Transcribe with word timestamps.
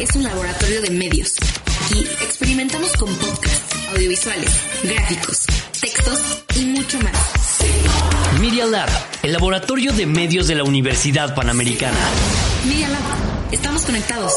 es 0.00 0.16
un 0.16 0.22
laboratorio 0.22 0.80
de 0.80 0.90
medios. 0.90 1.34
Aquí 1.84 2.00
experimentamos 2.22 2.90
con 2.96 3.14
podcasts, 3.16 3.76
audiovisuales, 3.94 4.50
gráficos, 4.82 5.46
textos 5.78 6.20
y 6.56 6.64
mucho 6.66 6.98
más. 7.00 8.40
Media 8.40 8.64
Lab, 8.64 8.88
el 9.22 9.32
laboratorio 9.32 9.92
de 9.92 10.06
medios 10.06 10.46
de 10.46 10.54
la 10.54 10.64
Universidad 10.64 11.34
Panamericana. 11.34 11.98
Media 12.66 12.88
Lab, 12.88 13.52
estamos 13.52 13.82
conectados. 13.82 14.32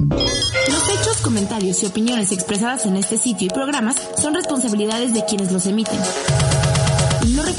Los 0.00 0.88
hechos, 0.90 1.16
comentarios 1.22 1.82
y 1.82 1.86
opiniones 1.86 2.32
expresadas 2.32 2.84
en 2.84 2.96
este 2.96 3.16
sitio 3.16 3.46
y 3.46 3.50
programas 3.50 3.96
son 4.20 4.34
responsabilidades 4.34 5.14
de 5.14 5.24
quienes 5.24 5.52
los 5.52 5.64
emiten. 5.66 5.98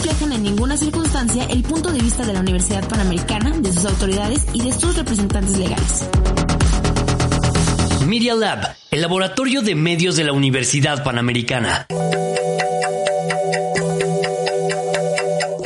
Reflejan 0.02 0.32
en 0.32 0.44
ninguna 0.44 0.78
circunstancia 0.78 1.44
el 1.50 1.62
punto 1.62 1.92
de 1.92 2.00
vista 2.00 2.26
de 2.26 2.32
la 2.32 2.40
Universidad 2.40 2.88
Panamericana, 2.88 3.52
de 3.60 3.74
sus 3.74 3.84
autoridades 3.84 4.46
y 4.54 4.62
de 4.62 4.72
sus 4.72 4.96
representantes 4.96 5.58
legales. 5.58 6.08
Media 8.08 8.34
Lab, 8.34 8.78
el 8.92 9.02
laboratorio 9.02 9.62
de 9.62 9.76
medios 9.76 10.16
de 10.16 10.24
la 10.24 10.32
Universidad 10.32 11.04
Panamericana. 11.04 11.86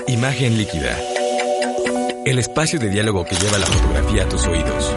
Imagen 0.07 0.57
líquida. 0.57 0.97
El 2.25 2.39
espacio 2.39 2.79
de 2.79 2.89
diálogo 2.89 3.25
que 3.25 3.35
lleva 3.35 3.59
la 3.59 3.67
fotografía 3.67 4.23
a 4.23 4.29
tus 4.29 4.47
oídos. 4.47 4.95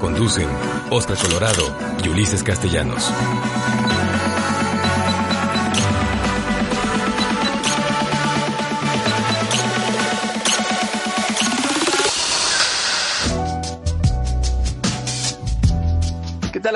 Conducen 0.00 0.48
Oscar 0.88 1.18
Colorado 1.18 1.76
y 2.02 2.08
Ulises 2.08 2.42
Castellanos. 2.42 3.12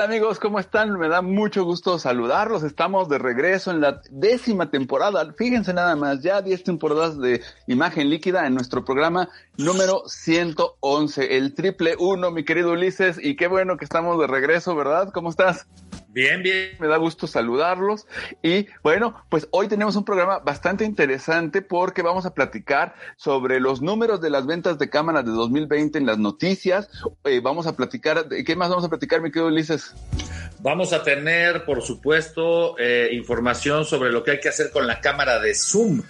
¿Qué 0.03 0.07
tal 0.07 0.15
amigos? 0.17 0.37
¿Cómo 0.37 0.59
están? 0.59 0.99
Me 0.99 1.07
da 1.07 1.21
mucho 1.21 1.63
gusto 1.63 1.97
saludarlos. 1.97 2.63
Estamos 2.63 3.07
de 3.07 3.19
regreso 3.19 3.71
en 3.71 3.79
la 3.79 4.01
décima 4.11 4.69
temporada. 4.69 5.33
Fíjense 5.37 5.73
nada 5.73 5.95
más, 5.95 6.21
ya 6.21 6.41
10 6.41 6.65
temporadas 6.65 7.17
de 7.17 7.41
imagen 7.67 8.09
líquida 8.09 8.45
en 8.45 8.53
nuestro 8.53 8.83
programa 8.83 9.29
número 9.57 10.03
111, 10.05 11.37
el 11.37 11.53
triple 11.53 11.95
uno, 11.97 12.31
mi 12.31 12.43
querido 12.43 12.73
Ulises. 12.73 13.17
Y 13.17 13.37
qué 13.37 13.47
bueno 13.47 13.77
que 13.77 13.85
estamos 13.85 14.19
de 14.19 14.27
regreso, 14.27 14.75
¿verdad? 14.75 15.09
¿Cómo 15.13 15.29
estás? 15.29 15.67
Bien, 16.13 16.43
bien. 16.43 16.77
Me 16.79 16.87
da 16.87 16.97
gusto 16.97 17.25
saludarlos. 17.25 18.05
Y 18.43 18.67
bueno, 18.83 19.25
pues 19.29 19.47
hoy 19.49 19.67
tenemos 19.67 19.95
un 19.95 20.05
programa 20.05 20.37
bastante 20.37 20.85
interesante 20.85 21.63
porque 21.63 22.03
vamos 22.03 22.27
a 22.27 22.35
platicar 22.35 22.93
sobre 23.17 23.59
los 23.59 23.81
números 23.81 24.21
de 24.21 24.29
las 24.29 24.45
ventas 24.45 24.77
de 24.77 24.91
cámaras 24.91 25.25
de 25.25 25.31
2020 25.31 25.97
en 25.97 26.05
las 26.05 26.19
noticias. 26.19 26.87
Eh, 27.23 27.39
vamos 27.41 27.65
a 27.65 27.75
platicar, 27.75 28.27
¿qué 28.29 28.55
más 28.55 28.69
vamos 28.69 28.85
a 28.85 28.89
platicar, 28.89 29.21
mi 29.21 29.31
querido 29.31 29.47
Ulises? 29.47 29.95
Vamos 30.59 30.93
a 30.93 31.03
tener, 31.03 31.65
por 31.65 31.81
supuesto, 31.81 32.77
eh, 32.77 33.09
información 33.11 33.83
sobre 33.83 34.11
lo 34.11 34.23
que 34.23 34.31
hay 34.31 34.39
que 34.39 34.49
hacer 34.49 34.69
con 34.71 34.85
la 34.85 35.01
cámara 35.01 35.39
de 35.39 35.55
Zoom. 35.55 36.03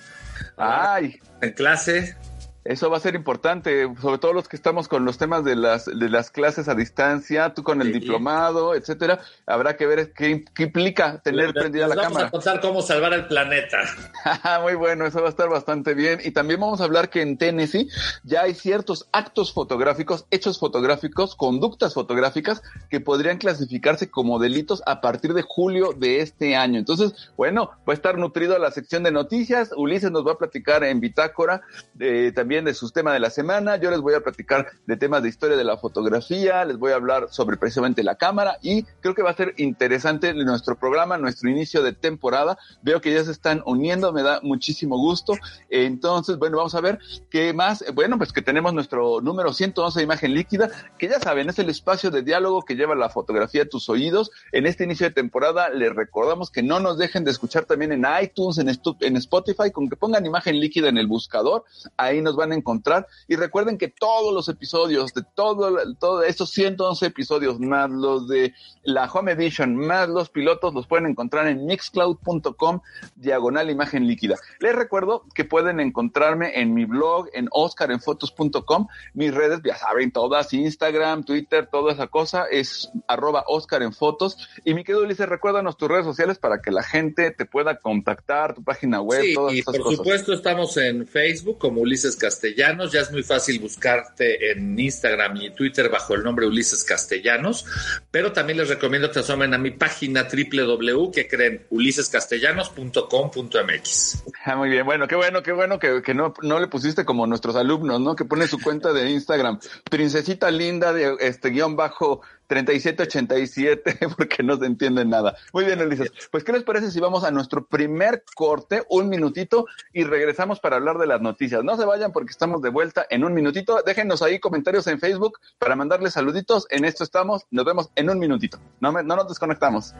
Ay. 0.57 1.21
En 1.41 1.53
clase. 1.53 2.17
Eso 2.65 2.89
va 2.89 2.97
a 2.97 2.99
ser 3.01 3.15
importante, 3.15 3.87
sobre 4.01 4.17
todo 4.19 4.31
los 4.33 4.47
que 4.47 4.55
estamos 4.55 4.87
con 4.87 5.03
los 5.03 5.17
temas 5.17 5.43
de 5.43 5.55
las, 5.55 5.85
de 5.85 6.09
las 6.09 6.29
clases 6.31 6.69
a 6.69 6.75
distancia, 6.75 7.53
tú 7.53 7.63
con 7.63 7.81
el 7.81 7.87
Sí. 7.91 7.99
diplomado, 7.99 8.73
etcétera. 8.75 9.19
Habrá 9.45 9.75
que 9.75 9.85
ver 9.85 10.13
qué, 10.13 10.45
qué 10.55 10.63
implica 10.63 11.19
tener 11.19 11.47
Les- 11.47 11.53
prendida 11.53 11.87
les 11.87 11.95
la 11.97 12.01
vamos 12.03 12.13
cámara. 12.13 12.27
a 12.27 12.31
contar 12.31 12.61
cómo 12.61 12.81
salvar 12.81 13.13
el 13.13 13.27
planeta. 13.27 13.79
Muy 14.61 14.75
bueno, 14.75 15.05
eso 15.05 15.19
va 15.21 15.27
a 15.27 15.29
estar 15.29 15.49
bastante 15.49 15.93
bien. 15.93 16.19
Y 16.23 16.31
también 16.31 16.59
vamos 16.61 16.79
a 16.79 16.85
hablar 16.85 17.09
que 17.09 17.21
en 17.21 17.37
Tennessee 17.37 17.89
ya 18.23 18.43
hay 18.43 18.53
ciertos 18.53 19.09
actos 19.11 19.51
fotográficos, 19.53 20.25
hechos 20.31 20.57
fotográficos, 20.59 21.35
conductas 21.35 21.93
fotográficas 21.93 22.61
que 22.89 23.01
podrían 23.01 23.39
clasificarse 23.39 24.09
como 24.09 24.39
delitos 24.39 24.81
a 24.85 25.01
partir 25.01 25.33
de 25.33 25.41
julio 25.41 25.91
de 25.97 26.21
este 26.21 26.55
año. 26.55 26.79
Entonces, 26.79 27.31
bueno, 27.35 27.71
va 27.87 27.91
a 27.91 27.93
estar 27.93 28.17
nutrido 28.17 28.57
la 28.57 28.71
sección 28.71 29.03
de 29.03 29.11
noticias. 29.11 29.71
Ulises 29.75 30.11
nos 30.11 30.25
va 30.25 30.33
a 30.33 30.37
platicar 30.37 30.83
en 30.85 30.99
Bitácora 31.01 31.61
eh, 31.99 32.31
también 32.33 32.52
de 32.61 32.75
sus 32.75 32.93
temas 32.93 33.13
de 33.13 33.19
la 33.19 33.31
semana. 33.31 33.77
Yo 33.77 33.89
les 33.89 33.99
voy 33.99 34.13
a 34.13 34.21
platicar 34.21 34.67
de 34.85 34.95
temas 34.95 35.23
de 35.23 35.29
historia 35.29 35.57
de 35.57 35.63
la 35.63 35.77
fotografía. 35.77 36.63
Les 36.65 36.77
voy 36.77 36.91
a 36.91 36.95
hablar 36.95 37.27
sobre 37.31 37.57
precisamente 37.57 38.03
la 38.03 38.15
cámara 38.15 38.59
y 38.61 38.83
creo 39.01 39.15
que 39.15 39.23
va 39.23 39.31
a 39.31 39.35
ser 39.35 39.55
interesante 39.57 40.33
nuestro 40.35 40.77
programa, 40.77 41.17
nuestro 41.17 41.49
inicio 41.49 41.81
de 41.81 41.93
temporada. 41.93 42.59
Veo 42.83 43.01
que 43.01 43.11
ya 43.11 43.23
se 43.23 43.31
están 43.31 43.63
uniendo, 43.65 44.13
me 44.13 44.21
da 44.21 44.39
muchísimo 44.43 44.97
gusto. 44.97 45.33
Entonces, 45.69 46.37
bueno, 46.37 46.57
vamos 46.57 46.75
a 46.75 46.81
ver 46.81 46.99
qué 47.31 47.53
más. 47.53 47.83
Bueno, 47.95 48.19
pues 48.19 48.31
que 48.31 48.43
tenemos 48.43 48.71
nuestro 48.73 49.19
número 49.19 49.51
111 49.51 49.99
de 49.99 50.03
imagen 50.03 50.33
líquida, 50.35 50.69
que 50.99 51.07
ya 51.07 51.19
saben, 51.19 51.49
es 51.49 51.57
el 51.57 51.71
espacio 51.71 52.11
de 52.11 52.21
diálogo 52.21 52.61
que 52.61 52.75
lleva 52.75 52.93
la 52.93 53.09
fotografía 53.09 53.63
a 53.63 53.65
tus 53.65 53.89
oídos. 53.89 54.29
En 54.51 54.67
este 54.67 54.83
inicio 54.83 55.07
de 55.07 55.13
temporada 55.13 55.69
les 55.69 55.95
recordamos 55.95 56.51
que 56.51 56.61
no 56.61 56.79
nos 56.79 56.99
dejen 56.99 57.23
de 57.23 57.31
escuchar 57.31 57.65
también 57.65 57.91
en 57.91 58.05
iTunes, 58.21 58.59
en, 58.59 58.69
en 58.69 59.17
Spotify, 59.17 59.71
con 59.71 59.89
que 59.89 59.95
pongan 59.95 60.25
imagen 60.25 60.59
líquida 60.59 60.89
en 60.89 60.97
el 60.97 61.07
buscador, 61.07 61.63
ahí 61.97 62.21
nos 62.21 62.35
van 62.43 62.51
a 62.51 62.55
encontrar. 62.55 63.07
Y 63.27 63.35
recuerden 63.35 63.77
que 63.77 63.87
todos 63.87 64.33
los 64.33 64.49
episodios 64.49 65.13
de 65.13 65.23
todo, 65.35 65.77
todos 65.99 66.25
estos 66.25 66.51
111 66.51 67.05
episodios, 67.05 67.59
más 67.59 67.89
los 67.89 68.27
de 68.27 68.53
la 68.83 69.05
Home 69.11 69.31
Edition, 69.31 69.75
más 69.75 70.09
los 70.09 70.29
pilotos, 70.29 70.73
los 70.73 70.87
pueden 70.87 71.07
encontrar 71.07 71.47
en 71.47 71.65
mixcloud.com 71.65 72.81
diagonal 73.15 73.69
imagen 73.69 74.07
líquida. 74.07 74.35
Les 74.59 74.75
recuerdo 74.75 75.25
que 75.33 75.45
pueden 75.45 75.79
encontrarme 75.79 76.59
en 76.59 76.73
mi 76.73 76.85
blog, 76.85 77.27
en 77.33 77.47
oscarenfotos.com. 77.51 78.87
Mis 79.13 79.33
redes, 79.33 79.61
ya 79.63 79.75
saben, 79.75 80.11
todas, 80.11 80.53
Instagram, 80.53 81.23
Twitter, 81.23 81.67
toda 81.71 81.93
esa 81.93 82.07
cosa, 82.07 82.45
es 82.49 82.89
arroba 83.07 83.43
Oscar 83.47 83.83
en 83.83 83.93
fotos. 83.93 84.37
Y 84.65 84.73
mi 84.73 84.83
querido 84.83 85.03
Ulises, 85.03 85.27
recuérdanos 85.29 85.77
tus 85.77 85.89
redes 85.89 86.05
sociales 86.05 86.39
para 86.39 86.61
que 86.61 86.71
la 86.71 86.83
gente 86.83 87.31
te 87.31 87.45
pueda 87.45 87.77
contactar, 87.77 88.55
tu 88.55 88.63
página 88.63 89.01
web, 89.01 89.21
Sí, 89.21 89.33
todas 89.33 89.53
y 89.53 89.59
esas 89.59 89.75
por 89.75 89.83
cosas. 89.83 89.97
supuesto 89.97 90.33
estamos 90.33 90.77
en 90.77 91.07
Facebook 91.07 91.57
como 91.57 91.81
Ulises 91.81 92.15
Castellanos. 92.33 92.91
Ya 92.91 93.01
es 93.01 93.11
muy 93.11 93.21
fácil 93.23 93.59
buscarte 93.59 94.51
en 94.51 94.79
Instagram 94.79 95.37
y 95.37 95.51
Twitter 95.51 95.89
bajo 95.89 96.15
el 96.15 96.23
nombre 96.23 96.47
Ulises 96.47 96.83
Castellanos. 96.83 97.65
Pero 98.11 98.31
también 98.31 98.57
les 98.57 98.69
recomiendo 98.69 99.11
que 99.11 99.19
asomen 99.19 99.53
a 99.53 99.57
mi 99.57 99.71
página 99.71 100.23
www 100.23 101.11
que 101.11 101.27
creen 101.27 101.65
ulisescastellanos.com.mx. 101.69 104.23
Ah, 104.45 104.55
muy 104.55 104.69
bien, 104.69 104.85
bueno, 104.85 105.07
qué 105.07 105.15
bueno, 105.15 105.41
qué 105.43 105.51
bueno 105.51 105.79
que, 105.79 106.01
que 106.01 106.13
no, 106.13 106.33
no 106.41 106.59
le 106.59 106.67
pusiste 106.67 107.03
como 107.05 107.27
nuestros 107.27 107.55
alumnos, 107.55 108.01
¿no? 108.01 108.15
Que 108.15 108.25
pone 108.25 108.47
su 108.47 108.59
cuenta 108.59 108.91
de 108.93 109.11
Instagram, 109.11 109.59
princesita 109.89 110.51
linda 110.51 110.93
de 110.93 111.15
este 111.19 111.49
guion 111.49 111.75
bajo 111.75 112.21
3787, 112.47 113.97
porque 114.17 114.43
no 114.43 114.57
se 114.57 114.65
entiende 114.65 115.05
nada. 115.05 115.35
Muy 115.53 115.65
bien, 115.65 115.81
Ulises. 115.81 116.11
Pues, 116.31 116.43
¿qué 116.43 116.51
les 116.51 116.63
parece 116.63 116.91
si 116.91 116.99
vamos 116.99 117.23
a 117.23 117.31
nuestro 117.31 117.65
primer 117.65 118.23
corte, 118.35 118.83
un 118.89 119.09
minutito, 119.09 119.65
y 119.93 120.03
regresamos 120.03 120.59
para 120.59 120.75
hablar 120.77 120.97
de 120.97 121.07
las 121.07 121.21
noticias? 121.21 121.63
No 121.63 121.77
se 121.77 121.85
vayan 121.85 122.11
porque 122.11 122.31
estamos 122.31 122.61
de 122.61 122.69
vuelta 122.69 123.05
en 123.09 123.23
un 123.23 123.33
minutito. 123.33 123.81
Déjenos 123.85 124.21
ahí 124.21 124.39
comentarios 124.39 124.87
en 124.87 124.99
Facebook 124.99 125.39
para 125.57 125.75
mandarles 125.75 126.13
saluditos. 126.13 126.67
En 126.69 126.85
esto 126.85 127.03
estamos. 127.03 127.43
Nos 127.51 127.65
vemos 127.65 127.89
en 127.95 128.09
un 128.09 128.19
minutito. 128.19 128.59
No, 128.79 128.91
me- 128.91 129.03
no 129.03 129.15
nos 129.15 129.27
desconectamos. 129.27 129.93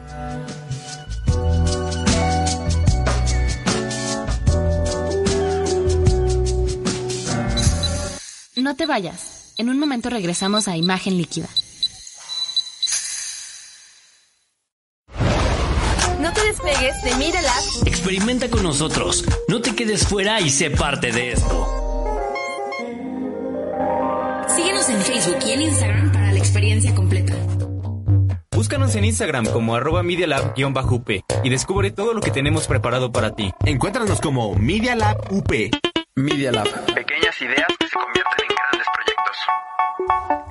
No 8.56 8.76
te 8.76 8.86
vayas. 8.86 9.54
En 9.58 9.70
un 9.70 9.80
momento 9.80 10.10
regresamos 10.10 10.68
a 10.68 10.78
Imagen 10.78 11.18
Líquida. 11.18 11.48
Despegues 16.84 17.04
de 17.04 17.16
Media 17.16 17.42
Lab. 17.42 17.88
Experimenta 17.88 18.50
con 18.50 18.64
nosotros. 18.64 19.26
No 19.48 19.62
te 19.62 19.76
quedes 19.76 20.08
fuera 20.08 20.42
y 20.42 20.50
sé 20.50 20.70
parte 20.70 21.12
de 21.12 21.34
esto. 21.34 21.68
Síguenos 24.56 24.90
en 24.90 25.02
Facebook 25.02 25.38
y 25.46 25.52
en 25.52 25.62
Instagram 25.62 26.12
para 26.12 26.32
la 26.32 26.38
experiencia 26.38 26.94
completa. 26.94 27.34
Búscanos 28.52 28.96
en 28.96 29.06
Instagram 29.06 29.48
como 29.48 29.76
arroba 29.76 30.04
MediaLab-UP 30.04 31.10
y 31.44 31.50
descubre 31.50 31.92
todo 31.92 32.14
lo 32.14 32.22
que 32.22 32.32
tenemos 32.32 32.68
preparado 32.68 33.12
para 33.12 33.36
ti. 33.36 33.52
Encuéntranos 33.66 34.22
como 34.22 34.56
Media 34.56 34.96
Lab 34.96 35.18
UP. 35.32 35.52
Media 36.16 36.52
Lab. 36.52 36.70
Pequeñas 36.94 37.42
ideas 37.42 37.68
que 37.80 37.88
se 37.88 37.94
convierten. 37.94 38.43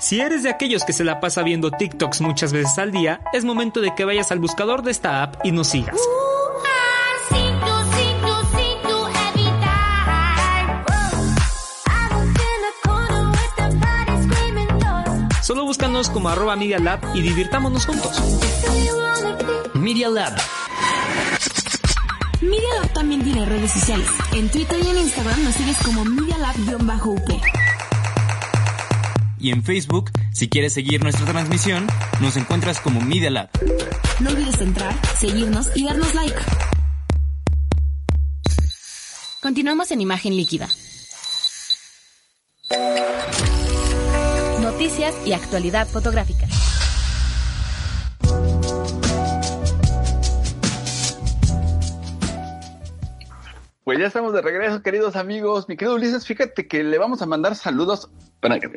Si 0.03 0.21
eres 0.21 0.43
de 0.43 0.51
aquellos 0.51 0.85
que 0.85 0.93
se 0.93 1.05
la 1.05 1.21
pasa 1.21 1.45
viendo 1.45 1.71
TikToks 1.71 2.23
muchas 2.23 2.53
veces 2.53 2.77
al 2.77 2.91
día, 2.91 3.21
es 3.33 3.45
momento 3.45 3.81
de 3.81 3.95
que 3.95 4.05
vayas 4.05 4.33
al 4.33 4.41
buscador 4.41 4.83
de 4.83 4.91
esta 4.91 5.23
app 5.23 5.37
y 5.45 5.53
nos 5.53 5.69
sigas. 5.69 5.97
Solo 15.41 15.65
búscanos 15.65 16.11
como 16.11 16.31
arroba 16.31 16.57
Media 16.57 16.81
Lab 16.81 16.99
y 17.15 17.21
divirtámonos 17.21 17.87
juntos. 17.87 18.21
Media 19.75 20.09
Lab. 20.09 20.33
Media 22.41 22.69
Lab 22.81 22.93
también 22.93 23.23
tiene 23.23 23.47
redes 23.47 23.71
sociales. 23.71 24.09
En 24.33 24.51
Twitter 24.51 24.81
y 24.85 24.89
en 24.89 24.99
Instagram 24.99 25.45
nos 25.45 25.55
sigues 25.55 25.77
como 25.85 26.05
Media 26.05 26.39
Lab-UP. 26.39 27.62
Y 29.43 29.51
en 29.51 29.65
Facebook, 29.65 30.13
si 30.33 30.49
quieres 30.49 30.73
seguir 30.73 31.03
nuestra 31.03 31.27
transmisión, 31.27 31.89
nos 32.21 32.37
encuentras 32.37 32.81
como 32.81 33.01
Media 33.01 33.29
Lab. 33.29 33.51
No 34.21 34.31
olvides 34.31 34.61
entrar, 34.61 34.95
seguirnos 35.17 35.69
y 35.75 35.85
darnos 35.85 36.15
like. 36.15 36.37
Continuamos 39.41 39.91
en 39.91 40.01
imagen 40.01 40.37
líquida. 40.37 40.69
Noticias 44.61 45.13
y 45.27 45.33
actualidad 45.33 45.89
fotográfica. 45.89 46.47
Pues 53.83 53.99
ya 53.99 54.07
estamos 54.07 54.33
de 54.33 54.41
regreso, 54.41 54.81
queridos 54.83 55.17
amigos. 55.17 55.69
Mi 55.69 55.77
querido 55.77 55.97
Ulises, 55.97 56.25
fíjate 56.25 56.69
que 56.69 56.85
le 56.85 56.97
vamos 56.99 57.23
a 57.23 57.27
mandar 57.27 57.57
saludos 57.57 58.09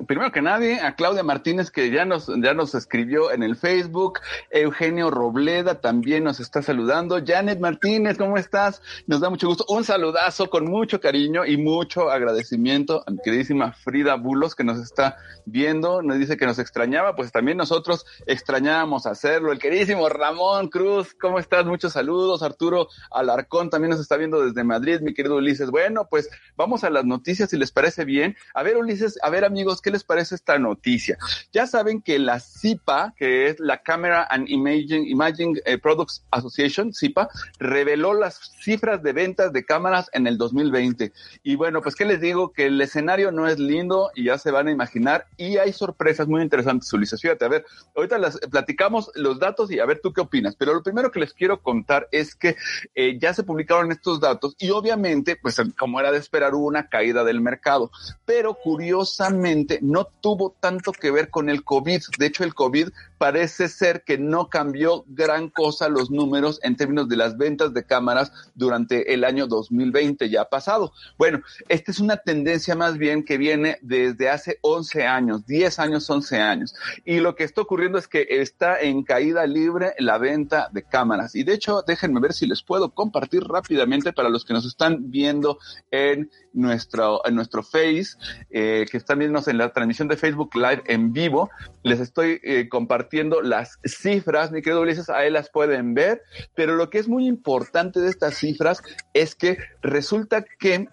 primero 0.08 0.32
que 0.32 0.44
nadie, 0.44 0.80
a 0.80 0.96
Claudia 0.96 1.24
Martínez, 1.24 1.72
que 1.72 1.90
ya 1.90 2.06
nos, 2.06 2.28
ya 2.28 2.54
nos 2.54 2.76
escribió 2.76 3.32
en 3.32 3.42
el 3.42 3.56
Facebook, 3.56 4.20
Eugenio 4.52 5.10
Robleda 5.10 5.82
también 5.82 6.24
nos 6.24 6.40
está 6.40 6.62
saludando, 6.62 7.20
Janet 7.26 7.60
Martínez, 7.60 8.18
¿cómo 8.18 8.38
estás? 8.38 8.84
Nos 9.08 9.22
da 9.22 9.30
mucho 9.32 9.48
gusto, 9.48 9.66
un 9.70 9.84
saludazo 9.84 10.52
con 10.52 10.66
mucho 10.66 11.00
cariño 11.00 11.46
y 11.46 11.58
mucho 11.58 12.12
agradecimiento 12.12 13.04
a 13.08 13.12
mi 13.12 13.18
queridísima 13.24 13.74
Frida 13.74 14.16
Bulos, 14.16 14.54
que 14.54 14.64
nos 14.64 14.80
está 14.80 15.18
viendo, 15.46 16.04
nos 16.04 16.20
dice 16.20 16.38
que 16.38 16.46
nos 16.46 16.60
extrañaba, 16.60 17.16
pues 17.16 17.32
también 17.32 17.58
nosotros 17.58 18.06
extrañábamos 18.28 19.08
hacerlo, 19.08 19.52
el 19.52 19.58
queridísimo 19.58 20.08
Ramón 20.10 20.70
Cruz, 20.70 21.16
¿cómo 21.20 21.40
estás? 21.40 21.66
Muchos 21.66 21.94
saludos, 21.94 22.44
Arturo 22.44 22.88
Alarcón 23.10 23.72
también 23.72 23.90
nos 23.90 24.00
está 24.00 24.16
viendo 24.18 24.46
desde 24.46 24.64
Madrid, 24.64 25.00
mi 25.02 25.14
querido 25.14 25.38
Ulises. 25.38 25.72
Bueno, 25.72 26.08
pues 26.10 26.30
vamos 26.56 26.84
a 26.84 26.92
las 26.92 27.06
noticias, 27.06 27.50
si 27.50 27.58
les 27.58 27.72
parece 27.72 28.06
bien. 28.06 28.36
A 28.54 28.62
ver, 28.62 28.78
Ulises, 28.78 29.18
a 29.24 29.30
ver, 29.30 29.46
a 29.46 29.55
amigos, 29.56 29.82
¿qué 29.82 29.90
les 29.90 30.04
parece 30.04 30.36
esta 30.36 30.60
noticia? 30.60 31.18
Ya 31.54 31.66
saben 31.66 32.02
que 32.02 32.20
la 32.20 32.42
CIPA, 32.42 33.14
que 33.16 33.48
es 33.48 33.58
la 33.62 33.84
Camera 33.84 34.28
and 34.30 34.50
Imaging, 34.50 35.08
Imaging 35.08 35.62
eh, 35.64 35.78
Products 35.78 36.26
Association, 36.30 36.94
CIPA, 36.94 37.30
reveló 37.58 38.14
las 38.14 38.52
cifras 38.60 39.02
de 39.02 39.14
ventas 39.14 39.54
de 39.54 39.64
cámaras 39.64 40.10
en 40.12 40.28
el 40.28 40.38
2020. 40.38 41.14
Y 41.42 41.56
bueno, 41.56 41.82
pues 41.82 41.96
qué 41.96 42.04
les 42.04 42.20
digo, 42.20 42.52
que 42.52 42.66
el 42.66 42.82
escenario 42.82 43.32
no 43.32 43.48
es 43.48 43.58
lindo 43.58 44.12
y 44.14 44.26
ya 44.26 44.38
se 44.38 44.52
van 44.52 44.68
a 44.68 44.72
imaginar 44.72 45.26
y 45.38 45.56
hay 45.56 45.72
sorpresas 45.72 46.28
muy 46.28 46.42
interesantes, 46.42 46.92
Ulises. 46.92 47.22
Fíjate, 47.22 47.46
a 47.46 47.48
ver, 47.48 47.66
ahorita 47.96 48.18
las 48.18 48.38
platicamos 48.52 49.10
los 49.16 49.40
datos 49.40 49.72
y 49.72 49.80
a 49.80 49.86
ver 49.86 50.02
tú 50.04 50.12
qué 50.12 50.20
opinas. 50.20 50.58
Pero 50.58 50.74
lo 50.74 50.84
primero 50.84 51.12
que 51.12 51.22
les 51.22 51.32
quiero 51.32 51.62
contar 51.62 52.10
es 52.12 52.36
que 52.36 52.58
eh, 52.94 53.18
ya 53.22 53.34
se 53.34 53.44
publicaron 53.44 53.90
estos 53.94 54.20
datos 54.20 54.54
y 54.60 54.72
obviamente, 54.72 55.38
pues 55.42 55.62
como 55.78 56.02
era 56.02 56.12
de 56.12 56.18
esperar, 56.18 56.54
hubo 56.54 56.68
una 56.68 56.90
caída 56.90 57.24
del 57.24 57.40
mercado. 57.40 57.90
Pero 58.26 58.56
curiosamente, 58.56 59.45
no 59.82 60.06
tuvo 60.22 60.56
tanto 60.60 60.92
que 60.92 61.12
ver 61.12 61.30
con 61.30 61.50
el 61.50 61.64
COVID. 61.64 62.02
De 62.18 62.26
hecho, 62.26 62.44
el 62.44 62.54
COVID 62.54 62.90
parece 63.18 63.70
ser 63.70 64.04
que 64.04 64.18
no 64.18 64.50
cambió 64.50 65.06
gran 65.08 65.50
cosa 65.50 65.90
los 65.90 66.12
números 66.12 66.60
en 66.64 66.76
términos 66.76 67.08
de 67.10 67.18
las 67.18 67.38
ventas 67.38 67.74
de 67.74 67.86
cámaras 67.86 68.32
durante 68.56 69.14
el 69.14 69.24
año 69.24 69.48
2020 69.48 70.30
ya 70.30 70.46
pasado. 70.46 70.94
Bueno, 71.18 71.42
esta 71.70 71.92
es 71.92 72.00
una 72.00 72.18
tendencia 72.18 72.76
más 72.76 72.98
bien 72.98 73.24
que 73.24 73.38
viene 73.38 73.78
desde 73.82 74.30
hace 74.30 74.60
11 74.62 75.06
años, 75.06 75.46
10 75.46 75.80
años, 75.80 76.10
11 76.10 76.42
años. 76.42 76.76
Y 77.06 77.20
lo 77.20 77.36
que 77.36 77.44
está 77.44 77.62
ocurriendo 77.62 77.98
es 77.98 78.08
que 78.08 78.26
está 78.30 78.80
en 78.80 79.04
caída 79.04 79.46
libre 79.48 79.94
la 80.00 80.18
venta 80.18 80.70
de 80.72 80.84
cámaras. 80.84 81.36
Y 81.36 81.44
de 81.44 81.54
hecho, 81.54 81.84
déjenme 81.86 82.20
ver 82.20 82.34
si 82.34 82.48
les 82.48 82.62
puedo 82.64 82.94
compartir 82.94 83.44
rápidamente 83.44 84.14
para 84.14 84.30
los 84.30 84.46
que 84.46 84.54
nos 84.54 84.66
están 84.66 85.10
viendo 85.12 85.58
en 85.92 86.30
nuestro, 86.54 87.26
en 87.26 87.36
nuestro 87.36 87.64
Face, 87.64 88.18
eh, 88.50 88.86
que 88.90 88.98
están 88.98 89.20
viendo 89.20 89.42
en 89.46 89.58
la 89.58 89.72
transmisión 89.72 90.08
de 90.08 90.18
Facebook 90.18 90.56
Live 90.56 90.84
en 90.88 91.14
vivo. 91.14 91.50
Les 91.84 92.00
estoy 92.00 92.40
eh, 92.44 92.68
compartiendo 92.70 93.06
las 93.24 93.80
cifras, 93.84 94.52
mi 94.52 94.62
querido 94.62 94.82
Ulises, 94.82 95.10
ahí 95.10 95.30
las 95.30 95.50
pueden 95.50 95.94
ver, 95.94 96.24
pero 96.54 96.76
lo 96.76 96.90
que 96.90 97.00
es 97.00 97.08
muy 97.08 97.28
importante 97.28 98.00
de 98.00 98.10
estas 98.10 98.36
cifras 98.36 98.82
es 99.14 99.36
que 99.36 99.58
resulta 99.82 100.44
que 100.60 100.88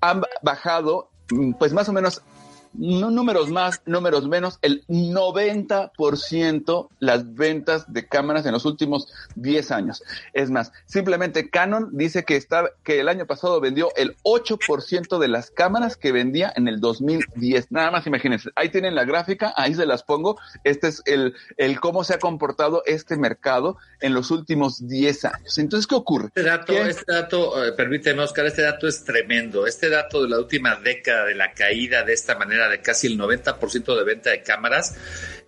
han 0.00 0.22
bajado 0.42 1.10
mm, 1.30 1.52
pues 1.54 1.72
más 1.72 1.88
o 1.88 1.92
menos 1.92 2.22
no 2.22 2.39
números 2.72 3.50
más, 3.50 3.82
números 3.86 4.28
menos, 4.28 4.58
el 4.62 4.86
90% 4.86 6.88
las 6.98 7.34
ventas 7.34 7.92
de 7.92 8.06
cámaras 8.06 8.46
en 8.46 8.52
los 8.52 8.64
últimos 8.64 9.12
10 9.34 9.70
años. 9.70 10.02
Es 10.32 10.50
más, 10.50 10.72
simplemente 10.86 11.50
Canon 11.50 11.90
dice 11.92 12.24
que, 12.24 12.36
está, 12.36 12.70
que 12.84 13.00
el 13.00 13.08
año 13.08 13.26
pasado 13.26 13.60
vendió 13.60 13.90
el 13.96 14.16
8% 14.22 15.18
de 15.18 15.28
las 15.28 15.50
cámaras 15.50 15.96
que 15.96 16.12
vendía 16.12 16.52
en 16.56 16.68
el 16.68 16.80
2010. 16.80 17.70
Nada 17.70 17.90
más 17.90 18.06
imagínense, 18.06 18.50
ahí 18.56 18.68
tienen 18.68 18.94
la 18.94 19.04
gráfica, 19.04 19.52
ahí 19.56 19.74
se 19.74 19.86
las 19.86 20.02
pongo. 20.02 20.38
Este 20.64 20.88
es 20.88 21.02
el, 21.06 21.34
el 21.56 21.80
cómo 21.80 22.04
se 22.04 22.14
ha 22.14 22.18
comportado 22.18 22.82
este 22.86 23.16
mercado 23.16 23.78
en 24.00 24.14
los 24.14 24.30
últimos 24.30 24.86
10 24.86 25.24
años. 25.24 25.58
Entonces, 25.58 25.86
¿qué 25.86 25.94
ocurre? 25.94 26.26
Este 26.26 26.42
dato, 26.42 26.72
este 26.72 27.12
dato, 27.12 27.64
eh, 27.64 27.72
permíteme 27.72 28.22
Oscar, 28.22 28.46
este 28.46 28.62
dato 28.62 28.86
es 28.86 29.04
tremendo. 29.04 29.66
Este 29.66 29.88
dato 29.88 30.22
de 30.22 30.28
la 30.28 30.38
última 30.38 30.76
década 30.76 31.26
de 31.26 31.34
la 31.34 31.52
caída 31.52 32.02
de 32.02 32.12
esta 32.12 32.36
manera 32.36 32.59
de 32.68 32.80
casi 32.80 33.06
el 33.06 33.18
90% 33.18 33.96
de 33.96 34.04
venta 34.04 34.30
de 34.30 34.42
cámaras, 34.42 34.96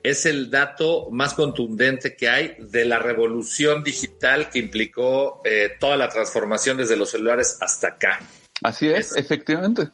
es 0.02 0.26
el 0.26 0.50
dato 0.50 1.08
más 1.10 1.34
contundente 1.34 2.16
que 2.16 2.28
hay 2.28 2.56
de 2.58 2.84
la 2.84 2.98
revolución 2.98 3.84
digital 3.84 4.50
que 4.50 4.58
implicó 4.58 5.40
eh, 5.44 5.72
toda 5.78 5.96
la 5.96 6.08
transformación 6.08 6.76
desde 6.76 6.96
los 6.96 7.10
celulares 7.10 7.58
hasta 7.60 7.88
acá. 7.88 8.20
Así 8.62 8.88
es, 8.88 9.16
efectivamente. 9.16 9.88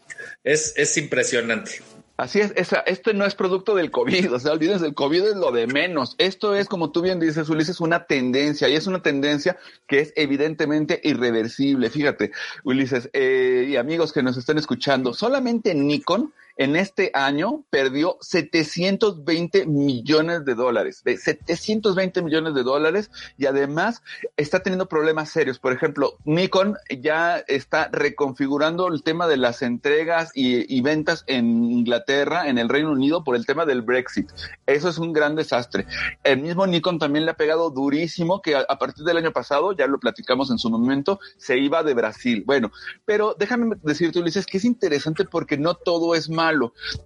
Es, 0.45 0.75
es 0.77 0.97
impresionante. 0.97 1.81
Así 2.19 2.41
es, 2.41 2.53
esa, 2.57 2.81
esto 2.81 3.13
no 3.13 3.25
es 3.25 3.37
producto 3.37 3.77
del 3.77 3.93
COVID, 3.93 4.33
o 4.35 4.41
sea, 4.41 4.51
olvídense, 4.51 4.87
el 4.87 4.95
COVID 4.95 5.23
es 5.23 5.37
lo 5.37 5.53
de 5.53 5.69
menos. 5.69 6.17
Esto 6.19 6.57
es, 6.57 6.67
como 6.67 6.91
tú 6.91 7.01
bien 7.01 7.21
dices, 7.21 7.49
Ulises, 7.49 7.81
una 7.81 8.07
tendencia, 8.07 8.69
y 8.69 8.75
es 8.75 8.89
una 8.89 9.01
tendencia 9.03 9.57
que 9.87 10.01
es 10.01 10.13
evidentemente 10.17 11.01
irreversible. 11.05 11.91
Fíjate, 11.91 12.33
Ulises, 12.65 13.09
eh, 13.13 13.67
y 13.69 13.77
amigos 13.77 14.13
que 14.13 14.25
nos 14.25 14.37
están 14.37 14.59
escuchando, 14.59 15.15
solamente 15.15 15.73
Nikon 15.77 16.33
en 16.59 16.75
este 16.75 17.13
año 17.15 17.65
perdió 17.71 18.19
720 18.21 19.67
millones 19.67 20.45
de 20.45 20.57
dólares, 20.57 21.03
de 21.05 21.17
720 21.17 22.21
millones 22.21 22.53
de 22.53 22.65
dólares 22.65 23.11
y 23.39 23.47
además 23.47 24.03
está 24.37 24.61
teniendo 24.61 24.89
problemas 24.89 25.31
serios. 25.31 25.61
Por 25.61 25.73
ejemplo, 25.73 26.17
Nikon 26.25 26.77
ya 27.01 27.39
está 27.47 27.89
reconfigurando 27.93 28.89
el 28.89 29.05
tema 29.05 29.29
de 29.29 29.37
las 29.37 29.63
entregas 29.63 30.33
y, 30.35 30.79
ventas 30.81 31.25
en 31.27 31.71
Inglaterra, 31.71 32.49
en 32.49 32.59
el 32.59 32.69
Reino 32.69 32.91
Unido, 32.93 33.23
por 33.23 33.37
el 33.37 33.47
tema 33.47 33.65
del 33.65 33.83
Brexit. 33.83 34.31
Eso 34.67 34.89
es 34.89 34.99
un 34.99 35.13
gran 35.13 35.37
desastre. 35.37 35.87
El 36.25 36.41
mismo 36.41 36.67
Nikon 36.67 36.99
también 36.99 37.25
le 37.25 37.33
ha 37.33 37.37
pegado 37.37 37.71
durísimo 37.71 38.41
que 38.43 38.57
a, 38.57 38.61
a 38.69 38.79
partir 38.79 39.05
del 39.05 39.19
año 39.19 39.33
pasado, 39.33 39.73
ya 39.73 39.87
lo 39.87 40.01
platicamos 40.01 40.51
en 40.51 40.59
su 40.59 40.71
momento, 40.71 41.21
se 41.37 41.59
iba 41.59 41.83
de 41.83 41.95
Brasil. 41.95 42.43
Bueno, 42.47 42.73
pero 43.05 43.37
déjame 43.39 43.77
decirte, 43.83 44.19
Ulises, 44.19 44.47
que 44.47 44.59
es 44.59 44.65
interesante 44.65 45.25
porque 45.25 45.59
no 45.59 45.75
todo 45.75 46.15
es 46.15 46.29
malo 46.29 46.48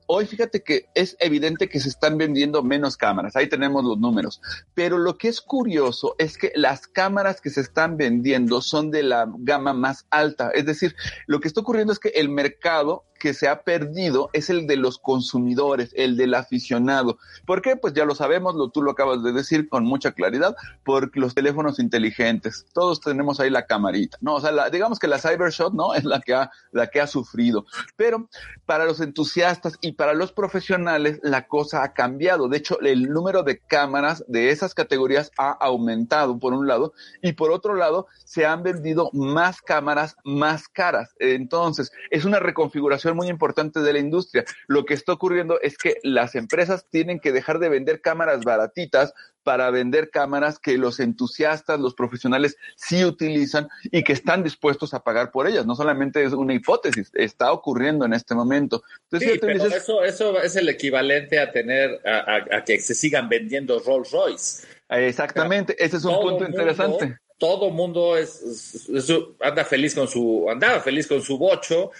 Hoy 0.06 0.26
fíjate 0.26 0.62
que 0.62 0.86
es 0.94 1.16
evidente 1.18 1.68
que 1.68 1.80
se 1.80 1.88
están 1.88 2.18
vendiendo 2.18 2.62
menos 2.62 2.96
cámaras, 2.96 3.36
ahí 3.36 3.48
tenemos 3.48 3.84
los 3.84 3.98
números, 3.98 4.40
pero 4.74 4.98
lo 4.98 5.16
que 5.16 5.28
es 5.28 5.40
curioso 5.40 6.14
es 6.18 6.38
que 6.38 6.52
las 6.54 6.86
cámaras 6.86 7.40
que 7.40 7.50
se 7.50 7.60
están 7.60 7.96
vendiendo 7.96 8.60
son 8.60 8.90
de 8.90 9.02
la 9.02 9.26
gama 9.38 9.72
más 9.72 10.06
alta, 10.10 10.50
es 10.50 10.66
decir, 10.66 10.94
lo 11.26 11.40
que 11.40 11.48
está 11.48 11.60
ocurriendo 11.60 11.92
es 11.92 11.98
que 11.98 12.10
el 12.10 12.28
mercado 12.28 13.04
que 13.22 13.34
se 13.34 13.46
ha 13.46 13.62
perdido 13.62 14.30
es 14.32 14.50
el 14.50 14.66
de 14.66 14.76
los 14.76 14.98
consumidores, 14.98 15.92
el 15.94 16.16
del 16.16 16.34
aficionado. 16.34 17.18
¿Por 17.46 17.62
qué? 17.62 17.76
Pues 17.76 17.94
ya 17.94 18.04
lo 18.04 18.16
sabemos, 18.16 18.56
lo, 18.56 18.70
tú 18.70 18.82
lo 18.82 18.90
acabas 18.90 19.22
de 19.22 19.30
decir 19.30 19.68
con 19.68 19.84
mucha 19.84 20.10
claridad, 20.10 20.56
por 20.82 21.16
los 21.16 21.32
teléfonos 21.32 21.78
inteligentes. 21.78 22.66
Todos 22.74 23.00
tenemos 23.00 23.38
ahí 23.38 23.48
la 23.48 23.66
camarita, 23.66 24.18
¿no? 24.20 24.34
O 24.34 24.40
sea, 24.40 24.70
digamos 24.70 24.98
que 24.98 25.06
la 25.06 25.20
Cybershot, 25.20 25.72
¿no? 25.72 25.94
Es 26.02 26.02
la 26.02 26.20
que 26.20 26.34
ha, 26.34 26.50
la 26.72 26.88
que 26.88 27.00
ha 27.00 27.06
sufrido. 27.06 27.64
Pero 27.94 28.28
para 28.66 28.86
los 28.86 29.00
entusiastas 29.00 29.78
y 29.80 29.92
para 29.92 30.14
los 30.14 30.32
profesionales, 30.32 31.20
la 31.22 31.46
cosa 31.46 31.84
ha 31.84 31.92
cambiado. 31.92 32.48
De 32.48 32.56
hecho, 32.56 32.80
el 32.80 33.04
número 33.04 33.44
de 33.44 33.60
cámaras 33.60 34.24
de 34.26 34.50
esas 34.50 34.74
categorías 34.74 35.30
ha 35.38 35.52
aumentado, 35.52 36.40
por 36.40 36.54
un 36.54 36.66
lado, 36.66 36.92
y 37.22 37.34
por 37.34 37.52
otro 37.52 37.76
lado, 37.76 38.08
se 38.24 38.46
han 38.46 38.64
vendido 38.64 39.10
más 39.12 39.62
cámaras 39.62 40.16
más 40.24 40.66
caras. 40.66 41.14
Entonces, 41.20 41.92
es 42.10 42.24
una 42.24 42.40
reconfiguración 42.40 43.11
muy 43.14 43.28
importante 43.28 43.80
de 43.80 43.92
la 43.92 43.98
industria. 43.98 44.44
Lo 44.66 44.84
que 44.84 44.94
está 44.94 45.12
ocurriendo 45.12 45.60
es 45.60 45.76
que 45.76 45.96
las 46.02 46.34
empresas 46.34 46.86
tienen 46.90 47.20
que 47.20 47.32
dejar 47.32 47.58
de 47.58 47.68
vender 47.68 48.00
cámaras 48.00 48.44
baratitas 48.44 49.14
para 49.42 49.70
vender 49.70 50.10
cámaras 50.10 50.58
que 50.58 50.78
los 50.78 51.00
entusiastas, 51.00 51.80
los 51.80 51.94
profesionales 51.94 52.56
sí 52.76 53.04
utilizan 53.04 53.68
y 53.84 54.04
que 54.04 54.12
están 54.12 54.44
dispuestos 54.44 54.94
a 54.94 55.02
pagar 55.02 55.30
por 55.30 55.48
ellas. 55.48 55.66
No 55.66 55.74
solamente 55.74 56.22
es 56.22 56.32
una 56.32 56.54
hipótesis, 56.54 57.10
está 57.14 57.52
ocurriendo 57.52 58.04
en 58.04 58.12
este 58.12 58.34
momento. 58.34 58.82
sí, 59.18 59.38
pero 59.40 59.64
eso, 59.66 60.04
eso 60.04 60.40
es 60.40 60.56
el 60.56 60.68
equivalente 60.68 61.40
a 61.40 61.50
tener, 61.50 62.00
a, 62.06 62.64
que 62.64 62.80
se 62.80 62.94
sigan 62.94 63.28
vendiendo 63.28 63.80
Rolls 63.80 64.10
Royce. 64.12 64.66
Exactamente, 64.88 65.74
ese 65.82 65.96
es 65.96 66.04
un 66.04 66.20
punto 66.20 66.44
interesante 66.44 67.18
todo 67.42 67.70
mundo 67.70 68.16
es, 68.16 68.88
anda 69.40 69.64
feliz 69.64 69.96
con 69.96 70.06
su, 70.06 70.46
andaba 70.48 70.78
feliz 70.78 71.08
con 71.08 71.20
su 71.20 71.38
bocho 71.38 71.90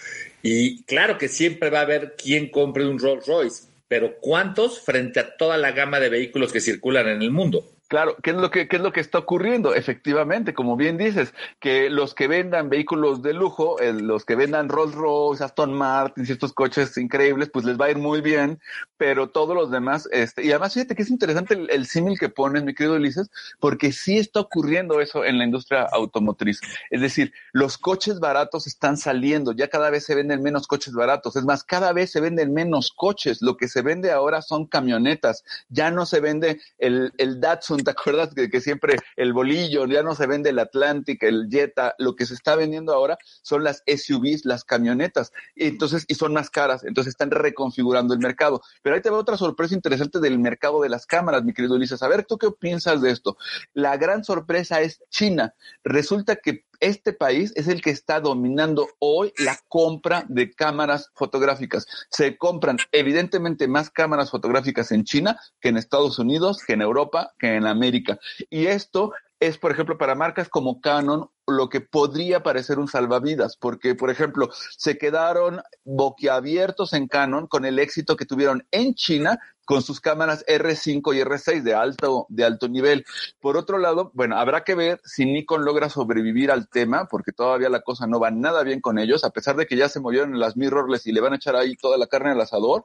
y 0.43 0.83
claro 0.83 1.17
que 1.17 1.29
siempre 1.29 1.69
va 1.69 1.79
a 1.79 1.83
haber 1.83 2.15
quien 2.15 2.49
compre 2.49 2.85
un 2.85 2.99
Rolls 2.99 3.25
Royce, 3.25 3.63
pero 3.87 4.17
¿cuántos 4.19 4.81
frente 4.81 5.21
a 5.21 5.37
toda 5.37 5.57
la 5.57 5.71
gama 5.71 6.01
de 6.01 6.09
vehículos 6.09 6.51
que 6.51 6.59
circulan 6.59 7.07
en 7.07 7.21
el 7.21 7.31
mundo? 7.31 7.72
Claro, 7.93 8.17
¿qué 8.23 8.31
es 8.31 8.37
lo 8.37 8.49
que 8.49 8.67
qué 8.67 8.77
es 8.77 8.81
lo 8.81 8.91
que 8.91 9.01
está 9.01 9.19
ocurriendo? 9.19 9.75
Efectivamente, 9.75 10.55
como 10.55 10.75
bien 10.75 10.97
dices, 10.97 11.31
que 11.59 11.91
los 11.91 12.15
que 12.15 12.27
vendan 12.27 12.67
vehículos 12.67 13.21
de 13.21 13.33
lujo, 13.33 13.75
los 13.79 14.25
que 14.25 14.35
vendan 14.35 14.67
Rolls 14.67 14.95
Royce, 14.95 15.43
Aston 15.43 15.75
Martin 15.75 16.25
estos 16.27 16.53
coches 16.53 16.97
increíbles, 16.97 17.51
pues 17.53 17.65
les 17.65 17.79
va 17.79 17.85
a 17.85 17.91
ir 17.91 17.99
muy 17.99 18.21
bien, 18.21 18.59
pero 18.97 19.29
todos 19.29 19.55
los 19.55 19.69
demás, 19.69 20.09
este, 20.11 20.43
y 20.43 20.49
además 20.49 20.73
fíjate 20.73 20.95
que 20.95 21.03
es 21.03 21.11
interesante 21.11 21.53
el, 21.69 21.85
símil 21.85 22.17
que 22.17 22.29
pones, 22.29 22.63
mi 22.63 22.73
querido 22.73 22.95
Ulises, 22.95 23.29
porque 23.59 23.91
sí 23.91 24.17
está 24.17 24.39
ocurriendo 24.39 24.99
eso 24.99 25.23
en 25.23 25.37
la 25.37 25.43
industria 25.43 25.83
automotriz. 25.83 26.61
Es 26.89 26.99
decir, 26.99 27.31
los 27.51 27.77
coches 27.77 28.19
baratos 28.19 28.65
están 28.65 28.97
saliendo, 28.97 29.51
ya 29.51 29.67
cada 29.67 29.91
vez 29.91 30.03
se 30.03 30.15
venden 30.15 30.41
menos 30.41 30.65
coches 30.65 30.95
baratos, 30.95 31.35
es 31.35 31.43
más, 31.43 31.63
cada 31.63 31.93
vez 31.93 32.11
se 32.11 32.21
venden 32.21 32.55
menos 32.55 32.91
coches, 32.91 33.43
lo 33.43 33.55
que 33.55 33.67
se 33.67 33.83
vende 33.83 34.11
ahora 34.11 34.41
son 34.41 34.65
camionetas, 34.65 35.43
ya 35.69 35.91
no 35.91 36.07
se 36.07 36.21
vende 36.21 36.59
el, 36.79 37.13
el 37.19 37.39
Datsun 37.39 37.82
¿te 37.83 37.91
acuerdas 37.91 38.33
que, 38.33 38.61
siempre 38.61 38.97
el 39.15 39.33
bolillo, 39.33 39.85
ya 39.85 40.03
no 40.03 40.15
se 40.15 40.27
vende 40.27 40.49
el 40.49 40.59
Atlantic, 40.59 41.23
el 41.23 41.47
Jetta, 41.49 41.95
lo 41.97 42.15
que 42.15 42.25
se 42.25 42.33
está 42.33 42.55
vendiendo 42.55 42.93
ahora 42.93 43.17
son 43.41 43.63
las 43.63 43.83
SUVs, 43.87 44.45
las 44.45 44.63
camionetas, 44.63 45.31
entonces, 45.55 46.05
y 46.07 46.15
son 46.15 46.33
más 46.33 46.49
caras, 46.49 46.83
entonces 46.83 47.11
están 47.11 47.31
reconfigurando 47.31 48.13
el 48.13 48.19
mercado. 48.19 48.61
Pero 48.81 48.95
ahí 48.95 49.01
te 49.01 49.09
veo 49.09 49.19
otra 49.19 49.37
sorpresa 49.37 49.75
interesante 49.75 50.19
del 50.19 50.39
mercado 50.39 50.81
de 50.81 50.89
las 50.89 51.05
cámaras, 51.05 51.43
mi 51.43 51.53
querido 51.53 51.75
Ulises. 51.75 52.03
A 52.03 52.07
ver, 52.07 52.25
¿tú 52.25 52.37
qué 52.37 52.49
piensas 52.51 53.01
de 53.01 53.11
esto? 53.11 53.37
La 53.73 53.97
gran 53.97 54.23
sorpresa 54.23 54.81
es 54.81 55.01
China. 55.09 55.53
Resulta 55.83 56.35
que 56.37 56.65
este 56.83 57.13
país 57.13 57.53
es 57.55 57.67
el 57.69 57.81
que 57.81 57.89
está 57.89 58.19
dominando 58.19 58.89
hoy 58.99 59.31
la 59.37 59.57
compra 59.69 60.25
de 60.27 60.51
cámaras 60.51 61.11
fotográficas. 61.15 61.87
Se 62.09 62.37
compran 62.37 62.77
evidentemente 62.91 63.67
más 63.67 63.89
cámaras 63.89 64.31
fotográficas 64.31 64.91
en 64.91 65.05
China 65.05 65.39
que 65.61 65.69
en 65.69 65.77
Estados 65.77 66.19
Unidos, 66.19 66.59
que 66.65 66.73
en 66.73 66.81
Europa, 66.81 67.33
que 67.39 67.55
en 67.55 67.65
América. 67.65 68.19
Y 68.49 68.65
esto 68.65 69.13
es, 69.47 69.57
por 69.57 69.71
ejemplo, 69.71 69.97
para 69.97 70.15
marcas 70.15 70.47
como 70.47 70.79
Canon, 70.79 71.29
lo 71.47 71.67
que 71.67 71.81
podría 71.81 72.43
parecer 72.43 72.79
un 72.79 72.87
salvavidas, 72.87 73.57
porque, 73.57 73.93
por 73.93 74.09
ejemplo, 74.09 74.49
se 74.77 74.97
quedaron 74.97 75.61
boquiabiertos 75.83 76.93
en 76.93 77.09
Canon 77.09 77.47
con 77.47 77.65
el 77.65 77.79
éxito 77.79 78.15
que 78.15 78.25
tuvieron 78.25 78.65
en 78.71 78.95
China 78.95 79.39
con 79.65 79.81
sus 79.81 80.01
cámaras 80.01 80.45
R5 80.45 81.15
y 81.15 81.21
R6 81.21 81.61
de 81.61 81.73
alto, 81.73 82.25
de 82.29 82.43
alto 82.43 82.67
nivel. 82.67 83.05
Por 83.39 83.55
otro 83.57 83.77
lado, 83.77 84.11
bueno, 84.13 84.37
habrá 84.37 84.63
que 84.63 84.75
ver 84.75 84.99
si 85.05 85.25
Nikon 85.25 85.63
logra 85.63 85.89
sobrevivir 85.89 86.51
al 86.51 86.67
tema, 86.67 87.07
porque 87.09 87.31
todavía 87.31 87.69
la 87.69 87.81
cosa 87.81 88.05
no 88.05 88.19
va 88.19 88.29
nada 88.31 88.63
bien 88.63 88.81
con 88.81 88.99
ellos, 88.99 89.23
a 89.23 89.29
pesar 89.29 89.55
de 89.55 89.65
que 89.65 89.77
ya 89.77 89.87
se 89.89 90.01
movieron 90.01 90.37
las 90.37 90.57
mirrorless 90.57 91.07
y 91.07 91.13
le 91.13 91.21
van 91.21 91.33
a 91.33 91.37
echar 91.37 91.55
ahí 91.55 91.75
toda 91.75 91.97
la 91.97 92.07
carne 92.07 92.31
al 92.31 92.41
asador. 92.41 92.83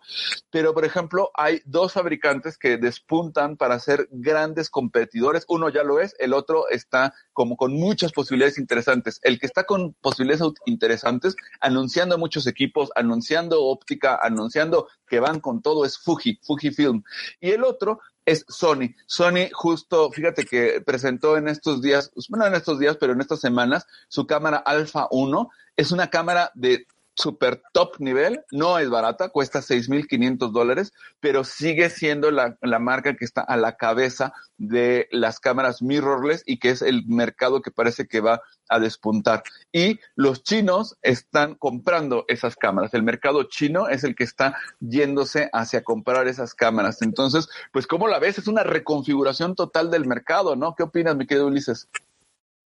Pero, 0.51 0.73
por 0.73 0.85
ejemplo, 0.85 1.31
hay 1.35 1.63
dos 1.65 1.95
fabricantes 1.95 2.59
que 2.59 2.77
despuntan 2.77 3.57
para 3.57 3.79
ser 3.81 4.09
grandes 4.13 4.71
competidores. 4.71 5.45
Uno 5.49 5.69
ya 5.71 5.83
lo 5.83 6.01
es, 6.01 6.15
el 6.19 6.33
otro 6.33 6.48
está 6.71 7.15
como 7.33 7.57
con 7.57 7.75
muchas 7.75 8.13
posibilidades 8.13 8.59
interesantes. 8.59 9.21
El 9.23 9.39
que 9.39 9.47
está 9.47 9.65
con 9.65 9.95
posibilidades 9.95 10.53
interesantes, 10.67 11.37
anunciando 11.61 12.19
muchos 12.19 12.47
equipos, 12.47 12.91
anunciando 12.95 13.65
óptica, 13.65 14.19
anunciando 14.21 14.89
que 15.07 15.21
van 15.21 15.41
con 15.41 15.63
todo, 15.63 15.85
es 15.85 15.99
Fuji, 15.99 16.39
Fuji 16.43 16.71
Film. 16.71 17.03
Y 17.41 17.51
el 17.51 17.65
otro 17.65 18.01
es 18.25 18.45
Sony. 18.49 18.95
Sony 19.07 19.49
justo, 19.53 20.11
fíjate 20.11 20.45
que 20.45 20.83
presentó 20.83 21.37
en 21.37 21.49
estos 21.49 21.81
días, 21.81 22.11
bueno, 22.29 22.47
en 22.47 22.55
estos 22.55 22.79
días, 22.79 22.97
pero 22.99 23.13
en 23.13 23.21
estas 23.21 23.41
semanas, 23.41 23.87
su 24.09 24.27
cámara 24.27 24.59
Alpha 24.59 25.09
1. 25.11 25.51
Es 25.77 25.93
una 25.93 26.11
cámara 26.11 26.51
de 26.55 26.87
super 27.19 27.63
top 27.73 27.97
nivel, 27.99 28.45
no 28.53 28.79
es 28.79 28.89
barata, 28.89 29.29
cuesta 29.31 29.61
6.500 29.61 30.53
dólares, 30.53 30.93
pero 31.21 31.45
sigue 31.45 31.91
siendo 31.91 32.31
la, 32.31 32.57
la, 32.63 32.79
marca 32.79 33.17
que 33.17 33.25
está 33.25 33.41
a 33.41 33.57
la 33.57 33.77
cabeza 33.77 34.33
de 34.57 35.09
las 35.11 35.41
cámaras 35.41 35.83
mirrorless 35.83 36.43
y 36.47 36.59
que 36.59 36.71
es 36.71 36.83
el 36.83 37.07
mercado 37.07 37.61
que 37.61 37.71
parece 37.71 38.07
que 38.07 38.21
va 38.21 38.41
a 38.69 38.79
despuntar. 38.79 39.43
Y 39.73 39.99
los 40.15 40.43
chinos 40.43 40.97
están 41.03 41.55
comprando 41.55 42.25
esas 42.29 42.55
cámaras. 42.57 42.95
El 42.95 43.03
mercado 43.03 43.45
chino 43.45 43.89
es 43.89 44.05
el 44.05 44.15
que 44.15 44.25
está 44.25 44.57
yéndose 44.81 45.51
hacia 45.53 45.83
comprar 45.83 46.29
esas 46.29 46.55
cámaras. 46.55 47.03
Entonces, 47.03 47.49
pues, 47.73 47.87
¿cómo 47.87 48.07
la 48.09 48.19
ves? 48.19 48.39
Es 48.39 48.47
una 48.47 48.63
reconfiguración 48.63 49.55
total 49.55 49.91
del 49.91 50.07
mercado, 50.07 50.55
¿no? 50.55 50.75
¿Qué 50.77 50.85
opinas, 50.85 51.17
mi 51.17 51.27
querido 51.27 51.47
Ulises? 51.47 51.89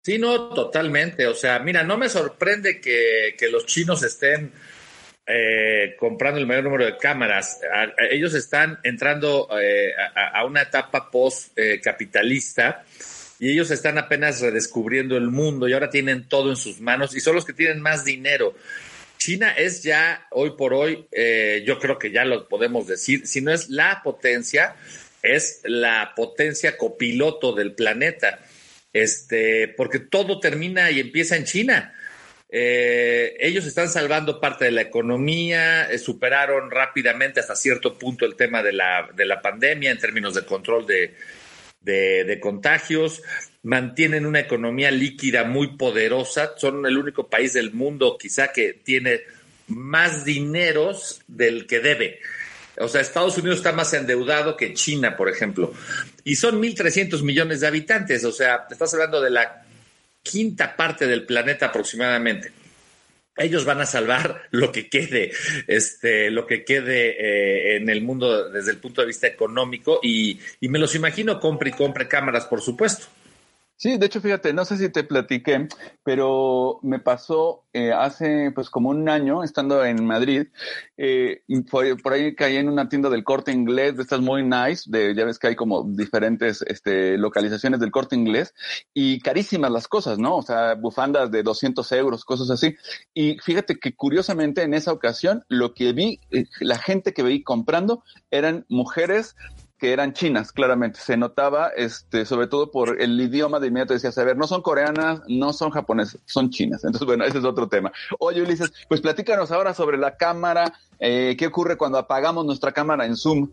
Sí, 0.03 0.19
no, 0.19 0.49
totalmente. 0.55 1.27
O 1.27 1.35
sea, 1.35 1.59
mira, 1.59 1.83
no 1.83 1.99
me 1.99 2.09
sorprende 2.09 2.81
que, 2.81 3.37
los 3.51 3.67
chinos 3.67 4.03
estén 4.03 4.53
eh, 5.27 5.95
comprando 5.99 6.41
el 6.41 6.47
mayor 6.47 6.65
número 6.65 6.87
de 6.87 6.97
cámaras. 6.97 7.61
ellos 8.11 8.33
están 8.35 8.79
entrando 8.83 9.49
eh, 9.61 9.93
a, 10.15 10.45
una 10.45 10.63
etapa 10.63 11.11
post-capitalista 11.11 12.85
y 13.39 13.53
ellos 13.53 13.71
están 13.71 13.99
apenas 13.99 14.41
redescubriendo 14.41 15.17
el 15.19 15.29
mundo 15.29 15.69
y 15.69 15.75
ahora 15.75 15.91
tienen 15.91 16.29
todo 16.29 16.51
en 16.51 16.57
sus 16.57 16.81
manos 16.81 17.15
y 17.15 17.21
son 17.21 17.35
los 17.35 17.45
que 17.45 17.53
tienen 17.53 17.81
más 17.81 18.05
dinero. 18.05 18.55
China 19.19 19.53
es 19.53 19.83
ya, 19.83 20.27
hoy 20.31 20.53
por 20.57 20.73
hoy, 20.73 21.07
eh, 21.13 21.63
yo 21.67 21.79
creo 21.79 21.99
que 21.99 22.11
ya 22.11 22.25
lo 22.25 22.49
podemos 22.49 22.87
decir, 22.87 23.27
si 23.27 23.43
no 23.43 23.53
es 23.53 23.69
la 23.69 24.01
potencia, 24.03 24.77
es 25.23 25.61
la 25.65 26.15
potencia 26.17 26.79
copiloto 26.79 27.53
del 27.53 27.75
planeta 27.75 28.41
este, 28.93 29.69
porque 29.69 29.99
todo 29.99 30.41
termina 30.41 30.91
y 30.91 31.01
empieza 31.01 31.37
en 31.37 31.45
China. 31.45 31.95
Eh, 32.53 33.37
ellos 33.39 33.65
están 33.65 33.89
salvando 33.89 34.41
parte 34.41 34.65
de 34.65 34.73
la 34.73 34.81
economía, 34.81 35.89
eh, 35.89 35.99
superaron 35.99 36.71
rápidamente 36.71 37.39
hasta 37.39 37.55
cierto 37.55 37.97
punto 37.97 38.27
el 38.27 38.35
tema 38.35 38.63
de 38.63 38.73
la, 38.73 39.09
de 39.15 39.25
la 39.25 39.41
pandemia 39.41 39.93
en 39.93 39.99
términos 39.99 40.35
de 40.35 40.45
control 40.45 40.85
de, 40.85 41.15
de, 41.81 42.41
contagios, 42.41 43.23
mantienen 43.63 44.27
una 44.27 44.41
economía 44.41 44.91
líquida 44.91 45.45
muy 45.45 45.77
poderosa, 45.77 46.55
son 46.57 46.85
el 46.87 46.99
único 46.99 47.29
país 47.29 47.53
del 47.53 47.73
mundo 47.73 48.17
quizá 48.19 48.53
que 48.53 48.73
tiene 48.73 49.21
más 49.69 50.25
dineros 50.25 51.23
del 51.29 51.67
que 51.69 51.79
debe. 51.79 52.19
O 52.79 52.89
sea, 52.89 53.01
Estados 53.01 53.37
Unidos 53.39 53.59
está 53.59 53.73
más 53.73 53.93
endeudado 53.93 54.57
que 54.57 54.75
China, 54.75 55.17
por 55.17 55.29
ejemplo. 55.29 55.73
Y 56.25 56.37
son 56.37 56.61
1.300 56.63 57.23
millones 57.23 57.61
de 57.61 57.67
habitantes. 57.67 58.25
O 58.25 58.33
sea, 58.33 58.67
estás 58.71 58.93
hablando 58.95 59.21
de 59.21 59.31
la 59.31 59.65
quinta 60.23 60.77
parte 60.77 61.07
del 61.07 61.25
planeta 61.25 61.67
aproximadamente. 61.67 62.53
Ellos 63.37 63.65
van 63.65 63.81
a 63.81 63.87
salvar 63.87 64.49
lo 64.51 64.71
que 64.71 64.89
quede, 64.89 65.33
este, 65.67 66.31
lo 66.31 66.47
que 66.47 66.65
quede 66.65 67.17
eh, 67.19 67.77
en 67.77 67.89
el 67.89 68.03
mundo 68.03 68.51
desde 68.51 68.73
el 68.73 68.79
punto 68.79 69.01
de 69.01 69.07
vista 69.07 69.27
económico 69.27 70.01
y, 70.03 70.39
y 70.61 70.69
me 70.69 70.79
los 70.79 70.95
imagino 70.95 71.41
compre 71.41 71.71
y 71.71 71.73
compre 71.73 72.07
cámaras, 72.07 72.45
por 72.47 72.61
supuesto. 72.61 73.07
Sí, 73.83 73.97
de 73.97 74.05
hecho, 74.05 74.21
fíjate, 74.21 74.53
no 74.53 74.67
sé 74.67 74.77
si 74.77 74.91
te 74.91 75.05
platiqué, 75.05 75.67
pero 76.03 76.81
me 76.83 76.99
pasó 76.99 77.65
eh, 77.73 77.93
hace 77.93 78.51
pues 78.55 78.69
como 78.69 78.91
un 78.91 79.09
año 79.09 79.43
estando 79.43 79.83
en 79.87 80.05
Madrid, 80.05 80.49
eh, 80.99 81.41
por, 81.71 82.13
ahí 82.13 82.35
caí 82.35 82.57
en 82.57 82.69
una 82.69 82.91
tienda 82.91 83.09
del 83.09 83.25
corte 83.25 83.53
inglés, 83.53 83.97
de 83.97 84.03
estas 84.03 84.21
muy 84.21 84.43
nice, 84.43 84.83
de, 84.85 85.15
ya 85.15 85.25
ves 85.25 85.39
que 85.39 85.47
hay 85.47 85.57
como 85.57 85.83
diferentes 85.83 86.61
este, 86.61 87.17
localizaciones 87.17 87.81
del 87.81 87.91
corte 87.91 88.17
inglés, 88.17 88.53
y 88.93 89.19
carísimas 89.21 89.71
las 89.71 89.89
cosas, 89.89 90.19
¿no? 90.19 90.37
O 90.37 90.43
sea, 90.43 90.75
bufandas 90.75 91.31
de 91.31 91.43
200 91.43 91.91
euros, 91.93 92.27
cosas 92.27 92.51
así. 92.51 92.77
Y 93.15 93.39
fíjate 93.39 93.77
que 93.77 93.97
curiosamente 93.97 94.63
en 94.63 94.75
esa 94.75 94.93
ocasión 94.93 95.47
lo 95.49 95.73
que 95.73 95.95
vi, 95.95 96.21
eh, 96.33 96.45
la 96.61 96.77
gente 96.77 97.15
que 97.15 97.23
veí 97.23 97.43
comprando 97.43 98.05
eran 98.31 98.67
mujeres 98.69 99.37
que 99.81 99.93
eran 99.93 100.13
chinas, 100.13 100.53
claramente. 100.53 101.01
Se 101.01 101.17
notaba, 101.17 101.71
este, 101.75 102.27
sobre 102.27 102.47
todo 102.47 102.71
por 102.71 103.01
el 103.01 103.19
idioma 103.19 103.59
de 103.59 103.69
inmediato 103.69 103.95
decías, 103.95 104.17
a 104.19 104.25
ver, 104.25 104.37
no 104.37 104.47
son 104.47 104.61
coreanas, 104.61 105.23
no 105.27 105.55
son 105.55 105.71
japonesas, 105.71 106.21
son 106.27 106.51
chinas. 106.51 106.85
Entonces, 106.85 107.07
bueno, 107.07 107.25
ese 107.25 107.39
es 107.39 107.45
otro 107.45 107.67
tema. 107.67 107.91
Oye, 108.19 108.43
Ulises, 108.43 108.73
pues 108.89 109.01
platícanos 109.01 109.51
ahora 109.51 109.73
sobre 109.73 109.97
la 109.97 110.17
cámara, 110.17 110.75
eh, 110.99 111.35
¿qué 111.39 111.47
ocurre 111.47 111.79
cuando 111.79 111.97
apagamos 111.97 112.45
nuestra 112.45 112.73
cámara 112.73 113.07
en 113.07 113.17
Zoom? 113.17 113.49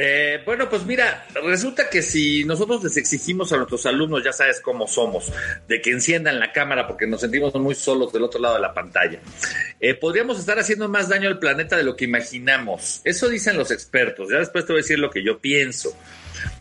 Eh, 0.00 0.40
bueno, 0.44 0.70
pues 0.70 0.86
mira, 0.86 1.26
resulta 1.42 1.90
que 1.90 2.02
si 2.02 2.44
nosotros 2.44 2.84
les 2.84 2.96
exigimos 2.96 3.52
a 3.52 3.56
nuestros 3.56 3.84
alumnos, 3.84 4.22
ya 4.22 4.32
sabes 4.32 4.60
cómo 4.60 4.86
somos, 4.86 5.32
de 5.66 5.82
que 5.82 5.90
enciendan 5.90 6.38
la 6.38 6.52
cámara 6.52 6.86
porque 6.86 7.08
nos 7.08 7.20
sentimos 7.20 7.52
muy 7.56 7.74
solos 7.74 8.12
del 8.12 8.22
otro 8.22 8.40
lado 8.40 8.54
de 8.54 8.60
la 8.60 8.72
pantalla, 8.72 9.18
eh, 9.80 9.94
podríamos 9.94 10.38
estar 10.38 10.56
haciendo 10.56 10.88
más 10.88 11.08
daño 11.08 11.28
al 11.28 11.40
planeta 11.40 11.76
de 11.76 11.82
lo 11.82 11.96
que 11.96 12.04
imaginamos. 12.04 13.00
Eso 13.02 13.28
dicen 13.28 13.56
los 13.56 13.72
expertos. 13.72 14.30
Ya 14.30 14.38
después 14.38 14.64
te 14.64 14.72
voy 14.72 14.80
a 14.80 14.84
decir 14.84 15.00
lo 15.00 15.10
que 15.10 15.24
yo 15.24 15.40
pienso. 15.40 15.92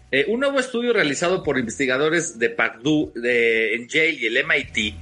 Eh, 0.09 0.25
un 0.29 0.39
nuevo 0.39 0.59
estudio 0.59 0.91
realizado 0.91 1.43
por 1.43 1.59
investigadores 1.59 2.39
de 2.39 2.49
Purdue, 2.49 3.11
de, 3.13 3.75
en 3.75 3.87
Yale 3.87 4.13
y 4.13 4.25
el 4.25 4.43
MIT 4.45 4.95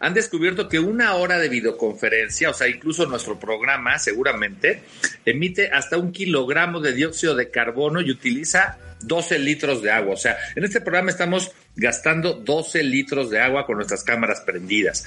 han 0.00 0.14
descubierto 0.14 0.68
que 0.68 0.78
una 0.78 1.14
hora 1.14 1.38
de 1.38 1.48
videoconferencia, 1.48 2.50
o 2.50 2.54
sea, 2.54 2.68
incluso 2.68 3.06
nuestro 3.06 3.38
programa 3.38 3.98
seguramente, 3.98 4.82
emite 5.24 5.70
hasta 5.70 5.98
un 5.98 6.12
kilogramo 6.12 6.80
de 6.80 6.92
dióxido 6.92 7.34
de 7.34 7.50
carbono 7.50 8.00
y 8.00 8.10
utiliza 8.10 8.78
12 9.02 9.38
litros 9.38 9.82
de 9.82 9.90
agua. 9.90 10.14
O 10.14 10.16
sea, 10.16 10.36
en 10.54 10.64
este 10.64 10.80
programa 10.80 11.10
estamos 11.10 11.52
gastando 11.76 12.34
12 12.34 12.82
litros 12.82 13.30
de 13.30 13.40
agua 13.40 13.66
con 13.66 13.76
nuestras 13.76 14.04
cámaras 14.04 14.40
prendidas. 14.40 15.04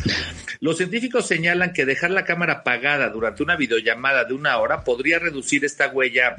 Los 0.59 0.77
científicos 0.77 1.27
señalan 1.27 1.73
que 1.73 1.85
dejar 1.85 2.11
la 2.11 2.25
cámara 2.25 2.53
apagada 2.53 3.09
durante 3.09 3.43
una 3.43 3.55
videollamada 3.55 4.25
de 4.25 4.33
una 4.33 4.57
hora 4.57 4.83
podría 4.83 5.19
reducir 5.19 5.65
esta 5.65 5.89
huella 5.89 6.37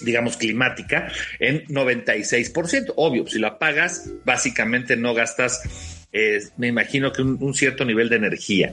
digamos, 0.00 0.36
climática 0.36 1.10
en 1.38 1.64
96%. 1.68 2.92
Obvio, 2.96 3.26
si 3.26 3.38
lo 3.38 3.46
apagas, 3.46 4.10
básicamente 4.26 4.94
no 4.94 5.14
gastas 5.14 5.62
me 6.56 6.68
imagino 6.68 7.12
que 7.12 7.22
un, 7.22 7.54
cierto 7.54 7.84
nivel 7.84 8.08
de 8.08 8.16
energía. 8.16 8.72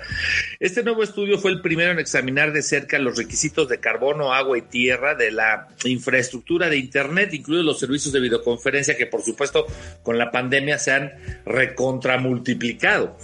Este 0.60 0.84
nuevo 0.84 1.04
estudio 1.04 1.38
fue 1.38 1.52
el 1.52 1.62
primero 1.62 1.92
en 1.92 2.00
examinar 2.00 2.54
de 2.54 2.62
cerca 2.62 3.00
los 3.00 3.18
requisitos 3.18 3.68
de 3.70 3.80
carbono, 3.80 4.34
agua 4.34 4.58
y 4.58 4.62
tierra 4.62 5.16
de 5.16 5.32
la 5.32 5.68
infraestructura 5.86 6.70
de 6.70 6.78
Internet, 6.78 7.34
incluidos 7.34 7.66
los 7.66 7.80
servicios 7.80 8.14
de 8.14 8.20
videoconferencia 8.20 8.98
que 8.98 9.08
por 9.08 9.22
supuesto 9.24 9.66
con 10.04 10.18
la 10.18 10.32
pandemia 10.32 10.78
se 10.78 10.92
han 10.92 11.14
recontramultiplicado. 11.46 13.18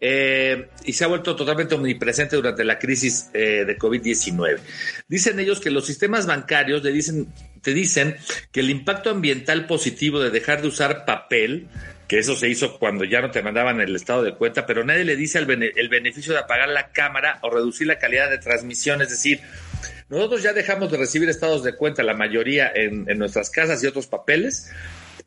Eh, 0.00 0.68
y 0.84 0.92
se 0.92 1.04
ha 1.04 1.06
vuelto 1.06 1.34
totalmente 1.34 1.74
omnipresente 1.74 2.36
durante 2.36 2.64
la 2.64 2.78
crisis 2.78 3.30
eh, 3.32 3.64
de 3.66 3.78
COVID-19. 3.78 4.58
Dicen 5.08 5.40
ellos 5.40 5.60
que 5.60 5.70
los 5.70 5.86
sistemas 5.86 6.26
bancarios 6.26 6.82
te 6.82 7.72
dicen 7.72 8.16
que 8.52 8.60
el 8.60 8.70
impacto 8.70 9.10
ambiental 9.10 9.66
positivo 9.66 10.20
de 10.20 10.30
dejar 10.30 10.60
de 10.60 10.68
usar 10.68 11.04
papel 11.06 11.68
que 12.08 12.18
eso 12.18 12.36
se 12.36 12.48
hizo 12.48 12.78
cuando 12.78 13.04
ya 13.04 13.20
no 13.20 13.30
te 13.30 13.42
mandaban 13.42 13.80
el 13.80 13.96
estado 13.96 14.22
de 14.22 14.34
cuenta, 14.34 14.66
pero 14.66 14.84
nadie 14.84 15.04
le 15.04 15.16
dice 15.16 15.38
el, 15.38 15.46
bene 15.46 15.72
el, 15.74 15.88
beneficio 15.88 16.32
de 16.32 16.40
apagar 16.40 16.68
la 16.68 16.90
cámara 16.92 17.38
o 17.42 17.50
reducir 17.50 17.86
la 17.86 17.98
calidad 17.98 18.30
de 18.30 18.38
transmisión, 18.38 19.02
es 19.02 19.10
decir, 19.10 19.40
nosotros 20.08 20.42
ya 20.42 20.52
dejamos 20.52 20.90
de 20.90 20.98
recibir 20.98 21.28
estados 21.28 21.64
de 21.64 21.74
cuenta, 21.74 22.02
la 22.02 22.14
mayoría 22.14 22.70
en, 22.74 23.08
en 23.08 23.18
nuestras 23.18 23.50
casas 23.50 23.82
y 23.82 23.86
otros 23.86 24.06
papeles, 24.06 24.70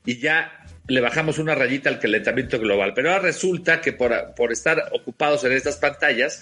y 0.06 0.20
ya 0.20 0.64
le 0.88 1.02
bajamos 1.02 1.38
una 1.38 1.56
rayita 1.56 1.90
al 1.90 2.00
calentamiento 2.00 2.60
global, 2.60 2.94
pero 2.96 3.12
ahora 3.12 3.24
resulta 3.24 3.82
que 3.82 3.94
por, 3.94 4.34
por 4.36 4.52
estar 4.52 4.90
ocupados 4.94 5.44
en 5.44 5.52
estas 5.52 5.78
pantallas, 5.78 6.42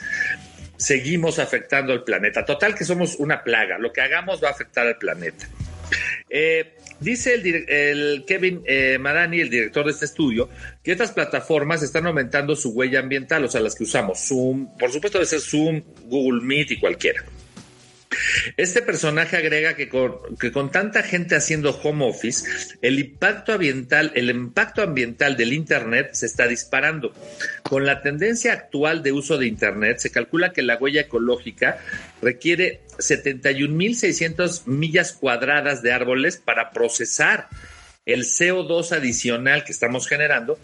seguimos 0.77 1.39
afectando 1.39 1.93
al 1.93 2.03
planeta. 2.03 2.45
Total 2.45 2.75
que 2.75 2.83
somos 2.83 3.15
una 3.15 3.43
plaga, 3.43 3.77
lo 3.77 3.91
que 3.91 4.01
hagamos 4.01 4.43
va 4.43 4.49
a 4.49 4.51
afectar 4.51 4.85
al 4.85 4.97
planeta. 4.97 5.47
Eh, 6.29 6.75
Dice 6.99 7.33
el, 7.33 7.69
el 7.69 8.25
Kevin 8.25 8.61
eh, 8.65 8.97
Marani, 8.99 9.41
el 9.41 9.49
director 9.49 9.85
de 9.85 9.91
este 9.91 10.05
estudio, 10.05 10.49
que 10.81 10.93
estas 10.93 11.11
plataformas 11.11 11.83
están 11.83 12.07
aumentando 12.07 12.55
su 12.55 12.71
huella 12.71 12.99
ambiental, 12.99 13.43
o 13.43 13.49
sea, 13.49 13.59
las 13.59 13.75
que 13.75 13.83
usamos, 13.83 14.19
Zoom, 14.27 14.77
por 14.77 14.91
supuesto 14.91 15.17
debe 15.17 15.27
ser 15.27 15.41
Zoom, 15.41 15.81
Google 16.05 16.41
Meet 16.41 16.71
y 16.71 16.79
cualquiera. 16.79 17.23
Este 18.57 18.81
personaje 18.81 19.37
agrega 19.37 19.75
que 19.75 19.89
con, 19.89 20.35
que 20.39 20.51
con, 20.51 20.71
tanta 20.71 21.03
gente 21.03 21.35
haciendo 21.35 21.71
home 21.71 22.05
office, 22.05 22.45
el 22.81 22.99
impacto 22.99 23.53
ambiental, 23.53 24.11
el 24.15 24.29
impacto 24.29 24.81
ambiental 24.81 25.37
del 25.37 25.53
Internet 25.53 26.09
se 26.13 26.25
está 26.25 26.47
disparando. 26.47 27.13
Con 27.63 27.85
la 27.85 28.01
tendencia 28.01 28.53
actual 28.53 29.03
de 29.03 29.11
uso 29.11 29.37
de 29.37 29.47
Internet, 29.47 29.99
se 29.99 30.11
calcula 30.11 30.53
que 30.53 30.61
la 30.61 30.77
huella 30.77 31.01
ecológica 31.01 31.79
requiere 32.21 32.81
71.600 32.97 34.65
millas 34.67 35.13
cuadradas 35.13 35.81
de 35.81 35.91
árboles 35.91 36.37
para 36.37 36.71
procesar 36.71 37.47
el 38.05 38.21
CO2 38.21 38.91
adicional 38.91 39.63
que 39.63 39.71
estamos 39.71 40.07
generando 40.07 40.59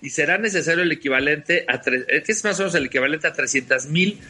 y 0.00 0.10
será 0.10 0.38
necesario 0.38 0.82
el 0.82 0.92
equivalente 0.92 1.64
a, 1.68 1.80
que 1.80 2.24
es 2.26 2.44
más 2.44 2.58
o 2.60 2.62
menos 2.62 2.74
el 2.76 2.86
equivalente 2.86 3.26
a 3.26 3.32
300 3.32 3.86
mil 3.86 4.20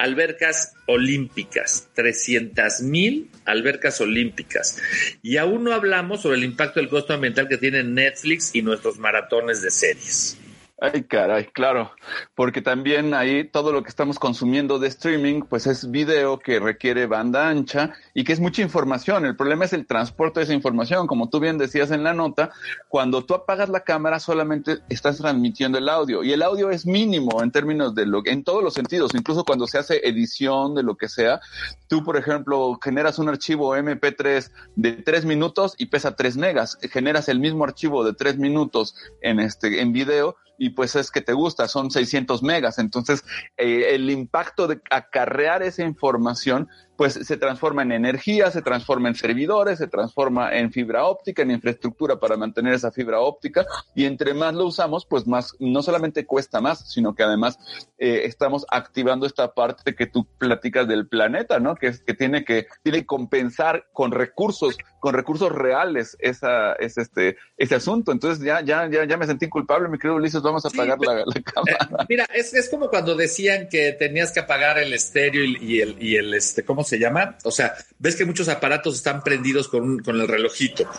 albercas 0.00 0.72
olímpicas, 0.86 1.88
300 1.94 2.80
mil 2.80 3.30
albercas 3.44 4.00
olímpicas. 4.00 4.78
Y 5.22 5.36
aún 5.36 5.64
no 5.64 5.74
hablamos 5.74 6.22
sobre 6.22 6.38
el 6.38 6.44
impacto 6.44 6.80
del 6.80 6.88
costo 6.88 7.12
ambiental 7.12 7.48
que 7.48 7.58
tienen 7.58 7.94
Netflix 7.94 8.54
y 8.54 8.62
nuestros 8.62 8.98
maratones 8.98 9.60
de 9.60 9.70
series. 9.70 10.39
Ay, 10.82 11.02
caray, 11.02 11.44
claro, 11.44 11.90
porque 12.34 12.62
también 12.62 13.12
ahí 13.12 13.44
todo 13.44 13.70
lo 13.70 13.82
que 13.82 13.90
estamos 13.90 14.18
consumiendo 14.18 14.78
de 14.78 14.88
streaming, 14.88 15.42
pues 15.42 15.66
es 15.66 15.90
video 15.90 16.38
que 16.38 16.58
requiere 16.58 17.06
banda 17.06 17.50
ancha 17.50 17.92
y 18.14 18.24
que 18.24 18.32
es 18.32 18.40
mucha 18.40 18.62
información. 18.62 19.26
El 19.26 19.36
problema 19.36 19.66
es 19.66 19.74
el 19.74 19.86
transporte 19.86 20.40
de 20.40 20.44
esa 20.44 20.54
información. 20.54 21.06
Como 21.06 21.28
tú 21.28 21.38
bien 21.38 21.58
decías 21.58 21.90
en 21.90 22.02
la 22.02 22.14
nota, 22.14 22.50
cuando 22.88 23.26
tú 23.26 23.34
apagas 23.34 23.68
la 23.68 23.80
cámara 23.80 24.20
solamente 24.20 24.78
estás 24.88 25.18
transmitiendo 25.18 25.76
el 25.76 25.86
audio 25.86 26.24
y 26.24 26.32
el 26.32 26.40
audio 26.40 26.70
es 26.70 26.86
mínimo 26.86 27.42
en 27.42 27.50
términos 27.50 27.94
de 27.94 28.06
lo 28.06 28.22
en 28.24 28.42
todos 28.42 28.64
los 28.64 28.72
sentidos, 28.72 29.14
incluso 29.14 29.44
cuando 29.44 29.66
se 29.66 29.76
hace 29.76 30.08
edición 30.08 30.74
de 30.74 30.82
lo 30.82 30.96
que 30.96 31.10
sea. 31.10 31.42
Tú, 31.88 32.02
por 32.02 32.16
ejemplo, 32.16 32.78
generas 32.82 33.18
un 33.18 33.28
archivo 33.28 33.76
MP3 33.76 34.50
de 34.76 34.92
tres 34.92 35.26
minutos 35.26 35.74
y 35.76 35.86
pesa 35.86 36.16
tres 36.16 36.38
megas. 36.38 36.78
Generas 36.90 37.28
el 37.28 37.38
mismo 37.38 37.64
archivo 37.64 38.02
de 38.02 38.14
tres 38.14 38.38
minutos 38.38 38.94
en 39.20 39.40
este 39.40 39.82
en 39.82 39.92
video 39.92 40.36
y 40.60 40.70
pues 40.70 40.94
es 40.94 41.10
que 41.10 41.22
te 41.22 41.32
gusta, 41.32 41.68
son 41.68 41.90
600 41.90 42.42
megas. 42.42 42.78
Entonces, 42.78 43.24
eh, 43.56 43.94
el 43.94 44.10
impacto 44.10 44.68
de 44.68 44.78
acarrear 44.90 45.62
esa 45.62 45.84
información 45.84 46.68
pues 47.00 47.14
se 47.14 47.38
transforma 47.38 47.80
en 47.80 47.92
energía, 47.92 48.50
se 48.50 48.60
transforma 48.60 49.08
en 49.08 49.14
servidores, 49.14 49.78
se 49.78 49.86
transforma 49.86 50.54
en 50.54 50.70
fibra 50.70 51.06
óptica, 51.06 51.40
en 51.40 51.50
infraestructura 51.50 52.20
para 52.20 52.36
mantener 52.36 52.74
esa 52.74 52.92
fibra 52.92 53.20
óptica 53.20 53.64
y 53.94 54.04
entre 54.04 54.34
más 54.34 54.52
lo 54.52 54.66
usamos, 54.66 55.06
pues 55.06 55.26
más, 55.26 55.54
no 55.60 55.82
solamente 55.82 56.26
cuesta 56.26 56.60
más, 56.60 56.92
sino 56.92 57.14
que 57.14 57.22
además 57.22 57.58
eh, 57.96 58.24
estamos 58.24 58.66
activando 58.70 59.24
esta 59.24 59.54
parte 59.54 59.94
que 59.94 60.08
tú 60.08 60.26
platicas 60.36 60.86
del 60.86 61.08
planeta, 61.08 61.58
¿no? 61.58 61.74
Que, 61.74 61.86
es, 61.86 62.02
que 62.02 62.12
tiene 62.12 62.44
que, 62.44 62.66
tiene 62.82 62.98
que 62.98 63.06
compensar 63.06 63.86
con 63.94 64.12
recursos, 64.12 64.76
con 65.00 65.14
recursos 65.14 65.50
reales 65.52 66.18
esa, 66.20 66.74
es 66.74 66.98
este, 66.98 67.38
ese 67.56 67.76
asunto. 67.76 68.12
Entonces 68.12 68.44
ya, 68.44 68.60
ya, 68.60 68.86
ya, 68.90 69.06
ya 69.06 69.16
me 69.16 69.24
sentí 69.24 69.48
culpable, 69.48 69.88
mi 69.88 69.96
querido 69.96 70.16
Ulises, 70.16 70.42
vamos 70.42 70.66
a 70.66 70.68
apagar 70.68 70.98
la, 71.00 71.24
la, 71.24 71.42
cámara. 71.42 72.02
Eh, 72.02 72.04
mira, 72.10 72.26
es, 72.34 72.52
es 72.52 72.68
como 72.68 72.90
cuando 72.90 73.14
decían 73.14 73.70
que 73.70 73.92
tenías 73.92 74.32
que 74.32 74.40
apagar 74.40 74.78
el 74.78 74.92
estéreo 74.92 75.42
y, 75.42 75.56
y 75.62 75.80
el, 75.80 75.96
y 75.98 76.16
el, 76.16 76.34
este, 76.34 76.62
¿cómo 76.62 76.84
se 76.89 76.89
llama? 76.98 77.38
O 77.44 77.50
sea, 77.50 77.74
ves 77.98 78.16
que 78.16 78.24
muchos 78.24 78.48
aparatos 78.48 78.96
están 78.96 79.22
prendidos 79.22 79.68
con, 79.68 80.00
con 80.00 80.20
el 80.20 80.28
relojito. 80.28 80.90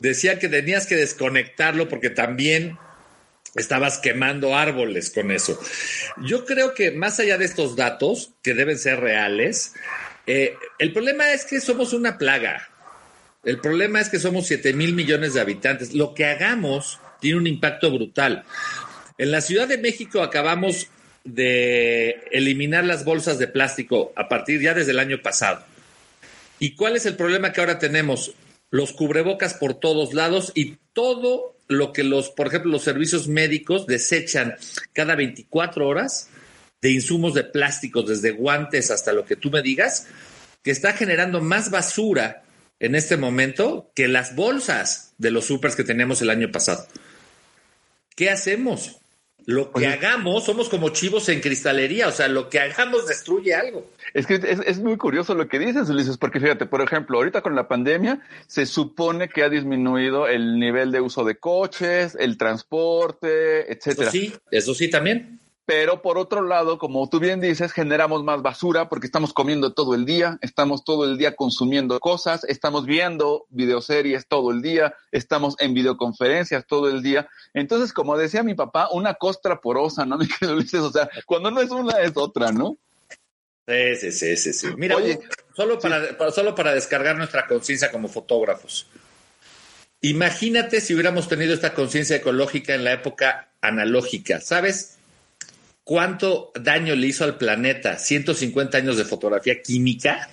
Decía 0.00 0.38
que 0.38 0.48
tenías 0.48 0.86
que 0.86 0.96
desconectarlo 0.96 1.88
porque 1.88 2.10
también 2.10 2.78
estabas 3.54 3.98
quemando 3.98 4.56
árboles 4.56 5.10
con 5.10 5.30
eso. 5.30 5.60
Yo 6.18 6.44
creo 6.44 6.74
que 6.74 6.92
más 6.92 7.18
allá 7.20 7.38
de 7.38 7.44
estos 7.44 7.76
datos, 7.76 8.32
que 8.42 8.54
deben 8.54 8.78
ser 8.78 9.00
reales, 9.00 9.74
eh, 10.26 10.54
el 10.78 10.92
problema 10.92 11.32
es 11.32 11.44
que 11.44 11.60
somos 11.60 11.92
una 11.92 12.18
plaga. 12.18 12.68
El 13.44 13.60
problema 13.60 14.00
es 14.00 14.08
que 14.08 14.18
somos 14.18 14.46
7 14.46 14.72
mil 14.74 14.94
millones 14.94 15.34
de 15.34 15.40
habitantes. 15.40 15.94
Lo 15.94 16.14
que 16.14 16.26
hagamos 16.26 17.00
tiene 17.20 17.38
un 17.38 17.46
impacto 17.46 17.90
brutal. 17.90 18.44
En 19.16 19.30
la 19.30 19.40
Ciudad 19.40 19.66
de 19.66 19.78
México 19.78 20.22
acabamos 20.22 20.88
de 21.34 22.24
eliminar 22.30 22.84
las 22.84 23.04
bolsas 23.04 23.38
de 23.38 23.48
plástico 23.48 24.12
a 24.16 24.28
partir 24.28 24.60
ya 24.60 24.74
desde 24.74 24.92
el 24.92 24.98
año 24.98 25.20
pasado. 25.22 25.64
¿Y 26.58 26.74
cuál 26.74 26.96
es 26.96 27.06
el 27.06 27.16
problema 27.16 27.52
que 27.52 27.60
ahora 27.60 27.78
tenemos? 27.78 28.32
Los 28.70 28.92
cubrebocas 28.92 29.54
por 29.54 29.74
todos 29.74 30.14
lados 30.14 30.52
y 30.54 30.76
todo 30.92 31.56
lo 31.68 31.92
que 31.92 32.02
los, 32.02 32.30
por 32.30 32.48
ejemplo, 32.48 32.72
los 32.72 32.82
servicios 32.82 33.28
médicos 33.28 33.86
desechan 33.86 34.56
cada 34.92 35.14
24 35.14 35.86
horas 35.86 36.30
de 36.80 36.90
insumos 36.90 37.34
de 37.34 37.44
plásticos, 37.44 38.06
desde 38.06 38.30
guantes 38.30 38.90
hasta 38.90 39.12
lo 39.12 39.24
que 39.24 39.36
tú 39.36 39.50
me 39.50 39.62
digas, 39.62 40.06
que 40.62 40.70
está 40.70 40.92
generando 40.92 41.40
más 41.40 41.70
basura 41.70 42.42
en 42.80 42.94
este 42.94 43.16
momento 43.16 43.90
que 43.94 44.08
las 44.08 44.34
bolsas 44.34 45.12
de 45.18 45.30
los 45.30 45.46
supers 45.46 45.76
que 45.76 45.84
teníamos 45.84 46.22
el 46.22 46.30
año 46.30 46.50
pasado. 46.50 46.86
¿Qué 48.14 48.30
hacemos? 48.30 48.98
Lo 49.48 49.72
que 49.72 49.78
Oye. 49.78 49.86
hagamos, 49.86 50.44
somos 50.44 50.68
como 50.68 50.90
chivos 50.90 51.26
en 51.30 51.40
cristalería, 51.40 52.08
o 52.08 52.12
sea, 52.12 52.28
lo 52.28 52.50
que 52.50 52.60
hagamos 52.60 53.06
destruye 53.06 53.54
algo. 53.54 53.90
Es 54.12 54.26
que 54.26 54.34
es, 54.34 54.60
es, 54.66 54.78
muy 54.78 54.98
curioso 54.98 55.34
lo 55.34 55.48
que 55.48 55.58
dices, 55.58 55.88
Ulises, 55.88 56.18
porque 56.18 56.38
fíjate, 56.38 56.66
por 56.66 56.82
ejemplo, 56.82 57.16
ahorita 57.16 57.40
con 57.40 57.56
la 57.56 57.66
pandemia 57.66 58.20
se 58.46 58.66
supone 58.66 59.30
que 59.30 59.42
ha 59.42 59.48
disminuido 59.48 60.28
el 60.28 60.58
nivel 60.58 60.92
de 60.92 61.00
uso 61.00 61.24
de 61.24 61.36
coches, 61.36 62.14
el 62.20 62.36
transporte, 62.36 63.72
etcétera. 63.72 64.10
Eso 64.10 64.10
sí, 64.10 64.34
eso 64.50 64.74
sí 64.74 64.90
también. 64.90 65.40
Pero 65.68 66.00
por 66.00 66.16
otro 66.16 66.40
lado, 66.40 66.78
como 66.78 67.10
tú 67.10 67.20
bien 67.20 67.42
dices, 67.42 67.72
generamos 67.72 68.24
más 68.24 68.40
basura 68.40 68.88
porque 68.88 69.04
estamos 69.04 69.34
comiendo 69.34 69.74
todo 69.74 69.94
el 69.94 70.06
día, 70.06 70.38
estamos 70.40 70.82
todo 70.82 71.04
el 71.04 71.18
día 71.18 71.36
consumiendo 71.36 72.00
cosas, 72.00 72.44
estamos 72.44 72.86
viendo 72.86 73.44
videoseries 73.50 74.26
todo 74.28 74.50
el 74.50 74.62
día, 74.62 74.94
estamos 75.12 75.56
en 75.58 75.74
videoconferencias 75.74 76.66
todo 76.66 76.88
el 76.88 77.02
día. 77.02 77.28
Entonces, 77.52 77.92
como 77.92 78.16
decía 78.16 78.42
mi 78.42 78.54
papá, 78.54 78.88
una 78.92 79.12
costra 79.12 79.60
porosa, 79.60 80.06
¿no? 80.06 80.16
Mi 80.18 80.26
querido 80.26 80.56
Ulises, 80.56 80.80
o 80.80 80.90
sea, 80.90 81.10
cuando 81.26 81.50
no 81.50 81.60
es 81.60 81.68
una 81.68 82.00
es 82.00 82.16
otra, 82.16 82.50
¿no? 82.50 82.78
Sí, 83.66 83.96
sí, 83.96 84.10
sí, 84.10 84.36
sí. 84.38 84.52
sí. 84.54 84.68
Mira, 84.74 84.96
Oye, 84.96 85.20
solo, 85.54 85.78
para, 85.78 86.02
sí. 86.02 86.14
para, 86.16 86.30
solo 86.30 86.54
para 86.54 86.72
descargar 86.72 87.18
nuestra 87.18 87.46
conciencia 87.46 87.92
como 87.92 88.08
fotógrafos. 88.08 88.86
Imagínate 90.00 90.80
si 90.80 90.94
hubiéramos 90.94 91.28
tenido 91.28 91.52
esta 91.52 91.74
conciencia 91.74 92.16
ecológica 92.16 92.74
en 92.74 92.84
la 92.84 92.94
época 92.94 93.50
analógica, 93.60 94.40
¿sabes? 94.40 94.97
¿Cuánto 95.88 96.52
daño 96.54 96.94
le 96.94 97.06
hizo 97.06 97.24
al 97.24 97.38
planeta 97.38 97.96
150 97.96 98.76
años 98.76 98.98
de 98.98 99.06
fotografía 99.06 99.62
química? 99.62 100.28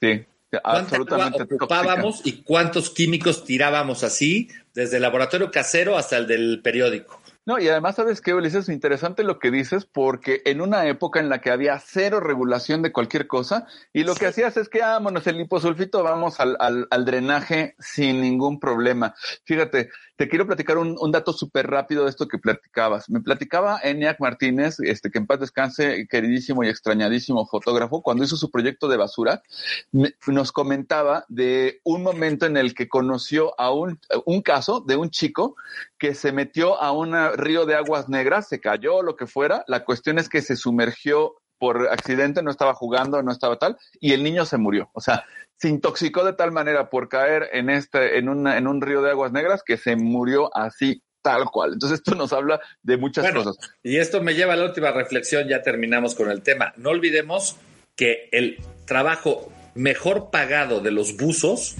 Sí, 0.00 0.24
absolutamente. 0.64 1.44
ocupábamos 1.44 2.16
tóxica. 2.16 2.36
y 2.40 2.42
cuántos 2.42 2.90
químicos 2.90 3.44
tirábamos 3.44 4.02
así, 4.02 4.48
desde 4.74 4.96
el 4.96 5.02
laboratorio 5.02 5.48
casero 5.52 5.96
hasta 5.96 6.16
el 6.16 6.26
del 6.26 6.60
periódico? 6.60 7.19
No, 7.50 7.58
y 7.58 7.66
además, 7.66 7.96
¿sabes 7.96 8.20
qué, 8.20 8.32
Ulises? 8.32 8.68
Es 8.68 8.68
interesante 8.68 9.24
lo 9.24 9.40
que 9.40 9.50
dices, 9.50 9.84
porque 9.84 10.40
en 10.44 10.60
una 10.60 10.86
época 10.86 11.18
en 11.18 11.28
la 11.28 11.40
que 11.40 11.50
había 11.50 11.80
cero 11.80 12.20
regulación 12.20 12.80
de 12.80 12.92
cualquier 12.92 13.26
cosa, 13.26 13.66
y 13.92 14.04
lo 14.04 14.14
que 14.14 14.26
hacías 14.26 14.56
es 14.56 14.68
que, 14.68 14.78
vámonos, 14.78 15.26
el 15.26 15.38
liposulfito, 15.38 16.04
vamos 16.04 16.38
al, 16.38 16.56
al, 16.60 16.86
al 16.92 17.04
drenaje 17.04 17.74
sin 17.80 18.20
ningún 18.20 18.60
problema. 18.60 19.16
Fíjate, 19.42 19.90
te 20.14 20.28
quiero 20.28 20.46
platicar 20.46 20.78
un, 20.78 20.96
un 21.00 21.10
dato 21.10 21.32
súper 21.32 21.66
rápido 21.66 22.04
de 22.04 22.10
esto 22.10 22.28
que 22.28 22.38
platicabas. 22.38 23.10
Me 23.10 23.20
platicaba 23.20 23.80
Eniac 23.82 24.20
Martínez, 24.20 24.78
este, 24.78 25.10
que 25.10 25.18
en 25.18 25.26
paz 25.26 25.40
descanse, 25.40 26.06
queridísimo 26.08 26.62
y 26.62 26.68
extrañadísimo 26.68 27.48
fotógrafo, 27.48 28.00
cuando 28.00 28.22
hizo 28.22 28.36
su 28.36 28.48
proyecto 28.48 28.86
de 28.86 28.96
basura, 28.96 29.42
me, 29.90 30.14
nos 30.28 30.52
comentaba 30.52 31.24
de 31.28 31.80
un 31.82 32.04
momento 32.04 32.46
en 32.46 32.56
el 32.56 32.74
que 32.74 32.88
conoció 32.88 33.58
a 33.58 33.72
un, 33.72 33.98
un 34.24 34.40
caso 34.40 34.84
de 34.86 34.94
un 34.94 35.10
chico 35.10 35.56
que 36.00 36.14
se 36.14 36.32
metió 36.32 36.80
a 36.82 36.92
un 36.92 37.14
río 37.36 37.66
de 37.66 37.76
aguas 37.76 38.08
negras, 38.08 38.48
se 38.48 38.58
cayó, 38.58 39.02
lo 39.02 39.16
que 39.16 39.26
fuera. 39.26 39.64
La 39.68 39.84
cuestión 39.84 40.18
es 40.18 40.30
que 40.30 40.40
se 40.40 40.56
sumergió 40.56 41.34
por 41.58 41.88
accidente, 41.88 42.42
no 42.42 42.50
estaba 42.50 42.72
jugando, 42.72 43.22
no 43.22 43.30
estaba 43.30 43.58
tal, 43.58 43.76
y 44.00 44.14
el 44.14 44.24
niño 44.24 44.46
se 44.46 44.56
murió. 44.56 44.90
O 44.94 45.02
sea, 45.02 45.24
se 45.58 45.68
intoxicó 45.68 46.24
de 46.24 46.32
tal 46.32 46.52
manera 46.52 46.88
por 46.88 47.10
caer 47.10 47.50
en 47.52 47.68
este, 47.68 48.18
en 48.18 48.30
una, 48.30 48.56
en 48.56 48.66
un 48.66 48.80
río 48.80 49.02
de 49.02 49.10
aguas 49.10 49.30
negras 49.30 49.62
que 49.62 49.76
se 49.76 49.94
murió 49.94 50.50
así 50.56 51.02
tal 51.20 51.44
cual. 51.44 51.74
Entonces 51.74 51.98
esto 51.98 52.14
nos 52.14 52.32
habla 52.32 52.60
de 52.82 52.96
muchas 52.96 53.24
bueno, 53.24 53.44
cosas. 53.44 53.70
Y 53.82 53.98
esto 53.98 54.22
me 54.22 54.34
lleva 54.34 54.54
a 54.54 54.56
la 54.56 54.64
última 54.64 54.92
reflexión, 54.92 55.48
ya 55.48 55.60
terminamos 55.60 56.14
con 56.14 56.30
el 56.30 56.40
tema. 56.40 56.72
No 56.78 56.88
olvidemos 56.88 57.56
que 57.94 58.30
el 58.32 58.56
trabajo 58.86 59.52
mejor 59.74 60.30
pagado 60.30 60.80
de 60.80 60.92
los 60.92 61.18
buzos 61.18 61.76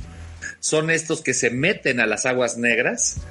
son 0.59 0.90
estos 0.90 1.22
que 1.22 1.33
se 1.33 1.48
meten 1.48 2.00
a 2.00 2.06
las 2.06 2.26
aguas 2.26 2.59
negras 2.59 3.22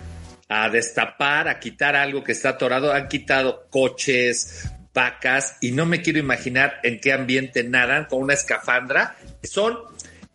a 0.49 0.67
destapar, 0.69 1.47
a 1.47 1.59
quitar 1.59 1.95
algo 1.95 2.23
que 2.23 2.33
está 2.33 2.49
atorado. 2.49 2.91
Han 2.91 3.07
quitado 3.07 3.67
coches, 3.69 4.67
vacas 4.93 5.57
y 5.61 5.71
no 5.71 5.85
me 5.85 6.01
quiero 6.01 6.19
imaginar 6.19 6.79
en 6.83 6.99
qué 6.99 7.13
ambiente 7.13 7.63
nadan 7.63 8.05
con 8.05 8.21
una 8.23 8.33
escafandra. 8.33 9.15
Son, 9.43 9.77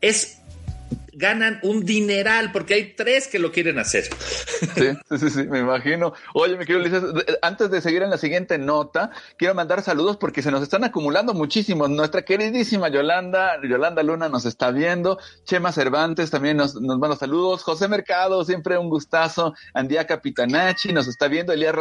es 0.00 0.38
ganan 1.16 1.60
un 1.62 1.84
dineral 1.84 2.52
porque 2.52 2.74
hay 2.74 2.94
tres 2.94 3.28
que 3.28 3.38
lo 3.38 3.52
quieren 3.52 3.78
hacer. 3.78 4.04
Sí, 4.74 5.18
sí, 5.18 5.30
sí, 5.30 5.42
me 5.44 5.60
imagino. 5.60 6.14
Oye, 6.34 6.56
mi 6.56 6.64
querido 6.64 6.80
Ulises, 6.80 7.02
antes 7.42 7.70
de 7.70 7.80
seguir 7.80 8.02
en 8.02 8.10
la 8.10 8.18
siguiente 8.18 8.58
nota, 8.58 9.10
quiero 9.36 9.54
mandar 9.54 9.82
saludos 9.82 10.16
porque 10.16 10.42
se 10.42 10.50
nos 10.50 10.62
están 10.62 10.84
acumulando 10.84 11.34
muchísimos. 11.34 11.90
Nuestra 11.90 12.22
queridísima 12.22 12.88
Yolanda, 12.88 13.60
Yolanda 13.62 14.02
Luna 14.02 14.28
nos 14.28 14.44
está 14.44 14.70
viendo, 14.70 15.18
Chema 15.44 15.72
Cervantes 15.72 16.30
también 16.30 16.56
nos, 16.56 16.74
nos 16.80 16.98
manda 16.98 17.16
saludos, 17.16 17.62
José 17.62 17.88
Mercado, 17.88 18.44
siempre 18.44 18.78
un 18.78 18.88
gustazo, 18.88 19.54
Andía 19.72 20.06
Capitanachi 20.06 20.92
nos 20.92 21.06
está 21.06 21.28
viendo, 21.28 21.52
Elías 21.52 21.74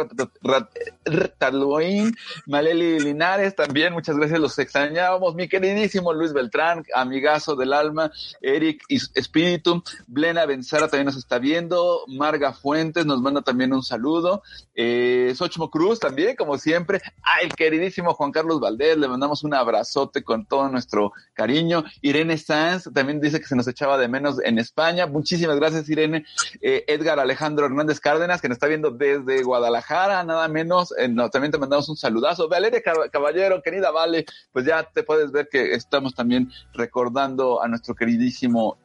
Rataloín, 1.04 2.14
Maleli 2.46 3.00
Linares 3.00 3.54
también, 3.54 3.92
muchas 3.92 4.16
gracias, 4.16 4.38
los 4.40 4.58
extrañábamos, 4.58 5.34
mi 5.34 5.48
queridísimo 5.48 6.12
Luis 6.12 6.32
Beltrán, 6.32 6.84
amigazo 6.94 7.56
del 7.56 7.72
alma, 7.72 8.10
Eric 8.40 8.82
y 8.88 8.98
Espíritu, 9.24 9.82
Blena 10.06 10.46
Benzara 10.46 10.88
también 10.88 11.06
nos 11.06 11.16
está 11.16 11.38
viendo, 11.38 12.04
Marga 12.06 12.52
Fuentes 12.52 13.06
nos 13.06 13.20
manda 13.20 13.42
también 13.42 13.72
un 13.72 13.82
saludo, 13.82 14.42
eh, 14.74 15.34
Cruz 15.72 15.98
también, 15.98 16.36
como 16.36 16.58
siempre, 16.58 17.00
ah, 17.22 17.38
queridísimo 17.56 18.12
Juan 18.14 18.32
Carlos 18.32 18.60
Valdés, 18.60 18.98
le 18.98 19.08
mandamos 19.08 19.42
un 19.42 19.54
abrazote 19.54 20.22
con 20.22 20.46
todo 20.46 20.68
nuestro 20.68 21.12
cariño, 21.32 21.84
Irene 22.02 22.36
Sanz 22.36 22.90
también 22.92 23.20
dice 23.20 23.40
que 23.40 23.46
se 23.46 23.56
nos 23.56 23.66
echaba 23.66 23.96
de 23.98 24.08
menos 24.08 24.38
en 24.44 24.58
España, 24.58 25.06
muchísimas 25.06 25.56
gracias 25.56 25.88
Irene, 25.88 26.26
eh, 26.60 26.84
Edgar 26.86 27.18
Alejandro 27.18 27.66
Hernández 27.66 28.00
Cárdenas, 28.00 28.40
que 28.40 28.48
nos 28.48 28.56
está 28.56 28.66
viendo 28.66 28.90
desde 28.90 29.42
Guadalajara, 29.42 30.22
nada 30.22 30.46
menos, 30.48 30.92
eh, 30.98 31.08
también 31.32 31.50
te 31.50 31.58
mandamos 31.58 31.88
un 31.88 31.96
saludazo, 31.96 32.48
Valeria 32.48 32.82
Caballero, 33.10 33.62
querida 33.62 33.90
Vale, 33.90 34.26
pues 34.52 34.66
ya 34.66 34.82
te 34.82 35.02
puedes 35.02 35.32
ver 35.32 35.48
que 35.50 35.72
estamos 35.74 36.14
también 36.14 36.50
recordando 36.74 37.62
a 37.62 37.68
nuestro 37.68 37.94
queridísimo 37.94 38.78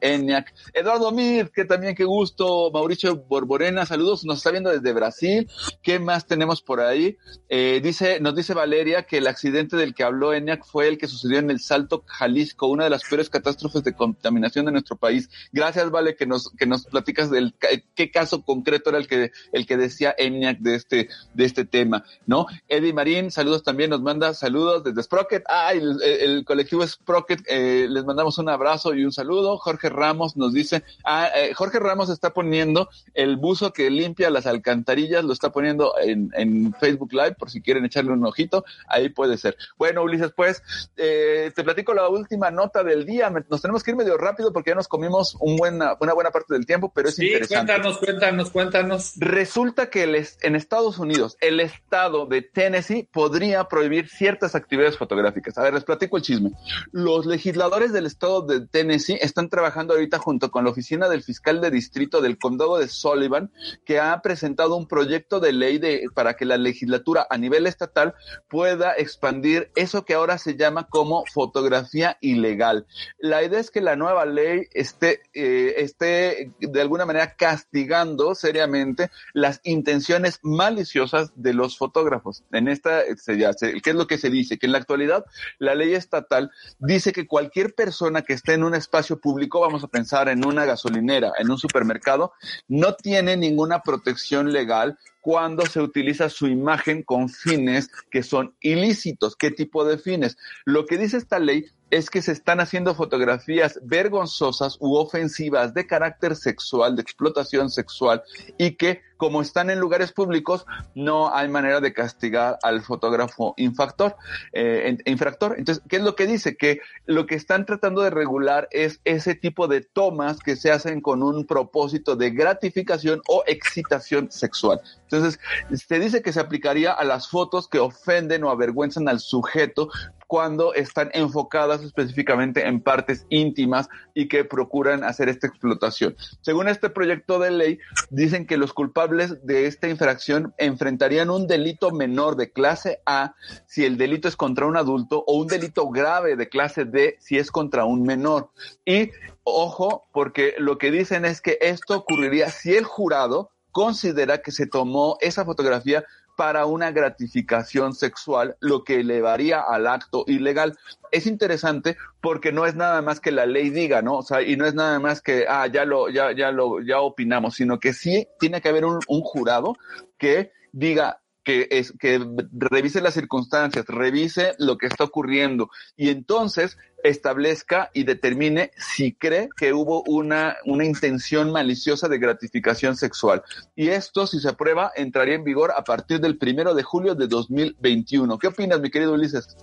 Eduardo 0.74 1.12
Mir, 1.12 1.52
que 1.52 1.66
también 1.66 1.96
qué 1.96 2.04
gusto, 2.04 2.72
Mauricio 2.72 3.16
Borborena, 3.16 3.86
saludos, 3.86 4.26
nos 4.26 4.38
está 4.38 4.52
viendo 4.52 4.70
desde 4.70 4.94
Brasil, 4.94 5.50
¿qué 5.82 6.00
más 6.00 6.26
tenemos 6.26 6.62
por 6.62 6.82
ahí? 6.82 7.18
Eh, 7.48 7.80
dice, 7.84 8.20
nos 8.20 8.36
dice 8.36 8.54
Valeria 8.54 9.04
que 9.04 9.18
el 9.18 9.28
accidente 9.28 9.78
del 9.78 9.94
que 9.94 10.04
habló 10.04 10.34
Eniac 10.34 10.66
fue 10.66 10.88
el 10.88 10.98
que 10.98 11.08
sucedió 11.08 11.40
en 11.40 11.50
el 11.50 11.60
Salto, 11.60 12.04
Jalisco, 12.06 12.68
una 12.68 12.84
de 12.84 12.90
las 12.90 13.04
peores 13.04 13.30
catástrofes 13.30 13.84
de 13.84 13.94
contaminación 13.94 14.66
de 14.66 14.72
nuestro 14.72 14.98
país. 14.98 15.30
Gracias, 15.52 15.90
Vale, 15.90 16.16
que 16.16 16.26
nos, 16.26 16.50
que 16.52 16.66
nos 16.66 16.86
platicas 16.86 17.32
del 17.32 17.56
qué 17.96 18.12
caso 18.12 18.44
concreto 18.44 18.90
era 18.90 19.00
el 19.00 19.08
que, 19.08 19.32
el 19.54 19.66
que 19.66 19.78
decía 19.78 20.14
Eniac 20.18 20.60
de 20.60 20.76
este, 20.76 21.10
de 21.34 21.46
este 21.46 21.66
tema, 21.66 22.04
¿no? 22.26 22.46
Eddie 22.68 22.94
Marín, 22.94 23.32
saludos 23.32 23.64
también, 23.64 23.90
nos 23.90 24.02
manda 24.02 24.34
saludos 24.34 24.84
desde 24.84 25.04
Sprocket. 25.04 25.44
Ah, 25.48 25.74
el, 25.74 26.02
el 26.04 26.46
colectivo 26.46 26.86
Sprocket, 26.86 27.42
eh, 27.48 27.88
les 27.90 28.06
mandamos 28.06 28.38
un 28.38 28.50
abrazo 28.50 28.94
y 28.94 29.04
un 29.06 29.12
saludo. 29.12 29.58
Jorge 29.58 29.90
Ramos 29.90 30.19
nos 30.36 30.54
dice, 30.54 30.84
ah, 31.04 31.30
eh, 31.36 31.54
Jorge 31.54 31.80
Ramos 31.80 32.10
está 32.10 32.34
poniendo 32.34 32.90
el 33.14 33.38
buzo 33.38 33.74
que 33.74 33.90
limpia 33.90 34.30
las 34.30 34.46
alcantarillas, 34.46 35.24
lo 35.24 35.34
está 35.34 35.52
poniendo 35.52 35.94
en, 36.00 36.32
en 36.36 36.74
Facebook 36.74 37.14
Live, 37.14 37.36
por 37.36 37.50
si 37.50 37.62
quieren 37.62 37.86
echarle 37.86 38.12
un 38.12 38.26
ojito, 38.26 38.64
ahí 38.88 39.10
puede 39.10 39.38
ser. 39.38 39.58
Bueno, 39.78 40.04
Ulises, 40.04 40.32
pues, 40.36 40.62
eh, 40.98 41.52
te 41.56 41.64
platico 41.64 41.94
la 41.94 42.10
última 42.10 42.52
nota 42.52 42.84
del 42.84 43.06
día. 43.06 43.30
Nos 43.50 43.62
tenemos 43.62 43.84
que 43.84 43.92
ir 43.92 43.98
medio 43.98 44.18
rápido 44.18 44.52
porque 44.52 44.72
ya 44.72 44.76
nos 44.76 44.88
comimos 44.88 45.38
un 45.40 45.58
buena, 45.58 45.96
una 46.00 46.14
buena 46.14 46.32
parte 46.32 46.54
del 46.54 46.66
tiempo, 46.66 46.92
pero 46.94 47.10
es 47.10 47.16
sí, 47.16 47.28
interesante. 47.28 47.74
Cuéntanos, 47.74 47.98
cuéntanos, 47.98 48.50
cuéntanos. 48.50 49.14
Resulta 49.18 49.90
que 49.90 50.04
el, 50.04 50.28
en 50.42 50.56
Estados 50.56 51.00
Unidos, 51.00 51.38
el 51.42 51.60
estado 51.60 52.26
de 52.26 52.42
Tennessee 52.42 53.08
podría 53.12 53.66
prohibir 53.66 54.10
ciertas 54.10 54.56
actividades 54.56 54.98
fotográficas. 54.98 55.58
A 55.58 55.64
ver, 55.64 55.74
les 55.74 55.84
platico 55.84 56.18
el 56.18 56.24
chisme. 56.24 56.52
Los 56.92 57.26
legisladores 57.26 57.94
del 57.94 58.06
estado 58.06 58.42
de 58.42 58.66
Tennessee 58.66 59.18
están 59.22 59.50
trabajando 59.50 59.94
ahorita 59.94 60.09
junto 60.18 60.50
con 60.50 60.64
la 60.64 60.72
oficina 60.72 61.08
del 61.08 61.24
fiscal 61.24 61.62
de 61.62 61.72
distrito 61.72 62.22
del 62.22 62.38
condado 62.38 62.78
de 62.78 62.88
Sullivan, 62.88 63.52
que 63.86 64.00
ha 64.00 64.22
presentado 64.22 64.76
un 64.76 64.88
proyecto 64.88 65.40
de 65.40 65.54
ley 65.54 65.78
de, 65.78 66.06
para 66.14 66.36
que 66.36 66.46
la 66.46 66.58
legislatura 66.58 67.28
a 67.30 67.38
nivel 67.38 67.68
estatal 67.68 68.16
pueda 68.50 68.94
expandir 68.94 69.72
eso 69.76 70.06
que 70.06 70.14
ahora 70.14 70.38
se 70.38 70.56
llama 70.56 70.88
como 70.88 71.24
fotografía 71.32 72.18
ilegal. 72.22 72.88
La 73.20 73.44
idea 73.44 73.60
es 73.60 73.72
que 73.72 73.82
la 73.82 73.96
nueva 73.96 74.26
ley 74.26 74.68
esté, 74.74 75.22
eh, 75.34 75.76
esté 75.78 76.52
de 76.60 76.82
alguna 76.82 77.06
manera 77.06 77.36
castigando 77.36 78.34
seriamente 78.36 79.12
las 79.34 79.62
intenciones 79.64 80.40
maliciosas 80.42 81.32
de 81.36 81.54
los 81.54 81.78
fotógrafos. 81.78 82.44
En 82.52 82.68
esta, 82.68 83.04
¿qué 83.04 83.90
es 83.90 83.96
lo 83.96 84.08
que 84.08 84.18
se 84.18 84.30
dice? 84.30 84.58
Que 84.58 84.66
en 84.66 84.72
la 84.72 84.78
actualidad 84.80 85.26
la 85.58 85.76
ley 85.76 85.94
estatal 85.94 86.52
dice 86.80 87.12
que 87.12 87.28
cualquier 87.28 87.76
persona 87.76 88.22
que 88.22 88.34
esté 88.34 88.54
en 88.54 88.64
un 88.64 88.76
espacio 88.76 89.20
público, 89.20 89.60
vamos 89.60 89.84
a 89.84 89.88
pensar 89.88 89.99
en 90.30 90.46
una 90.46 90.66
gasolinera, 90.66 91.34
en 91.38 91.50
un 91.52 91.58
supermercado, 91.58 92.34
no 92.68 92.96
tiene 92.96 93.38
ninguna 93.38 93.82
protección 93.82 94.52
legal 94.52 94.98
cuando 95.22 95.66
se 95.66 95.82
utiliza 95.82 96.30
su 96.30 96.48
imagen 96.48 97.04
con 97.04 97.30
fines 97.30 97.90
que 98.10 98.24
son 98.24 98.56
ilícitos. 98.62 99.36
¿Qué 99.36 99.52
tipo 99.52 99.86
de 99.86 99.98
fines? 99.98 100.38
Lo 100.66 100.86
que 100.86 100.98
dice 100.98 101.18
esta 101.18 101.40
ley 101.40 101.66
es 101.92 102.10
que 102.10 102.22
se 102.22 102.32
están 102.32 102.60
haciendo 102.60 102.96
fotografías 102.96 103.80
vergonzosas 103.84 104.78
u 104.80 104.96
ofensivas 104.96 105.74
de 105.74 105.88
carácter 105.88 106.36
sexual, 106.36 106.96
de 106.96 107.02
explotación 107.02 107.70
sexual, 107.70 108.24
y 108.58 108.76
que 108.76 109.02
como 109.20 109.42
están 109.42 109.70
en 109.70 109.82
lugares 109.82 110.14
públicos, 110.14 110.66
no 110.96 111.36
hay 111.36 111.50
manera 111.50 111.82
de 111.82 111.92
castigar 111.92 112.58
al 112.64 112.82
fotógrafo 112.82 113.54
infractor. 113.58 114.16
Eh, 114.54 114.98
infractor. 115.06 115.56
Entonces, 115.58 115.84
¿qué 115.90 115.98
es 115.98 116.04
lo 116.04 116.16
que 116.16 116.26
dice? 116.26 116.56
Que 116.56 116.80
lo 117.06 117.26
que 117.26 117.36
están 117.36 117.66
tratando 117.66 118.02
de 118.02 118.12
regular 118.12 118.70
es 118.72 119.02
ese 119.04 119.36
tipo 119.36 119.68
de 119.68 119.82
tomas 119.82 120.40
que 120.40 120.56
se 120.56 120.72
hacen 120.72 121.02
con 121.02 121.22
un 121.22 121.46
propósito 121.46 122.16
de 122.16 122.30
gratificación 122.30 123.22
o 123.28 123.44
excitación 123.46 124.32
sexual. 124.32 124.80
Entonces, 125.02 125.38
se 125.74 126.00
dice 126.00 126.22
que 126.22 126.32
se 126.32 126.40
aplicaría 126.40 126.94
a 126.94 127.04
las 127.04 127.28
fotos 127.28 127.68
que 127.68 127.80
ofenden 127.80 128.46
o 128.46 128.50
avergüenzan 128.50 129.10
al 129.10 129.20
sujeto 129.20 129.90
cuando 130.28 130.76
están 130.76 131.10
enfocadas 131.14 131.82
específicamente 131.82 132.68
en 132.68 132.82
partes 132.82 133.26
íntimas 133.30 133.90
y 134.14 134.28
que 134.28 134.46
procuran 134.46 135.04
hacer 135.04 135.28
esta 135.28 135.48
explotación. 135.48 136.16
Según 136.42 136.68
este 136.68 136.92
proyecto 136.92 137.40
de 137.40 137.50
ley, 137.50 137.80
dicen 138.12 138.46
que 138.46 138.58
los 138.58 138.72
culpables 138.72 139.09
de 139.18 139.66
esta 139.66 139.88
infracción 139.88 140.54
enfrentarían 140.58 141.30
un 141.30 141.48
delito 141.48 141.92
menor 141.92 142.36
de 142.36 142.52
clase 142.52 143.02
A 143.06 143.36
si 143.66 143.86
el 143.86 143.98
delito 143.98 144.28
es 144.28 144.36
contra 144.36 144.66
un 144.66 144.78
adulto 144.78 145.24
o 145.28 145.38
un 145.38 145.48
delito 145.48 145.90
grave 145.90 146.36
de 146.36 146.50
clase 146.50 146.86
D 146.86 147.18
si 147.20 147.38
es 147.38 147.52
contra 147.52 147.86
un 147.86 148.04
menor. 148.04 148.52
Y 148.86 149.12
ojo, 149.44 150.06
porque 150.14 150.56
lo 150.58 150.78
que 150.78 150.92
dicen 150.92 151.26
es 151.26 151.42
que 151.42 151.58
esto 151.62 151.98
ocurriría 151.98 152.50
si 152.50 152.76
el 152.76 152.86
jurado 152.86 153.52
considera 153.72 154.42
que 154.42 154.52
se 154.52 154.68
tomó 154.68 155.18
esa 155.22 155.46
fotografía 155.46 156.04
para 156.40 156.66
una 156.66 156.92
gratificación 156.92 157.94
sexual, 157.94 158.56
lo 158.62 158.86
que 158.86 159.02
elevaría 159.02 159.60
al 159.60 159.88
acto 159.88 160.24
ilegal. 160.26 160.78
Es 161.12 161.28
interesante 161.28 161.98
porque 162.22 162.54
no 162.54 162.66
es 162.66 162.76
nada 162.76 163.02
más 163.02 163.20
que 163.20 163.34
la 163.34 163.46
ley 163.46 163.72
diga, 163.72 164.02
¿no? 164.02 164.20
O 164.20 164.22
sea, 164.22 164.42
y 164.42 164.56
no 164.56 164.66
es 164.66 164.74
nada 164.74 165.02
más 165.02 165.22
que, 165.22 165.48
ah, 165.50 165.68
ya 165.68 165.84
lo, 165.84 166.08
ya, 166.08 166.32
ya 166.32 166.52
lo, 166.52 166.80
ya 166.80 167.02
opinamos, 167.02 167.56
sino 167.56 167.78
que 167.78 167.92
sí 167.92 168.26
tiene 168.40 168.62
que 168.62 168.70
haber 168.70 168.86
un, 168.86 169.00
un 169.10 169.20
jurado 169.20 169.76
que 170.18 170.54
diga, 170.72 171.20
que, 171.44 171.68
es, 171.72 171.94
que 172.00 172.20
revise 172.52 173.02
las 173.02 173.14
circunstancias, 173.14 173.86
revise 173.88 174.54
lo 174.58 174.78
que 174.78 174.88
está 174.88 175.06
ocurriendo 175.06 175.70
y 175.96 176.10
entonces 176.10 176.78
establezca 177.04 177.90
y 177.94 178.04
determine 178.04 178.72
si 178.78 179.14
cree 179.14 179.50
que 179.56 179.74
hubo 179.74 180.04
una, 180.04 180.58
una 180.66 180.86
intención 180.86 181.52
maliciosa 181.52 182.08
de 182.08 182.20
gratificación 182.20 182.96
sexual. 182.96 183.44
Y 183.76 183.90
esto, 183.90 184.28
si 184.28 184.40
se 184.40 184.50
aprueba, 184.50 184.92
entraría 184.96 185.36
en 185.36 185.44
vigor 185.44 185.72
a 185.76 185.84
partir 185.84 186.20
del 186.20 186.38
primero 186.38 186.74
de 186.74 186.84
julio 186.84 187.16
de 187.16 187.28
2021. 187.28 188.38
¿Qué 188.38 188.48
opinas, 188.48 188.82
mi 188.82 188.92
querido 188.92 189.14
Ulises? 189.14 189.56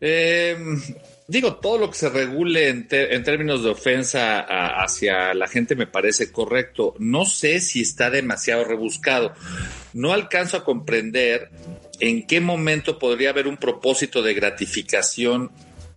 Eh, 0.00 0.56
digo, 1.28 1.56
todo 1.56 1.78
lo 1.78 1.90
que 1.90 1.98
se 1.98 2.08
regule 2.08 2.68
en, 2.68 2.88
en 2.90 3.22
términos 3.22 3.62
de 3.62 3.70
ofensa 3.70 4.40
a, 4.40 4.82
hacia 4.82 5.34
la 5.34 5.48
gente 5.48 5.76
me 5.76 5.86
parece 5.86 6.30
correcto. 6.32 6.94
No 6.98 7.24
sé 7.24 7.60
si 7.60 7.82
está 7.82 8.10
demasiado 8.10 8.64
rebuscado. 8.64 9.34
No 9.92 10.12
alcanzo 10.12 10.58
a 10.58 10.64
comprender 10.64 11.50
en 12.00 12.26
qué 12.26 12.40
momento 12.40 12.98
podría 12.98 13.30
haber 13.30 13.46
un 13.46 13.56
propósito 13.56 14.22
de 14.22 14.34
gratificación 14.34 15.50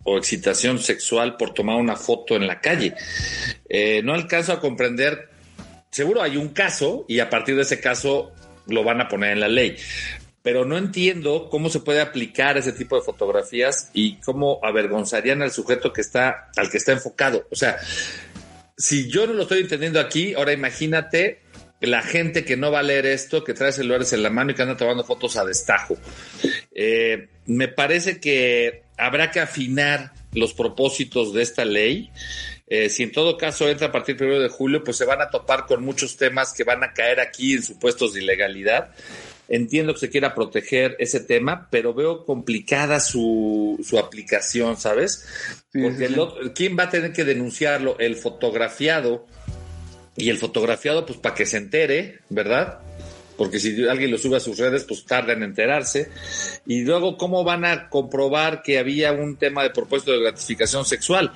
o 0.04 0.18
excitación 0.18 0.80
sexual 0.80 1.38
por 1.38 1.54
tomar 1.54 1.76
una 1.76 1.96
foto 1.96 2.36
en 2.36 2.48
la 2.48 2.62
calle. 2.62 2.96
Eh, 3.68 4.02
no 4.04 4.14
alcanzo 4.14 4.54
a 4.54 4.60
comprender, 4.60 5.30
seguro 5.92 6.22
hay 6.22 6.38
un 6.38 6.50
caso 6.50 7.06
y 7.08 7.20
a 7.20 7.30
partir 7.30 7.56
de 7.56 7.64
ese 7.64 7.80
caso 7.80 8.32
lo 8.68 8.84
van 8.84 9.02
a 9.02 9.08
poner 9.08 9.32
en 9.32 9.40
la 9.40 9.48
ley, 9.48 9.76
pero 10.42 10.66
no 10.66 10.78
entiendo 10.78 11.50
cómo 11.50 11.70
se 11.70 11.80
puede 11.80 12.02
aplicar 12.02 12.58
ese 12.58 12.72
tipo 12.72 12.96
de 12.96 13.02
fotografías 13.02 13.90
y 13.94 14.18
cómo 14.18 14.60
avergonzarían 14.64 15.42
al 15.42 15.52
sujeto 15.52 15.92
que 15.92 16.02
está, 16.02 16.50
al 16.56 16.70
que 16.70 16.78
está 16.78 16.94
enfocado. 16.94 17.46
O 17.52 17.56
sea, 17.56 17.78
si 18.78 19.10
yo 19.10 19.28
no 19.28 19.34
lo 19.34 19.44
estoy 19.44 19.60
entendiendo 19.62 20.00
aquí, 20.00 20.34
ahora 20.34 20.54
imagínate 20.54 21.42
la 21.82 22.02
gente 22.02 22.44
que 22.44 22.58
no 22.58 22.72
va 22.72 22.80
a 22.80 22.84
leer 22.84 23.06
esto, 23.06 23.44
que 23.44 23.54
trae 23.54 23.72
celulares 23.72 24.12
en 24.14 24.24
la 24.24 24.30
mano 24.30 24.52
y 24.52 24.56
que 24.56 24.62
anda 24.62 24.78
tomando 24.78 25.04
fotos 25.04 25.38
a 25.38 25.46
destajo. 25.46 25.98
Eh, 26.74 27.30
me 27.46 27.68
parece 27.68 28.20
que 28.20 28.84
habrá 28.98 29.32
que 29.32 29.40
afinar 29.40 30.14
los 30.34 30.54
propósitos 30.54 31.34
de 31.34 31.42
esta 31.42 31.66
ley. 31.66 32.12
Eh, 32.68 32.90
si 32.90 33.04
en 33.04 33.12
todo 33.12 33.38
caso 33.38 33.68
entra 33.68 33.88
a 33.88 33.92
partir 33.92 34.18
del 34.18 34.30
1 34.30 34.40
de 34.42 34.50
julio, 34.50 34.84
pues 34.84 34.98
se 34.98 35.06
van 35.06 35.22
a 35.22 35.30
topar 35.30 35.66
con 35.66 35.84
muchos 35.84 36.18
temas 36.18 36.54
que 36.54 36.64
van 36.64 36.84
a 36.84 36.94
caer 36.94 37.20
aquí 37.20 37.54
en 37.54 37.64
supuestos 37.64 38.14
de 38.14 38.22
ilegalidad. 38.22 38.92
Entiendo 39.52 39.94
que 39.94 40.00
se 40.02 40.10
quiera 40.12 40.36
proteger 40.36 40.96
ese 41.00 41.20
tema, 41.22 41.68
pero 41.72 41.94
veo 41.94 42.24
complicada 42.26 43.00
su, 43.00 43.84
su 43.84 43.98
aplicación, 43.98 44.78
¿sabes? 44.78 45.26
Porque 45.74 46.06
el 46.06 46.20
otro- 46.20 46.54
¿quién 46.54 46.78
va 46.78 46.84
a 46.84 46.90
tener 46.90 47.12
que 47.12 47.26
denunciarlo? 47.26 47.98
El 48.00 48.16
fotografiado 48.16 49.26
y 50.16 50.30
el 50.30 50.38
fotografiado, 50.38 51.06
pues 51.06 51.18
para 51.18 51.34
que 51.34 51.46
se 51.48 51.58
entere, 51.58 52.20
¿verdad? 52.30 52.80
Porque 53.38 53.60
si 53.60 53.88
alguien 53.88 54.12
lo 54.12 54.18
sube 54.18 54.38
a 54.38 54.42
sus 54.42 54.58
redes, 54.58 54.84
pues 54.84 55.06
tarda 55.06 55.34
en 55.34 55.42
enterarse. 55.44 56.10
Y 56.68 56.82
luego, 56.82 57.18
¿cómo 57.18 57.44
van 57.44 57.66
a 57.66 57.90
comprobar 57.90 58.62
que 58.62 58.78
había 58.78 59.14
un 59.14 59.38
tema 59.38 59.64
de 59.64 59.70
propósito 59.72 60.12
de 60.12 60.20
gratificación 60.20 60.86
sexual? 60.86 61.32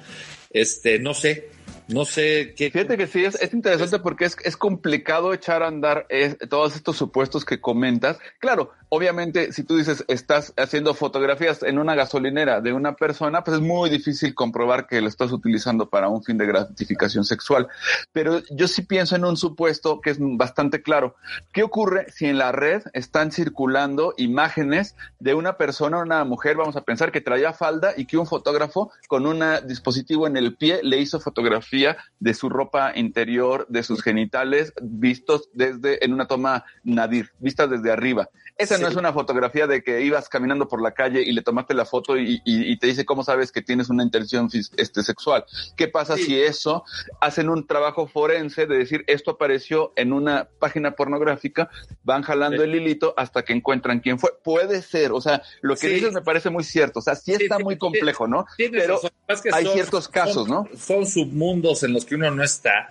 Este, 0.51 0.99
no 0.99 1.13
sé, 1.13 1.47
no 1.87 2.05
sé 2.05 2.53
qué. 2.55 2.71
Fíjate 2.71 2.97
que 2.97 3.07
sí, 3.07 3.25
es, 3.25 3.35
es 3.41 3.53
interesante 3.53 3.99
porque 3.99 4.25
es, 4.25 4.37
es 4.43 4.57
complicado 4.57 5.33
echar 5.33 5.63
a 5.63 5.67
andar 5.67 6.05
es- 6.09 6.37
todos 6.49 6.75
estos 6.75 6.97
supuestos 6.97 7.45
que 7.45 7.59
comentas. 7.59 8.17
Claro, 8.39 8.71
obviamente, 8.89 9.51
si 9.51 9.63
tú 9.63 9.77
dices 9.77 10.05
estás 10.07 10.53
haciendo 10.57 10.93
fotografías 10.93 11.63
en 11.63 11.79
una 11.79 11.95
gasolinera 11.95 12.61
de 12.61 12.73
una 12.73 12.95
persona, 12.95 13.43
pues 13.43 13.57
es 13.57 13.61
muy 13.63 13.89
difícil 13.89 14.33
comprobar 14.33 14.87
que 14.87 15.01
lo 15.01 15.07
estás 15.07 15.31
utilizando 15.31 15.89
para 15.89 16.07
un 16.09 16.23
fin 16.23 16.37
de 16.37 16.45
gratificación 16.45 17.25
sexual. 17.25 17.67
Pero 18.11 18.41
yo 18.51 18.67
sí 18.67 18.83
pienso 18.83 19.15
en 19.15 19.25
un 19.25 19.35
supuesto 19.37 19.99
que 19.99 20.11
es 20.11 20.17
bastante 20.19 20.81
claro. 20.81 21.15
¿Qué 21.51 21.63
ocurre 21.63 22.11
si 22.11 22.25
en 22.27 22.37
la 22.37 22.51
red 22.51 22.83
están 22.93 23.31
circulando 23.31 24.13
imágenes 24.17 24.95
de 25.19 25.33
una 25.33 25.57
persona, 25.57 25.97
una 25.99 26.23
mujer, 26.23 26.55
vamos 26.55 26.75
a 26.75 26.81
pensar 26.81 27.11
que 27.11 27.21
traía 27.21 27.51
falda 27.53 27.93
y 27.97 28.05
que 28.05 28.17
un 28.17 28.27
fotógrafo 28.27 28.91
con 29.07 29.25
un 29.25 29.43
dispositivo 29.67 30.27
en 30.27 30.37
el 30.37 30.55
pie 30.55 30.79
le 30.83 30.97
hizo 30.97 31.19
fotografía 31.19 31.72
de 32.19 32.33
su 32.33 32.49
ropa 32.49 32.91
interior, 32.95 33.65
de 33.69 33.83
sus 33.83 34.01
genitales, 34.03 34.73
vistos 34.81 35.49
desde, 35.53 36.03
en 36.05 36.13
una 36.13 36.27
toma 36.27 36.65
nadir, 36.83 37.31
vistas 37.39 37.69
desde 37.69 37.91
arriba. 37.91 38.29
Esa 38.57 38.77
no 38.77 38.85
Sí. 38.85 38.91
es 38.93 38.97
una 38.97 39.11
fotografía 39.11 39.65
de 39.65 39.81
que 39.83 40.01
ibas 40.01 40.29
caminando 40.29 40.67
por 40.67 40.79
la 40.81 40.91
calle 40.91 41.23
y 41.23 41.31
le 41.31 41.41
tomaste 41.41 41.73
la 41.73 41.85
foto 41.85 42.17
y, 42.17 42.41
y- 42.45 42.71
y 42.71 42.77
te 42.77 42.85
dice 42.87 43.03
cómo 43.03 43.23
sabes 43.23 43.51
que 43.51 43.63
tienes 43.63 43.89
una 43.89 44.03
intención 44.03 44.47
este, 44.77 45.01
sexual. 45.01 45.43
¿Qué 45.75 45.87
pasa 45.87 46.15
si 46.17 46.39
eso 46.39 46.83
hacen 47.19 47.49
un 47.49 47.65
trabajo 47.65 48.05
forense 48.05 48.67
de 48.67 48.77
decir 48.77 49.03
esto 49.07 49.31
apareció 49.31 49.91
en 49.95 50.13
una 50.13 50.47
página 50.59 50.91
pornográfica, 50.91 51.69
van 52.03 52.21
jalando 52.21 52.63
el 52.63 52.75
hilito 52.75 53.15
hasta 53.17 53.41
que 53.43 53.53
encuentran 53.53 53.99
quién 54.01 54.19
fue? 54.19 54.29
Puede 54.43 54.83
ser, 54.83 55.11
o 55.13 55.21
sea, 55.21 55.41
lo 55.61 55.73
que 55.75 55.87
Sí. 55.87 55.93
dices 55.95 56.13
me 56.13 56.21
parece 56.21 56.51
muy 56.51 56.63
cierto, 56.63 56.99
o 56.99 57.01
sea, 57.01 57.15
sí 57.15 57.33
está 57.33 57.57
muy 57.57 57.77
complejo, 57.79 58.27
¿no? 58.27 58.45
Tienes 58.55 58.81
Pero 58.83 58.95
razón. 58.95 59.11
Es 59.27 59.41
que 59.41 59.49
hay 59.51 59.63
son- 59.65 59.73
ciertos 59.73 60.07
casos, 60.07 60.47
son- 60.47 60.49
¿no? 60.49 60.67
Son 60.77 61.05
submundos 61.07 61.62
en 61.83 61.93
los 61.93 62.05
que 62.05 62.15
uno 62.15 62.29
no 62.29 62.43
está. 62.43 62.89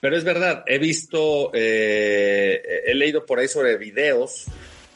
Pero 0.00 0.16
es 0.16 0.24
verdad, 0.24 0.64
he 0.66 0.78
visto, 0.78 1.50
eh, 1.54 2.82
he 2.86 2.94
leído 2.94 3.24
por 3.26 3.38
ahí 3.38 3.48
sobre 3.48 3.76
videos 3.76 4.46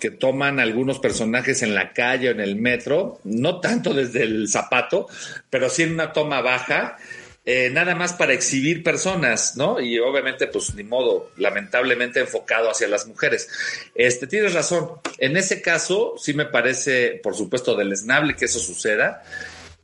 que 0.00 0.10
toman 0.10 0.60
algunos 0.60 0.98
personajes 0.98 1.62
en 1.62 1.74
la 1.74 1.92
calle 1.92 2.28
o 2.28 2.32
en 2.32 2.40
el 2.40 2.56
metro, 2.56 3.20
no 3.24 3.60
tanto 3.60 3.92
desde 3.92 4.22
el 4.22 4.48
zapato, 4.48 5.08
pero 5.50 5.68
sí 5.68 5.82
en 5.82 5.94
una 5.94 6.12
toma 6.12 6.40
baja, 6.40 6.96
eh, 7.44 7.70
nada 7.70 7.94
más 7.94 8.12
para 8.12 8.34
exhibir 8.34 8.82
personas, 8.82 9.56
¿no? 9.56 9.80
Y 9.80 9.98
obviamente, 9.98 10.46
pues 10.48 10.74
ni 10.74 10.84
modo, 10.84 11.30
lamentablemente 11.38 12.20
enfocado 12.20 12.70
hacia 12.70 12.88
las 12.88 13.06
mujeres. 13.06 13.48
Este, 13.94 14.26
tienes 14.26 14.52
razón. 14.52 14.90
En 15.16 15.36
ese 15.36 15.62
caso, 15.62 16.14
sí 16.18 16.34
me 16.34 16.44
parece, 16.44 17.18
por 17.22 17.34
supuesto, 17.34 17.74
deleznable 17.74 18.36
que 18.36 18.44
eso 18.44 18.58
suceda. 18.58 19.22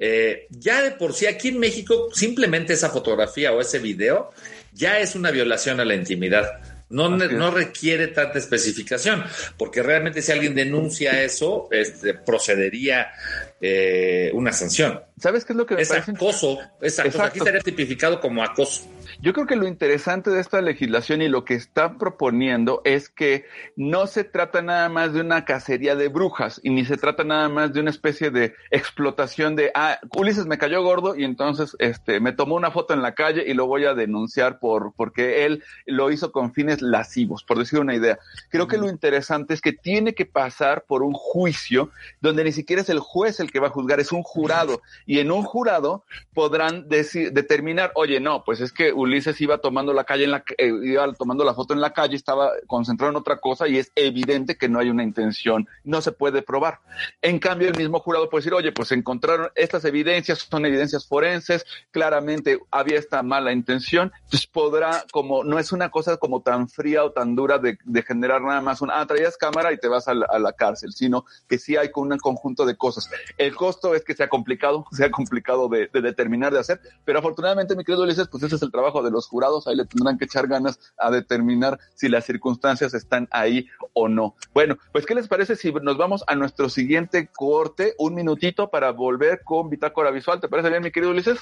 Eh, 0.07 0.49
ya 0.51 0.83
de 0.83 0.90
por 0.90 1.14
sí, 1.14 1.25
aquí 1.25 1.49
en 1.49 1.59
México, 1.59 2.11
simplemente 2.12 2.75
esa 2.75 2.90
fotografía 2.90 3.53
o 3.53 3.61
ese 3.62 3.79
video 3.79 4.33
ya 4.75 4.99
es 4.99 5.14
una 5.14 5.31
violación 5.31 5.81
a 5.81 5.85
la 5.87 5.95
intimidad. 5.95 6.61
No, 6.90 7.09
no 7.09 7.51
requiere 7.51 8.09
tanta 8.09 8.38
especificación, 8.38 9.25
porque 9.57 9.83
realmente 9.83 10.21
si 10.21 10.31
alguien 10.31 10.55
denuncia 10.55 11.23
eso, 11.23 11.69
este, 11.71 12.12
procedería 12.12 13.12
eh, 13.59 14.31
una 14.35 14.53
sanción. 14.53 15.01
¿Sabes 15.19 15.47
qué 15.47 15.55
es 15.55 15.57
lo 15.57 15.64
que 15.64 15.77
me 15.77 15.83
es 15.83 15.88
parece? 15.88 16.11
acoso, 16.11 16.61
es 16.83 16.99
acoso. 16.99 17.07
Exacto. 17.07 17.23
Aquí 17.23 17.38
estaría 17.38 17.61
tipificado 17.61 18.21
como 18.21 18.45
acoso. 18.45 18.83
Yo 19.21 19.33
creo 19.33 19.47
que 19.47 19.57
lo 19.57 19.67
interesante 19.67 20.31
de 20.31 20.40
esta 20.40 20.61
legislación 20.61 21.23
y 21.23 21.29
lo 21.29 21.45
que 21.45 21.55
está 21.55 21.99
proponiendo 21.99 22.83
es 22.85 23.09
que 23.09 23.45
no 23.77 24.07
se 24.07 24.25
trata 24.25 24.62
nada 24.62 24.88
más 24.88 25.12
de 25.12 25.21
una 25.21 25.45
cacería 25.45 25.97
de 25.97 26.09
brujas 26.09 26.61
y 26.62 26.71
ni 26.71 26.85
se 26.85 26.97
trata 26.97 27.25
nada 27.25 27.49
más 27.49 27.73
de 27.73 27.81
una 27.81 27.90
especie 27.90 28.31
de 28.31 28.55
explotación 28.71 29.57
de, 29.57 29.71
ah, 29.75 29.99
Ulises 30.17 30.47
me 30.47 30.59
cayó 30.59 30.83
gordo 30.83 31.17
y 31.17 31.25
entonces 31.25 31.77
este, 31.79 32.21
me 32.21 32.33
tomó 32.33 32.57
una 32.57 32.71
foto 32.71 32.95
en 32.95 33.03
la 33.03 33.14
calle 33.14 33.45
y 33.47 33.55
lo 33.55 33.67
voy 33.67 33.85
a 33.85 33.95
denunciar 33.95 34.59
por, 34.59 34.93
porque 34.97 35.45
él 35.45 35.62
lo 35.87 36.11
hizo 36.11 36.33
con 36.33 36.53
fines 36.53 36.83
lascivos, 36.83 37.45
por 37.45 37.59
decir 37.59 37.79
una 37.79 37.95
idea. 37.95 38.19
Creo 38.51 38.69
que 38.69 38.79
lo 38.79 38.88
interesante 38.88 39.55
es 39.55 39.61
que 39.61 39.73
tiene 39.73 40.14
que 40.14 40.27
pasar 40.27 40.85
por 40.87 41.03
un 41.03 41.12
juicio 41.12 41.90
donde 42.21 42.45
ni 42.45 42.53
siquiera 42.53 42.83
es 42.83 42.88
el 42.88 43.01
juez 43.01 43.40
el 43.40 43.51
que 43.51 43.61
va 43.61 43.69
a 43.69 43.71
juzgar, 43.71 44.01
es 44.01 44.12
un 44.12 44.23
jurado. 44.23 44.83
Y 45.07 45.19
en 45.19 45.31
un 45.31 45.43
jurado 45.43 46.05
podrán 46.33 46.88
decir, 46.88 47.33
determinar, 47.33 47.93
oye, 47.95 48.21
no, 48.21 48.45
pues 48.45 48.61
es 48.61 48.73
que 48.73 48.93
Ulises 48.94 49.40
iba 49.40 49.59
tomando 49.59 49.92
la 49.92 50.04
calle 50.04 50.24
en 50.24 50.30
la, 50.30 50.44
eh, 50.59 50.72
iba 50.83 51.12
tomando 51.12 51.44
la 51.44 51.54
foto 51.54 51.74
en 51.74 51.80
la 51.80 51.92
calle, 51.92 52.16
estaba 52.16 52.50
concentrado 52.66 53.11
en 53.11 53.16
otra 53.16 53.38
cosa 53.38 53.68
y 53.68 53.78
es 53.78 53.92
evidente 53.94 54.57
que 54.57 54.68
no 54.68 54.78
hay 54.78 54.90
una 54.90 55.02
intención, 55.02 55.68
no 55.83 56.00
se 56.00 56.12
puede 56.12 56.42
probar. 56.42 56.80
En 57.22 57.38
cambio, 57.38 57.68
el 57.68 57.76
mismo 57.76 58.00
jurado 58.00 58.28
puede 58.28 58.42
decir, 58.42 58.54
oye, 58.54 58.72
pues 58.72 58.92
encontraron 58.92 59.50
estas 59.54 59.85
evidencias, 59.85 60.46
son 60.50 60.66
evidencias 60.66 61.07
forenses, 61.07 61.66
claramente 61.90 62.61
había 62.70 62.98
esta 62.98 63.22
mala 63.22 63.52
intención, 63.52 64.12
entonces 64.24 64.46
podrá, 64.46 65.04
como 65.12 65.44
no 65.44 65.59
es 65.59 65.72
una 65.72 65.90
cosa 65.90 66.16
como 66.16 66.42
tan 66.42 66.68
fría 66.68 67.04
o 67.04 67.12
tan 67.12 67.35
dura 67.35 67.59
de, 67.59 67.78
de 67.85 68.02
generar 68.02 68.42
nada 68.42 68.61
más 68.61 68.80
un, 68.80 68.90
ah, 68.90 69.04
traías 69.07 69.37
cámara 69.37 69.72
y 69.72 69.78
te 69.78 69.88
vas 69.88 70.09
a 70.09 70.14
la, 70.14 70.26
a 70.26 70.38
la 70.38 70.52
cárcel, 70.52 70.92
sino 70.92 71.24
que 71.48 71.59
sí 71.59 71.76
hay 71.76 71.90
con 71.90 72.11
un 72.12 72.18
conjunto 72.18 72.64
de 72.66 72.76
cosas. 72.76 73.11
El 73.38 73.54
costo 73.54 73.94
es 73.94 74.04
que 74.04 74.14
sea 74.14 74.28
complicado, 74.28 74.87
sea 74.92 75.11
complicado 75.11 75.68
de, 75.68 75.88
de 75.92 76.00
determinar, 76.00 76.52
de 76.52 76.61
hacer, 76.61 76.80
pero 77.04 77.18
afortunadamente, 77.18 77.76
mi 77.76 77.85
querido 77.85 78.04
Ulises, 78.04 78.28
pues 78.28 78.42
ese 78.42 78.57
es 78.57 78.62
el 78.62 78.70
trabajo 78.70 78.84
de 78.92 79.11
los 79.11 79.27
jurados, 79.27 79.66
ahí 79.66 79.77
le 79.77 79.87
tendrán 79.87 80.18
que 80.18 80.27
echar 80.27 80.47
ganas 80.47 80.79
a 80.99 81.11
determinar 81.11 81.79
si 81.94 82.09
las 82.09 82.25
circunstancias 82.25 82.94
están 82.94 83.29
ahí 83.31 83.66
o 83.92 84.09
no. 84.09 84.35
Bueno, 84.53 84.77
pues 84.92 85.07
¿qué 85.07 85.14
les 85.14 85.29
parece 85.29 85.57
si 85.57 85.73
nos 85.73 85.97
vamos 85.97 86.23
a 86.27 86.35
nuestro 86.35 86.68
siguiente 86.68 87.29
corte, 87.33 87.94
un 87.99 88.14
minutito 88.14 88.68
para 88.68 88.92
volver 88.92 89.42
con 89.42 89.70
Bitácora 89.70 90.11
Visual? 90.11 90.40
¿Te 90.40 90.49
parece 90.49 90.68
bien, 90.68 90.83
mi 90.83 90.90
querido 90.90 91.12
Ulises? 91.12 91.38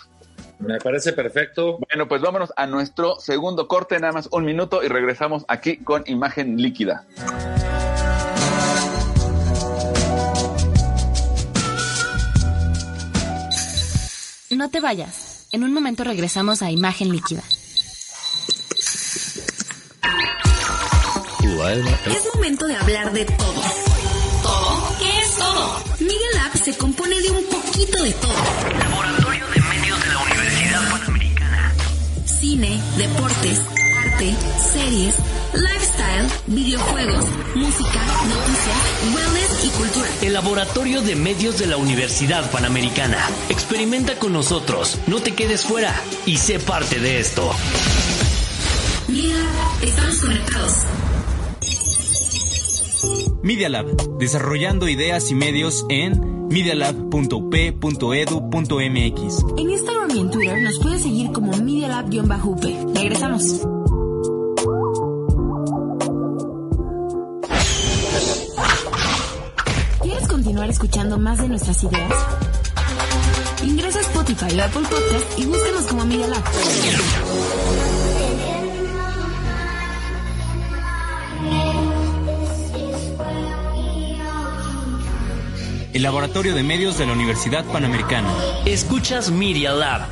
Me 0.60 0.78
parece 0.78 1.12
perfecto. 1.12 1.78
Bueno, 1.90 2.06
pues 2.06 2.22
vámonos 2.22 2.52
a 2.56 2.66
nuestro 2.66 3.18
segundo 3.18 3.66
corte, 3.66 3.98
nada 3.98 4.12
más 4.12 4.28
un 4.30 4.44
minuto 4.44 4.82
y 4.84 4.88
regresamos 4.88 5.44
aquí 5.48 5.78
con 5.78 6.04
imagen 6.06 6.56
líquida. 6.56 7.04
No 14.50 14.68
te 14.68 14.80
vayas. 14.80 15.31
En 15.52 15.64
un 15.64 15.74
momento 15.74 16.02
regresamos 16.02 16.62
a 16.62 16.70
Imagen 16.70 17.10
Líquida. 17.12 17.42
Es 22.06 22.34
momento 22.34 22.66
de 22.66 22.74
hablar 22.74 23.12
de 23.12 23.26
todo. 23.26 23.62
¿Todo? 24.42 24.96
¿Qué 24.98 25.20
es 25.20 25.36
todo? 25.36 25.78
Media 26.00 26.26
Lab 26.36 26.56
se 26.56 26.74
compone 26.78 27.20
de 27.20 27.30
un 27.32 27.44
poquito 27.44 28.02
de 28.02 28.12
todo. 28.12 28.32
Laboratorio 28.78 29.46
de 29.48 29.60
Medios 29.60 30.02
de 30.02 30.08
la 30.08 30.18
Universidad 30.22 30.90
Panamericana. 30.90 31.74
Cine, 32.24 32.80
deportes, 32.96 33.60
arte, 34.06 34.34
series, 34.72 35.14
lifestyle, 35.54 36.28
videojuegos, 36.46 37.24
música, 37.54 38.00
noticias, 38.26 38.76
wellness 39.14 39.64
y 39.64 39.68
cultura. 39.70 40.08
El 40.22 40.32
Laboratorio 40.32 41.02
de 41.02 41.14
Medios 41.16 41.58
de 41.58 41.66
la 41.66 41.76
Universidad 41.76 42.50
Panamericana. 42.50 43.18
Experimenta 43.48 44.18
con 44.18 44.32
nosotros, 44.32 44.98
no 45.06 45.20
te 45.20 45.34
quedes 45.34 45.64
fuera 45.64 45.94
y 46.26 46.38
sé 46.38 46.58
parte 46.58 46.98
de 47.00 47.20
esto. 47.20 47.52
Media 49.08 49.36
Lab, 49.36 49.84
estamos 49.84 50.20
conectados. 50.20 50.74
Media 53.42 53.68
Lab, 53.68 54.18
desarrollando 54.18 54.88
ideas 54.88 55.30
y 55.30 55.34
medios 55.34 55.84
en 55.88 56.48
medialab.up.edu.mx. 56.48 59.44
En 59.58 59.70
Instagram 59.70 60.10
y 60.14 60.20
en 60.20 60.30
Twitter 60.30 60.62
nos 60.62 60.78
puedes 60.78 61.02
seguir 61.02 61.32
como 61.32 61.56
Media 61.56 61.88
Lab-UP. 61.88 62.94
Regresamos. 62.94 63.66
Continuar 70.62 70.70
escuchando 70.70 71.18
más 71.18 71.38
de 71.38 71.48
nuestras 71.48 71.82
ideas? 71.82 72.12
Ingresa 73.64 73.98
a 73.98 74.02
Spotify 74.02 74.58
o 74.58 74.62
Apple 74.62 74.82
Podcast 74.82 75.38
y 75.38 75.46
búscanos 75.46 75.86
como 75.88 76.04
Media 76.04 76.28
Lab. 76.28 76.42
El 85.92 86.02
Laboratorio 86.02 86.54
de 86.54 86.62
Medios 86.62 86.96
de 86.98 87.06
la 87.06 87.12
Universidad 87.12 87.64
Panamericana. 87.64 88.32
Escuchas 88.64 89.30
Media 89.30 89.72
Lab. 89.72 90.06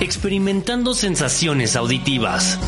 Experimentando 0.00 0.94
sensaciones 0.94 1.76
auditivas. 1.76 2.58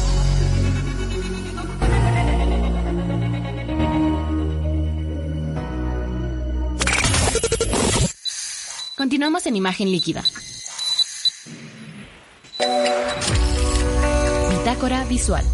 Continuamos 9.26 9.46
en 9.48 9.56
imagen 9.56 9.90
líquida. 9.90 10.22
Bitácora 14.50 15.02
visual. 15.06 15.44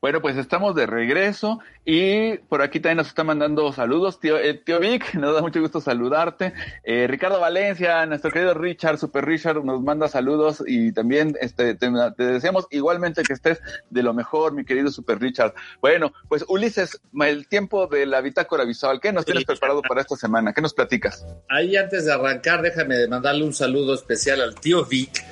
Bueno, 0.00 0.22
pues 0.22 0.36
estamos 0.36 0.76
de 0.76 0.86
regreso 0.86 1.58
y 1.84 2.38
por 2.48 2.62
aquí 2.62 2.78
también 2.78 2.98
nos 2.98 3.08
está 3.08 3.24
mandando 3.24 3.72
saludos, 3.72 4.20
tío, 4.20 4.38
eh, 4.38 4.54
tío 4.54 4.78
Vic, 4.78 5.14
nos 5.14 5.34
da 5.34 5.40
mucho 5.40 5.60
gusto 5.60 5.80
saludarte. 5.80 6.52
Eh, 6.84 7.08
Ricardo 7.08 7.40
Valencia, 7.40 8.06
nuestro 8.06 8.30
querido 8.30 8.54
Richard, 8.54 8.98
Super 8.98 9.26
Richard, 9.26 9.64
nos 9.64 9.82
manda 9.82 10.06
saludos 10.06 10.62
y 10.64 10.92
también 10.92 11.36
este, 11.40 11.74
te, 11.74 11.90
te 12.16 12.24
deseamos 12.24 12.68
igualmente 12.70 13.24
que 13.24 13.32
estés 13.32 13.60
de 13.90 14.04
lo 14.04 14.14
mejor, 14.14 14.52
mi 14.52 14.64
querido 14.64 14.88
Super 14.92 15.18
Richard. 15.18 15.54
Bueno, 15.80 16.12
pues 16.28 16.44
Ulises, 16.46 17.00
el 17.20 17.48
tiempo 17.48 17.88
de 17.88 18.06
la 18.06 18.20
bitácora 18.20 18.64
visual, 18.64 19.00
¿qué 19.00 19.12
nos 19.12 19.24
tienes 19.24 19.46
preparado 19.46 19.82
para 19.82 20.02
esta 20.02 20.14
semana? 20.14 20.52
¿Qué 20.52 20.62
nos 20.62 20.74
platicas? 20.74 21.26
Ahí 21.48 21.76
antes 21.76 22.04
de 22.04 22.12
arrancar, 22.12 22.62
déjame 22.62 23.08
mandarle 23.08 23.42
un 23.42 23.52
saludo 23.52 23.94
especial 23.94 24.42
al 24.42 24.54
tío 24.54 24.84
Vic, 24.84 25.24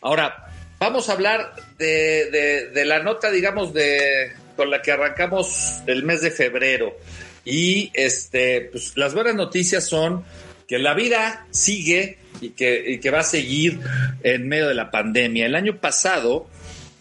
Ahora, 0.01 0.47
vamos 0.79 1.07
a 1.07 1.13
hablar 1.13 1.53
de, 1.77 2.71
de, 2.73 2.85
la 2.85 3.03
nota, 3.03 3.29
digamos, 3.29 3.75
de 3.75 4.31
con 4.55 4.71
la 4.71 4.81
que 4.81 4.91
arrancamos 4.91 5.83
el 5.85 6.01
mes 6.01 6.21
de 6.21 6.31
febrero. 6.31 6.97
Y 7.45 7.91
este, 7.93 8.69
pues 8.71 8.97
las 8.97 9.13
buenas 9.13 9.35
noticias 9.35 9.85
son 9.87 10.25
que 10.67 10.79
la 10.79 10.95
vida 10.95 11.45
sigue 11.51 12.24
y 12.41 12.49
que, 12.49 12.91
y 12.93 12.99
que 12.99 13.09
va 13.09 13.19
a 13.19 13.23
seguir 13.23 13.79
en 14.23 14.47
medio 14.47 14.67
de 14.67 14.75
la 14.75 14.91
pandemia. 14.91 15.45
El 15.45 15.55
año 15.55 15.77
pasado 15.77 16.47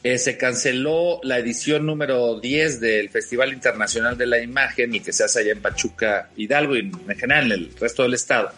eh, 0.05 0.19
se 0.19 0.37
canceló 0.37 1.19
la 1.23 1.39
edición 1.39 1.87
número 1.87 2.39
10 2.39 2.79
del 2.79 3.09
Festival 3.09 3.55
Internacional 3.55 4.19
de 4.19 4.27
la 4.27 4.39
Imagen 4.39 4.95
y 4.95 5.01
que 5.01 5.15
se 5.15 5.25
hace 5.25 5.41
allá 5.41 5.53
en 5.53 5.63
Pachuca, 5.63 6.29
Hidalgo 6.37 6.77
y 6.77 6.81
en 6.81 7.17
general 7.17 7.47
en 7.47 7.53
el 7.53 7.71
resto 7.81 8.03
del 8.03 8.13
estado. 8.13 8.53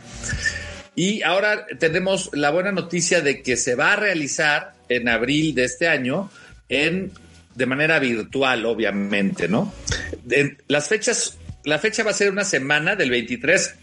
Y 0.96 1.22
ahora 1.22 1.66
tenemos 1.78 2.30
la 2.32 2.50
buena 2.50 2.72
noticia 2.72 3.20
de 3.20 3.42
que 3.42 3.56
se 3.56 3.76
va 3.76 3.92
a 3.92 3.96
realizar 3.96 4.72
en 4.88 5.08
abril 5.08 5.54
de 5.54 5.64
este 5.64 5.86
año 5.86 6.30
en 6.68 7.12
de 7.54 7.66
manera 7.66 7.98
virtual, 7.98 8.66
obviamente, 8.66 9.46
¿no? 9.46 9.72
Las 10.66 10.88
fechas, 10.88 11.38
la 11.64 11.78
fecha 11.78 12.02
va 12.02 12.10
a 12.10 12.14
ser 12.14 12.30
una 12.30 12.44
semana 12.44 12.96
del 12.96 13.10
23 13.10 13.74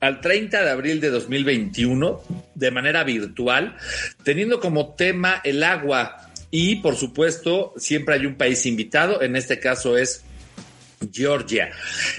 al 0.00 0.20
30 0.20 0.64
de 0.64 0.70
abril 0.70 1.00
de 1.00 1.10
2021 1.10 2.22
de 2.54 2.70
manera 2.70 3.04
virtual, 3.04 3.76
teniendo 4.22 4.60
como 4.60 4.94
tema 4.94 5.40
el 5.44 5.62
agua 5.62 6.30
y 6.50 6.76
por 6.76 6.96
supuesto 6.96 7.74
siempre 7.76 8.14
hay 8.14 8.26
un 8.26 8.36
país 8.36 8.64
invitado, 8.66 9.22
en 9.22 9.36
este 9.36 9.58
caso 9.58 9.98
es 9.98 10.22
Georgia. 11.12 11.70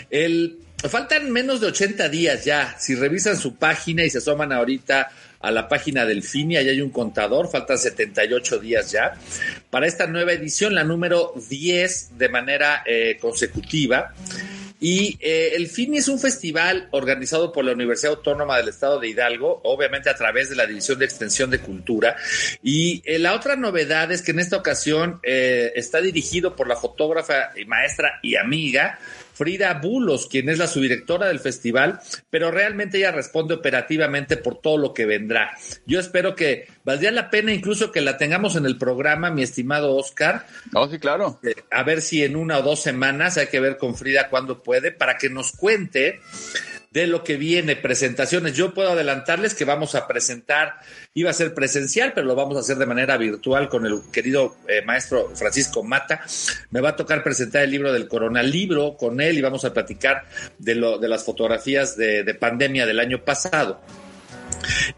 El, 0.09 0.59
faltan 0.77 1.31
menos 1.31 1.61
de 1.61 1.67
80 1.67 2.09
días 2.09 2.45
ya, 2.45 2.75
si 2.77 2.95
revisan 2.95 3.37
su 3.37 3.55
página 3.55 4.03
y 4.03 4.09
se 4.09 4.19
asoman 4.19 4.51
ahorita 4.51 5.09
a 5.39 5.51
la 5.51 5.69
página 5.69 6.05
del 6.05 6.21
FINI, 6.21 6.57
ahí 6.57 6.69
hay 6.69 6.81
un 6.81 6.89
contador, 6.89 7.49
faltan 7.49 7.77
78 7.77 8.59
días 8.59 8.91
ya, 8.91 9.13
para 9.69 9.87
esta 9.87 10.05
nueva 10.05 10.33
edición, 10.33 10.75
la 10.75 10.83
número 10.83 11.33
10 11.49 12.17
de 12.17 12.29
manera 12.29 12.83
eh, 12.85 13.17
consecutiva. 13.21 14.13
Y 14.79 15.17
eh, 15.19 15.51
el 15.55 15.67
FINI 15.67 15.97
es 15.97 16.07
un 16.07 16.19
festival 16.19 16.87
organizado 16.91 17.51
por 17.51 17.65
la 17.65 17.73
Universidad 17.73 18.13
Autónoma 18.13 18.57
del 18.57 18.69
Estado 18.69 18.99
de 18.99 19.09
Hidalgo, 19.09 19.59
obviamente 19.63 20.09
a 20.09 20.15
través 20.15 20.49
de 20.49 20.55
la 20.55 20.65
División 20.65 20.99
de 20.99 21.05
Extensión 21.05 21.49
de 21.49 21.59
Cultura. 21.59 22.15
Y 22.63 23.01
eh, 23.05 23.19
la 23.19 23.33
otra 23.33 23.55
novedad 23.55 24.11
es 24.11 24.21
que 24.21 24.31
en 24.31 24.39
esta 24.39 24.57
ocasión 24.57 25.19
eh, 25.23 25.73
está 25.75 25.99
dirigido 25.99 26.55
por 26.55 26.67
la 26.67 26.75
fotógrafa 26.75 27.51
y 27.57 27.65
maestra 27.65 28.19
y 28.23 28.35
amiga 28.35 28.99
Frida 29.39 29.75
Bulos, 29.75 30.27
quien 30.27 30.49
es 30.49 30.57
la 30.57 30.67
subdirectora 30.67 31.29
del 31.29 31.39
festival, 31.39 32.01
pero 32.29 32.51
realmente 32.51 32.97
ella 32.97 33.13
responde 33.13 33.53
operativamente 33.53 34.35
por 34.35 34.59
todo 34.59 34.77
lo 34.77 34.93
que 34.93 35.05
vendrá. 35.05 35.57
Yo 35.85 36.01
espero 36.01 36.35
que 36.35 36.67
valdría 36.83 37.11
la 37.11 37.29
pena 37.29 37.53
incluso 37.53 37.93
que 37.93 38.01
la 38.01 38.17
tengamos 38.17 38.57
en 38.57 38.65
el 38.65 38.77
programa, 38.77 39.31
mi 39.31 39.41
estimado 39.41 39.95
Oscar. 39.95 40.45
Oh, 40.73 40.89
sí, 40.89 40.99
claro. 40.99 41.39
Eh, 41.41 41.55
a 41.71 41.83
ver 41.83 42.01
si 42.01 42.21
en 42.21 42.35
una 42.35 42.57
o 42.57 42.63
dos 42.63 42.81
semanas 42.81 43.37
hay 43.37 43.47
que 43.47 43.61
ver 43.61 43.77
con 43.77 43.95
Frida 43.95 44.27
cuándo 44.27 44.61
puede, 44.61 44.91
para 44.91 45.17
que 45.17 45.29
nos 45.29 45.53
cuente 45.53 46.19
de 46.91 47.07
lo 47.07 47.23
que 47.23 47.37
viene, 47.37 47.75
presentaciones. 47.75 48.55
Yo 48.55 48.73
puedo 48.73 48.91
adelantarles 48.91 49.53
que 49.53 49.65
vamos 49.65 49.95
a 49.95 50.07
presentar, 50.07 50.79
iba 51.13 51.29
a 51.29 51.33
ser 51.33 51.53
presencial, 51.53 52.13
pero 52.13 52.25
lo 52.25 52.35
vamos 52.35 52.57
a 52.57 52.61
hacer 52.61 52.77
de 52.77 52.85
manera 52.85 53.17
virtual 53.17 53.69
con 53.69 53.85
el 53.85 54.01
querido 54.11 54.57
eh, 54.67 54.81
maestro 54.83 55.31
Francisco 55.35 55.83
Mata. 55.83 56.21
Me 56.71 56.81
va 56.81 56.89
a 56.89 56.95
tocar 56.95 57.23
presentar 57.23 57.63
el 57.63 57.71
libro 57.71 57.93
del 57.93 58.07
Corona 58.07 58.41
Libro 58.41 58.97
con 58.97 59.21
él 59.21 59.37
y 59.37 59.41
vamos 59.41 59.65
a 59.65 59.73
platicar 59.73 60.25
de, 60.57 60.75
lo, 60.75 60.97
de 60.97 61.07
las 61.07 61.23
fotografías 61.23 61.95
de, 61.95 62.23
de 62.23 62.33
pandemia 62.33 62.85
del 62.85 62.99
año 62.99 63.23
pasado. 63.23 63.81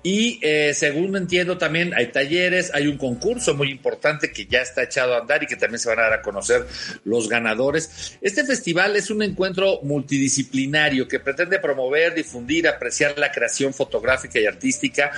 Y 0.03 0.39
eh, 0.41 0.73
según 0.73 1.15
entiendo 1.15 1.57
también 1.57 1.93
hay 1.93 2.07
talleres, 2.07 2.71
hay 2.73 2.87
un 2.87 2.97
concurso 2.97 3.53
muy 3.55 3.69
importante 3.69 4.31
que 4.31 4.45
ya 4.45 4.61
está 4.61 4.83
echado 4.83 5.15
a 5.15 5.19
andar 5.19 5.43
y 5.43 5.47
que 5.47 5.55
también 5.55 5.79
se 5.79 5.89
van 5.89 5.99
a 5.99 6.03
dar 6.03 6.13
a 6.13 6.21
conocer 6.21 6.65
los 7.03 7.29
ganadores. 7.29 8.17
Este 8.21 8.45
festival 8.45 8.95
es 8.95 9.09
un 9.09 9.21
encuentro 9.21 9.79
multidisciplinario 9.83 11.07
que 11.07 11.19
pretende 11.19 11.59
promover, 11.59 12.13
difundir, 12.13 12.67
apreciar 12.67 13.17
la 13.17 13.31
creación 13.31 13.73
fotográfica 13.73 14.39
y 14.39 14.45
artística 14.45 15.11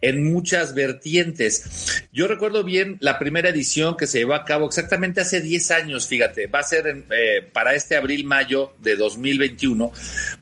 en 0.00 0.32
muchas 0.32 0.74
vertientes. 0.74 2.06
Yo 2.12 2.26
recuerdo 2.26 2.64
bien 2.64 2.96
la 3.00 3.18
primera 3.18 3.50
edición 3.50 3.96
que 3.96 4.06
se 4.06 4.18
llevó 4.18 4.34
a 4.34 4.44
cabo 4.44 4.66
exactamente 4.66 5.20
hace 5.20 5.40
10 5.40 5.70
años, 5.70 6.06
fíjate, 6.06 6.46
va 6.46 6.60
a 6.60 6.64
ser 6.64 6.86
en, 6.86 7.06
eh, 7.10 7.42
para 7.52 7.74
este 7.74 7.96
abril-mayo 7.96 8.74
de 8.78 8.96
2021, 8.96 9.92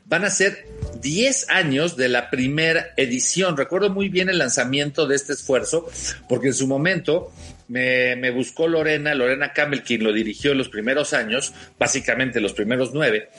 van 0.05 0.25
a 0.25 0.29
ser 0.29 0.65
10 1.01 1.49
años 1.49 1.95
de 1.95 2.09
la 2.09 2.29
primera 2.29 2.93
edición. 2.97 3.57
Recuerdo 3.57 3.89
muy 3.89 4.09
bien 4.09 4.29
el 4.29 4.37
lanzamiento 4.37 5.07
de 5.07 5.15
este 5.15 5.33
esfuerzo, 5.33 5.87
porque 6.27 6.47
en 6.47 6.53
su 6.53 6.67
momento 6.67 7.31
me, 7.67 8.31
buscó 8.31 8.67
Lorena, 8.67 9.13
Lorena 9.15 9.53
Campbell, 9.53 9.81
quien 9.81 10.03
lo 10.03 10.11
dirigió 10.11 10.51
en 10.51 10.57
los 10.57 10.69
primeros 10.69 11.13
años, 11.13 11.53
básicamente 11.77 12.41
los 12.41 12.53
primeros 12.53 12.91
nueve, 12.93 13.29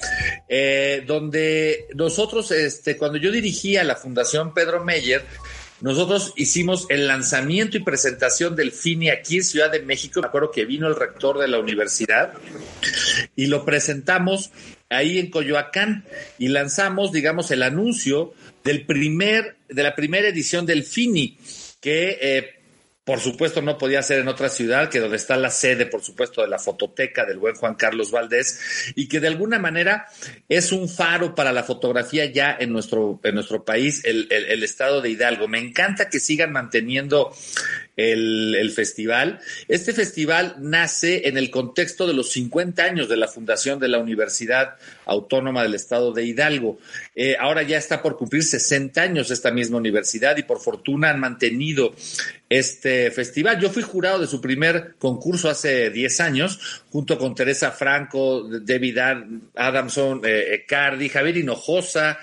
eh, 0.48 1.02
donde 1.06 1.86
nosotros, 1.94 2.50
este, 2.52 2.96
cuando 2.96 3.18
yo 3.18 3.30
dirigía 3.30 3.84
la 3.84 3.96
Fundación 3.96 4.54
Pedro 4.54 4.84
Meyer, 4.84 5.24
nosotros 5.80 6.34
hicimos 6.36 6.86
el 6.90 7.06
lanzamiento 7.06 7.78
y 7.78 7.82
presentación 7.82 8.54
del 8.54 8.70
FINI 8.70 9.10
aquí 9.10 9.38
en 9.38 9.44
Ciudad 9.44 9.72
de 9.72 9.80
México. 9.80 10.20
Me 10.20 10.26
acuerdo 10.26 10.50
que 10.50 10.66
vino 10.66 10.86
el 10.86 10.94
rector 10.94 11.38
de 11.38 11.48
la 11.48 11.58
universidad 11.58 12.34
y 13.34 13.46
lo 13.46 13.64
presentamos 13.64 14.50
ahí 14.90 15.18
en 15.18 15.30
Coyoacán 15.30 16.04
y 16.38 16.48
lanzamos, 16.48 17.12
digamos, 17.12 17.50
el 17.50 17.62
anuncio 17.62 18.34
del 18.62 18.84
primer, 18.84 19.56
de 19.68 19.82
la 19.82 19.94
primera 19.94 20.28
edición 20.28 20.66
del 20.66 20.84
FINI, 20.84 21.38
que 21.80 22.18
eh, 22.20 22.60
por 23.10 23.18
supuesto, 23.18 23.60
no 23.60 23.76
podía 23.76 24.02
ser 24.02 24.20
en 24.20 24.28
otra 24.28 24.48
ciudad 24.48 24.88
que 24.88 25.00
donde 25.00 25.16
está 25.16 25.36
la 25.36 25.50
sede, 25.50 25.86
por 25.86 26.00
supuesto, 26.00 26.42
de 26.42 26.48
la 26.48 26.60
fototeca 26.60 27.24
del 27.24 27.38
buen 27.38 27.56
Juan 27.56 27.74
Carlos 27.74 28.12
Valdés 28.12 28.92
y 28.94 29.08
que 29.08 29.18
de 29.18 29.26
alguna 29.26 29.58
manera 29.58 30.06
es 30.48 30.70
un 30.70 30.88
faro 30.88 31.34
para 31.34 31.50
la 31.50 31.64
fotografía 31.64 32.26
ya 32.26 32.56
en 32.60 32.72
nuestro, 32.72 33.18
en 33.24 33.34
nuestro 33.34 33.64
país, 33.64 34.04
el, 34.04 34.28
el, 34.30 34.44
el 34.44 34.62
estado 34.62 35.00
de 35.00 35.10
Hidalgo. 35.10 35.48
Me 35.48 35.58
encanta 35.58 36.08
que 36.08 36.20
sigan 36.20 36.52
manteniendo 36.52 37.34
el, 38.00 38.70
festival. 38.74 39.40
Este 39.68 39.92
festival 39.92 40.56
nace 40.60 41.28
en 41.28 41.36
el 41.36 41.50
contexto 41.50 42.06
de 42.06 42.14
los 42.14 42.32
50 42.32 42.82
años 42.82 43.08
de 43.08 43.16
la 43.16 43.28
fundación 43.28 43.78
de 43.78 43.88
la 43.88 43.98
Universidad 43.98 44.76
Autónoma 45.04 45.62
del 45.62 45.74
Estado 45.74 46.12
de 46.12 46.24
Hidalgo. 46.24 46.78
Eh, 47.14 47.36
ahora 47.38 47.62
ya 47.62 47.78
está 47.78 48.00
por 48.02 48.16
cumplir 48.16 48.42
60 48.42 49.00
años 49.00 49.30
esta 49.30 49.50
misma 49.50 49.78
universidad 49.78 50.36
y 50.36 50.44
por 50.44 50.60
fortuna 50.60 51.10
han 51.10 51.20
mantenido 51.20 51.94
este 52.48 53.10
festival. 53.10 53.60
Yo 53.60 53.70
fui 53.70 53.82
jurado 53.82 54.18
de 54.18 54.26
su 54.26 54.40
primer 54.40 54.96
concurso 54.98 55.48
hace 55.48 55.90
10 55.90 56.20
años, 56.20 56.82
junto 56.90 57.18
con 57.18 57.34
Teresa 57.34 57.70
Franco, 57.70 58.48
David 58.48 58.98
Adamson, 59.54 60.22
eh, 60.24 60.64
Cardi, 60.66 61.08
Javier 61.08 61.38
Hinojosa, 61.38 62.18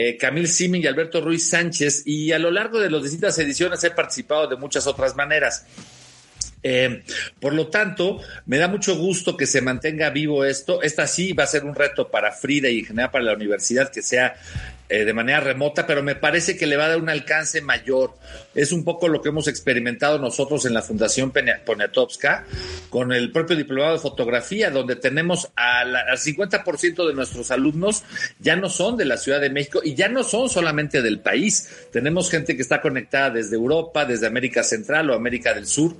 eh, 0.00 0.16
Camil 0.16 0.46
Simin 0.46 0.80
y 0.80 0.86
Alberto 0.86 1.20
Ruiz 1.20 1.50
Sánchez, 1.50 2.04
y 2.06 2.30
a 2.30 2.38
lo 2.38 2.52
largo 2.52 2.78
de 2.78 2.88
las 2.88 3.02
distintas 3.02 3.36
ediciones 3.40 3.82
he 3.82 3.90
participado 3.90 4.46
de 4.46 4.54
muchas 4.54 4.86
otras 4.86 5.16
maneras. 5.16 5.66
Eh, 6.62 7.02
por 7.40 7.52
lo 7.52 7.66
tanto, 7.66 8.20
me 8.46 8.58
da 8.58 8.68
mucho 8.68 8.96
gusto 8.96 9.36
que 9.36 9.44
se 9.44 9.60
mantenga 9.60 10.10
vivo 10.10 10.44
esto. 10.44 10.82
Esta 10.82 11.08
sí 11.08 11.32
va 11.32 11.42
a 11.42 11.46
ser 11.48 11.64
un 11.64 11.74
reto 11.74 12.12
para 12.12 12.30
Frida 12.30 12.68
y 12.68 12.78
en 12.78 12.84
general 12.84 13.10
para 13.10 13.24
la 13.24 13.32
universidad 13.34 13.90
que 13.90 14.02
sea 14.02 14.36
eh, 14.88 15.04
de 15.04 15.12
manera 15.12 15.40
remota, 15.40 15.86
pero 15.86 16.02
me 16.02 16.14
parece 16.14 16.56
que 16.56 16.66
le 16.66 16.76
va 16.76 16.86
a 16.86 16.88
dar 16.88 16.98
un 16.98 17.08
alcance 17.08 17.60
mayor. 17.60 18.14
Es 18.54 18.72
un 18.72 18.84
poco 18.84 19.08
lo 19.08 19.20
que 19.20 19.28
hemos 19.28 19.46
experimentado 19.48 20.18
nosotros 20.18 20.64
en 20.64 20.74
la 20.74 20.82
Fundación 20.82 21.30
Poniatowska 21.30 22.46
con 22.88 23.12
el 23.12 23.30
propio 23.30 23.56
diplomado 23.56 23.94
de 23.94 24.00
fotografía, 24.00 24.70
donde 24.70 24.96
tenemos 24.96 25.50
al, 25.56 25.94
al 25.94 26.16
50% 26.16 27.06
de 27.06 27.14
nuestros 27.14 27.50
alumnos 27.50 28.02
ya 28.38 28.56
no 28.56 28.68
son 28.68 28.96
de 28.96 29.04
la 29.04 29.16
Ciudad 29.16 29.40
de 29.40 29.50
México 29.50 29.80
y 29.84 29.94
ya 29.94 30.08
no 30.08 30.24
son 30.24 30.48
solamente 30.48 31.02
del 31.02 31.20
país. 31.20 31.68
Tenemos 31.92 32.30
gente 32.30 32.56
que 32.56 32.62
está 32.62 32.80
conectada 32.80 33.30
desde 33.30 33.56
Europa, 33.56 34.04
desde 34.04 34.26
América 34.26 34.62
Central 34.62 35.10
o 35.10 35.14
América 35.14 35.54
del 35.54 35.66
Sur 35.66 35.96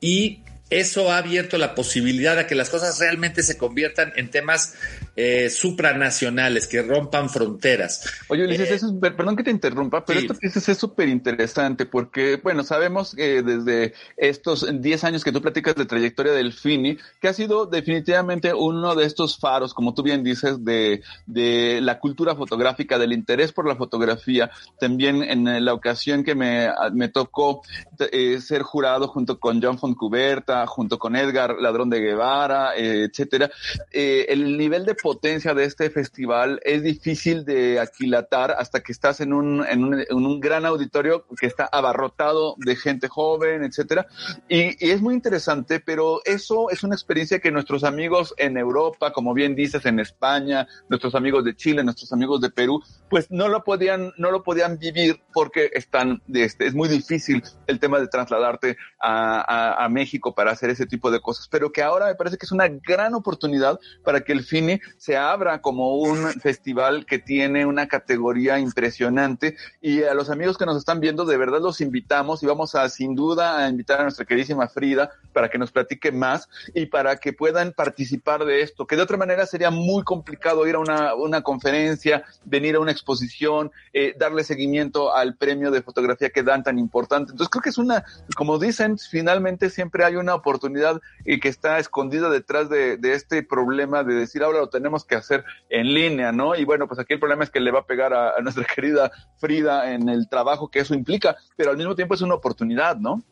y 0.00 0.40
eso 0.78 1.12
ha 1.12 1.18
abierto 1.18 1.58
la 1.58 1.74
posibilidad 1.74 2.38
a 2.38 2.46
que 2.46 2.54
las 2.54 2.70
cosas 2.70 2.98
realmente 2.98 3.42
se 3.42 3.58
conviertan 3.58 4.12
en 4.16 4.30
temas 4.30 4.74
eh, 5.16 5.50
supranacionales, 5.50 6.66
que 6.66 6.82
rompan 6.82 7.28
fronteras. 7.28 8.04
Oye, 8.28 8.44
Ulises, 8.44 8.70
eh, 8.70 8.74
eso 8.74 8.86
es, 8.88 9.12
perdón 9.12 9.36
que 9.36 9.42
te 9.42 9.50
interrumpa, 9.50 10.04
pero 10.04 10.20
sí. 10.20 10.26
esto 10.26 10.38
que 10.38 10.46
dices 10.46 10.68
es 10.68 10.78
súper 10.78 11.08
interesante 11.08 11.86
porque, 11.86 12.40
bueno, 12.42 12.64
sabemos 12.64 13.14
que 13.14 13.42
desde 13.42 13.94
estos 14.16 14.66
10 14.80 15.04
años 15.04 15.24
que 15.24 15.32
tú 15.32 15.42
platicas 15.42 15.74
de 15.74 15.84
trayectoria 15.84 16.32
del 16.32 16.52
FINI, 16.52 16.98
que 17.20 17.28
ha 17.28 17.34
sido 17.34 17.66
definitivamente 17.66 18.54
uno 18.54 18.94
de 18.94 19.04
estos 19.04 19.38
faros, 19.38 19.74
como 19.74 19.94
tú 19.94 20.02
bien 20.02 20.24
dices, 20.24 20.64
de, 20.64 21.02
de 21.26 21.80
la 21.82 21.98
cultura 21.98 22.34
fotográfica, 22.34 22.98
del 22.98 23.12
interés 23.12 23.52
por 23.52 23.68
la 23.68 23.76
fotografía. 23.76 24.50
También 24.80 25.22
en 25.22 25.64
la 25.64 25.74
ocasión 25.74 26.24
que 26.24 26.34
me, 26.34 26.68
me 26.92 27.08
tocó 27.08 27.62
eh, 27.98 28.40
ser 28.40 28.62
jurado 28.62 29.08
junto 29.08 29.38
con 29.38 29.62
John 29.62 29.78
Foncuberta, 29.78 30.61
junto 30.66 30.98
con 30.98 31.16
Edgar 31.16 31.56
Ladrón 31.58 31.90
de 31.90 32.00
Guevara, 32.00 32.76
eh, 32.76 33.04
etcétera. 33.04 33.50
Eh, 33.90 34.26
el 34.28 34.56
nivel 34.56 34.84
de 34.84 34.94
potencia 34.94 35.54
de 35.54 35.64
este 35.64 35.90
festival 35.90 36.60
es 36.64 36.82
difícil 36.82 37.44
de 37.44 37.80
aquilatar 37.80 38.52
hasta 38.52 38.80
que 38.80 38.92
estás 38.92 39.20
en 39.20 39.32
un, 39.32 39.64
en 39.66 39.84
un, 39.84 40.00
en 40.00 40.06
un 40.10 40.40
gran 40.40 40.66
auditorio 40.66 41.26
que 41.38 41.46
está 41.46 41.64
abarrotado 41.66 42.54
de 42.58 42.76
gente 42.76 43.08
joven, 43.08 43.64
etcétera. 43.64 44.06
Y, 44.48 44.84
y, 44.84 44.90
es 44.90 45.00
muy 45.00 45.14
interesante, 45.14 45.80
pero 45.80 46.20
eso 46.24 46.70
es 46.70 46.82
una 46.82 46.94
experiencia 46.94 47.40
que 47.40 47.50
nuestros 47.50 47.84
amigos 47.84 48.34
en 48.36 48.56
Europa, 48.56 49.12
como 49.12 49.34
bien 49.34 49.54
dices, 49.54 49.86
en 49.86 50.00
España, 50.00 50.66
nuestros 50.88 51.14
amigos 51.14 51.44
de 51.44 51.54
Chile, 51.54 51.84
nuestros 51.84 52.12
amigos 52.12 52.40
de 52.40 52.50
Perú, 52.50 52.82
pues 53.08 53.30
no 53.30 53.48
lo 53.48 53.64
podían, 53.64 54.12
no 54.16 54.30
lo 54.30 54.42
podían 54.42 54.78
vivir 54.78 55.20
porque 55.32 55.70
están, 55.72 56.22
este, 56.32 56.66
es 56.66 56.74
muy 56.74 56.88
difícil 56.88 57.42
el 57.66 57.78
tema 57.78 57.98
de 57.98 58.08
trasladarte 58.08 58.76
a, 59.00 59.40
a, 59.40 59.84
a 59.84 59.88
México 59.88 60.34
para 60.34 60.51
hacer 60.52 60.70
ese 60.70 60.86
tipo 60.86 61.10
de 61.10 61.20
cosas, 61.20 61.48
pero 61.48 61.72
que 61.72 61.82
ahora 61.82 62.06
me 62.06 62.14
parece 62.14 62.36
que 62.36 62.46
es 62.46 62.52
una 62.52 62.68
gran 62.68 63.14
oportunidad 63.14 63.78
para 64.04 64.20
que 64.22 64.32
el 64.32 64.44
FINI 64.44 64.80
se 64.96 65.16
abra 65.16 65.60
como 65.60 65.96
un 65.96 66.18
festival 66.40 67.06
que 67.06 67.18
tiene 67.18 67.66
una 67.66 67.88
categoría 67.88 68.58
impresionante 68.58 69.56
y 69.80 70.02
a 70.02 70.14
los 70.14 70.30
amigos 70.30 70.58
que 70.58 70.66
nos 70.66 70.76
están 70.76 71.00
viendo 71.00 71.24
de 71.24 71.36
verdad 71.36 71.60
los 71.60 71.80
invitamos 71.80 72.42
y 72.42 72.46
vamos 72.46 72.74
a 72.74 72.88
sin 72.88 73.14
duda 73.14 73.58
a 73.58 73.68
invitar 73.68 74.00
a 74.00 74.04
nuestra 74.04 74.24
queridísima 74.24 74.68
Frida 74.68 75.10
para 75.32 75.48
que 75.48 75.58
nos 75.58 75.72
platique 75.72 76.12
más 76.12 76.48
y 76.74 76.86
para 76.86 77.16
que 77.16 77.32
puedan 77.32 77.72
participar 77.72 78.44
de 78.44 78.62
esto, 78.62 78.86
que 78.86 78.96
de 78.96 79.02
otra 79.02 79.16
manera 79.16 79.46
sería 79.46 79.70
muy 79.70 80.02
complicado 80.04 80.66
ir 80.66 80.74
a 80.74 80.78
una, 80.78 81.14
una 81.14 81.42
conferencia, 81.42 82.24
venir 82.44 82.76
a 82.76 82.80
una 82.80 82.92
exposición, 82.92 83.70
eh, 83.92 84.14
darle 84.18 84.44
seguimiento 84.44 85.14
al 85.14 85.36
premio 85.36 85.70
de 85.70 85.82
fotografía 85.82 86.30
que 86.30 86.42
dan 86.42 86.62
tan 86.62 86.78
importante. 86.78 87.32
Entonces 87.32 87.50
creo 87.50 87.62
que 87.62 87.70
es 87.70 87.78
una, 87.78 88.04
como 88.36 88.58
dicen, 88.58 88.98
finalmente 88.98 89.70
siempre 89.70 90.04
hay 90.04 90.16
una 90.16 90.34
oportunidad 90.42 91.00
y 91.24 91.40
que 91.40 91.48
está 91.48 91.78
escondida 91.78 92.28
detrás 92.28 92.68
de, 92.68 92.98
este 93.02 93.42
problema 93.42 94.04
de 94.04 94.14
decir 94.14 94.42
ahora 94.42 94.60
lo 94.60 94.68
tenemos 94.68 95.04
que 95.04 95.14
hacer 95.14 95.44
en 95.70 95.94
línea, 95.94 96.32
¿no? 96.32 96.54
Y 96.54 96.64
bueno, 96.64 96.86
pues 96.86 97.00
aquí 97.00 97.14
el 97.14 97.20
problema 97.20 97.44
es 97.44 97.50
que 97.50 97.60
le 97.60 97.70
va 97.70 97.80
a 97.80 97.86
pegar 97.86 98.12
a, 98.12 98.36
a 98.36 98.40
nuestra 98.40 98.64
querida 98.74 99.10
Frida 99.38 99.92
en 99.92 100.08
el 100.08 100.28
trabajo 100.28 100.70
que 100.70 100.80
eso 100.80 100.94
implica, 100.94 101.36
pero 101.56 101.70
al 101.70 101.76
mismo 101.76 101.94
tiempo 101.94 102.14
es 102.14 102.20
una 102.22 102.34
oportunidad, 102.34 102.96
¿no? 102.96 103.22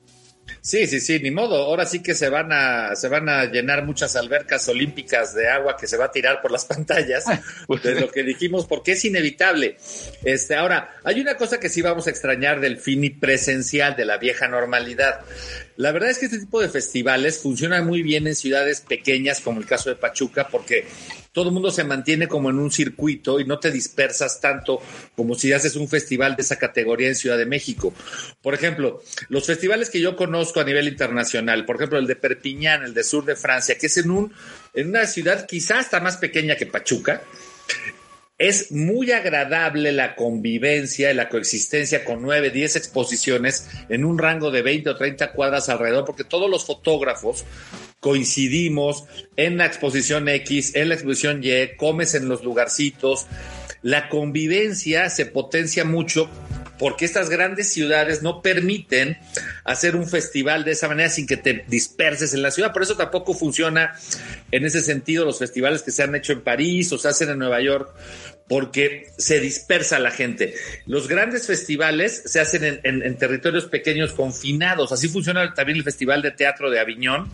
Sí, 0.63 0.87
sí, 0.87 1.01
sí, 1.01 1.19
ni 1.21 1.31
modo. 1.31 1.57
Ahora 1.57 1.87
sí 1.87 2.03
que 2.03 2.15
se 2.15 2.29
van 2.29 2.53
a, 2.53 2.95
se 2.95 3.09
van 3.09 3.29
a 3.29 3.47
llenar 3.47 3.85
muchas 3.85 4.15
albercas 4.17 4.69
olímpicas 4.69 5.35
de 5.35 5.49
agua 5.49 5.77
que 5.77 5.87
se 5.87 5.97
va 5.97 6.07
a 6.07 6.13
tirar 6.13 6.43
por 6.43 6.51
las 6.51 6.65
pantallas 6.67 7.25
de 7.83 8.01
lo 8.01 8.11
que 8.11 8.23
dijimos, 8.23 8.67
porque 8.67 8.93
es 8.93 9.05
inevitable. 9.05 9.77
Este, 10.25 10.55
ahora, 10.55 10.97
hay 11.05 11.21
una 11.21 11.37
cosa 11.37 11.59
que 11.59 11.69
sí 11.69 11.83
vamos 11.83 12.07
a 12.07 12.11
extrañar 12.11 12.61
del 12.61 12.79
fini 12.79 13.11
presencial, 13.11 13.97
de 13.97 14.05
la 14.05 14.19
vieja 14.19 14.49
normalidad. 14.49 15.21
La 15.77 15.93
verdad 15.93 16.11
es 16.11 16.19
que 16.19 16.27
este 16.27 16.41
tipo 16.41 16.61
de 16.61 16.69
festivales 16.69 17.39
funcionan 17.39 17.87
muy 17.87 18.03
bien 18.03 18.27
en 18.27 18.35
ciudades 18.35 18.83
pequeñas, 18.83 19.41
como 19.41 19.61
el 19.61 19.67
caso 19.67 19.89
de 19.89 19.97
Pachuca, 19.97 20.49
porque 20.49 20.87
todo 21.33 21.49
el 21.49 21.53
mundo 21.53 21.71
se 21.71 21.85
mantiene 21.85 22.27
como 22.29 22.51
en 22.51 22.59
un 22.59 22.71
circuito 22.71 23.39
y 23.39 23.45
no 23.45 23.59
te 23.59 23.71
dispersas 23.71 24.41
tanto 24.41 24.81
como 25.15 25.35
si 25.35 25.53
haces 25.53 25.77
un 25.77 25.89
festival 25.89 26.37
de 26.37 26.43
esa 26.43 26.57
categoría 26.57 27.09
en 27.09 27.15
Ciudad 27.15 27.39
de 27.39 27.47
México. 27.47 27.95
Por 28.43 28.55
ejemplo, 28.55 29.03
los 29.29 29.47
festivales 29.47 29.91
que 29.91 30.01
yo 30.01 30.17
conozco 30.17 30.61
a 30.61 30.65
nivel 30.65 30.89
internacional, 30.89 31.65
por 31.65 31.77
ejemplo, 31.77 31.99
el 31.99 32.07
de 32.07 32.17
Perpiñán, 32.17 32.83
el 32.83 32.95
de 32.95 33.05
sur 33.05 33.25
de 33.25 33.37
Francia, 33.37 33.79
que 33.79 33.87
es 33.87 33.97
en, 33.99 34.11
un, 34.11 34.33
en 34.75 34.89
una 34.89 35.07
ciudad 35.07 35.47
quizás 35.47 35.81
hasta 35.81 36.01
más 36.01 36.17
pequeña 36.17 36.57
que 36.57 36.67
Pachuca, 36.67 37.23
es 38.41 38.73
muy 38.73 39.13
agradable 39.13 39.93
la 39.93 40.17
convivencia 40.17 41.11
y 41.11 41.15
la 41.15 41.29
coexistencia 41.29 42.07
con 42.07 42.23
nueve, 42.23 42.49
diez 42.49 42.75
exposiciones 42.75 43.69
en 43.91 44.03
un 44.03 44.17
rango 44.17 44.51
de 44.51 44.63
20 44.63 44.89
o 44.89 44.97
30 44.97 45.33
cuadras 45.33 45.69
alrededor, 45.69 46.07
porque 46.07 46.25
todos 46.25 46.49
los 46.49 46.65
fotógrafos 46.65 47.45
coincidimos 48.01 49.05
en 49.37 49.59
la 49.59 49.67
exposición 49.67 50.27
X, 50.27 50.75
en 50.75 50.89
la 50.89 50.95
exposición 50.95 51.43
Y, 51.45 51.77
comes 51.77 52.15
en 52.15 52.31
los 52.31 52.43
lugarcitos. 52.43 53.27
La 53.83 54.09
convivencia 54.09 55.11
se 55.11 55.27
potencia 55.27 55.85
mucho 55.85 56.31
porque 56.81 57.05
estas 57.05 57.29
grandes 57.29 57.71
ciudades 57.71 58.23
no 58.23 58.41
permiten 58.41 59.19
hacer 59.65 59.97
un 59.97 60.09
festival 60.09 60.65
de 60.65 60.73
esa 60.73 60.89
manera 60.89 61.11
sin 61.11 61.27
que 61.27 61.37
te 61.37 61.67
disperses 61.69 62.33
en 62.33 62.41
la 62.41 62.51
ciudad. 62.51 62.73
Por 62.73 62.83
eso 62.83 62.97
tampoco 62.97 63.35
funciona 63.35 63.93
en 64.51 64.65
ese 64.65 64.81
sentido 64.81 65.27
los 65.27 65.39
festivales 65.39 65.83
que 65.83 65.91
se 65.91 66.03
han 66.03 66.15
hecho 66.15 66.33
en 66.33 66.41
París 66.41 66.91
o 66.93 66.97
se 66.97 67.09
hacen 67.09 67.29
en 67.29 67.39
Nueva 67.39 67.61
York 67.61 67.95
porque 68.51 69.07
se 69.17 69.39
dispersa 69.39 70.01
la 70.01 70.11
gente. 70.11 70.55
Los 70.85 71.07
grandes 71.07 71.47
festivales 71.47 72.21
se 72.27 72.41
hacen 72.41 72.81
en, 72.83 73.17
territorios 73.17 73.67
pequeños 73.67 74.13
confinados. 74.13 74.91
Así 74.91 75.07
funciona 75.07 75.55
también 75.55 75.79
el 75.79 75.85
Festival 75.85 76.21
de 76.21 76.33
Teatro 76.33 76.69
de 76.69 76.81
Aviñón, 76.81 77.31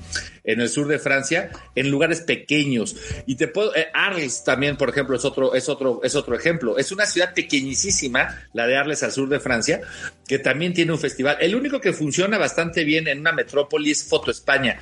en 0.46 0.60
el 0.60 0.68
sur 0.68 0.88
de 0.88 0.98
Francia, 0.98 1.50
en 1.74 1.90
lugares 1.90 2.20
pequeños. 2.22 2.96
Y 3.26 3.34
te 3.34 3.48
puedo, 3.48 3.74
eh, 3.74 3.88
Arles 3.92 4.44
también, 4.44 4.76
por 4.76 4.88
ejemplo, 4.88 5.16
es 5.16 5.24
otro, 5.24 5.54
es 5.54 5.68
otro, 5.68 6.00
es 6.02 6.14
otro 6.14 6.34
ejemplo. 6.34 6.78
Es 6.78 6.92
una 6.92 7.04
ciudad 7.04 7.34
pequeñísima, 7.34 8.46
la 8.52 8.66
de 8.66 8.76
Arles 8.76 9.02
al 9.02 9.12
sur 9.12 9.28
de 9.28 9.40
Francia, 9.40 9.80
que 10.26 10.38
también 10.38 10.72
tiene 10.72 10.92
un 10.92 10.98
festival. 10.98 11.36
El 11.40 11.54
único 11.54 11.80
que 11.80 11.92
funciona 11.92 12.38
bastante 12.38 12.84
bien 12.84 13.08
en 13.08 13.20
una 13.20 13.32
metrópoli 13.32 13.90
es 13.90 14.04
Foto 14.04 14.30
España, 14.30 14.78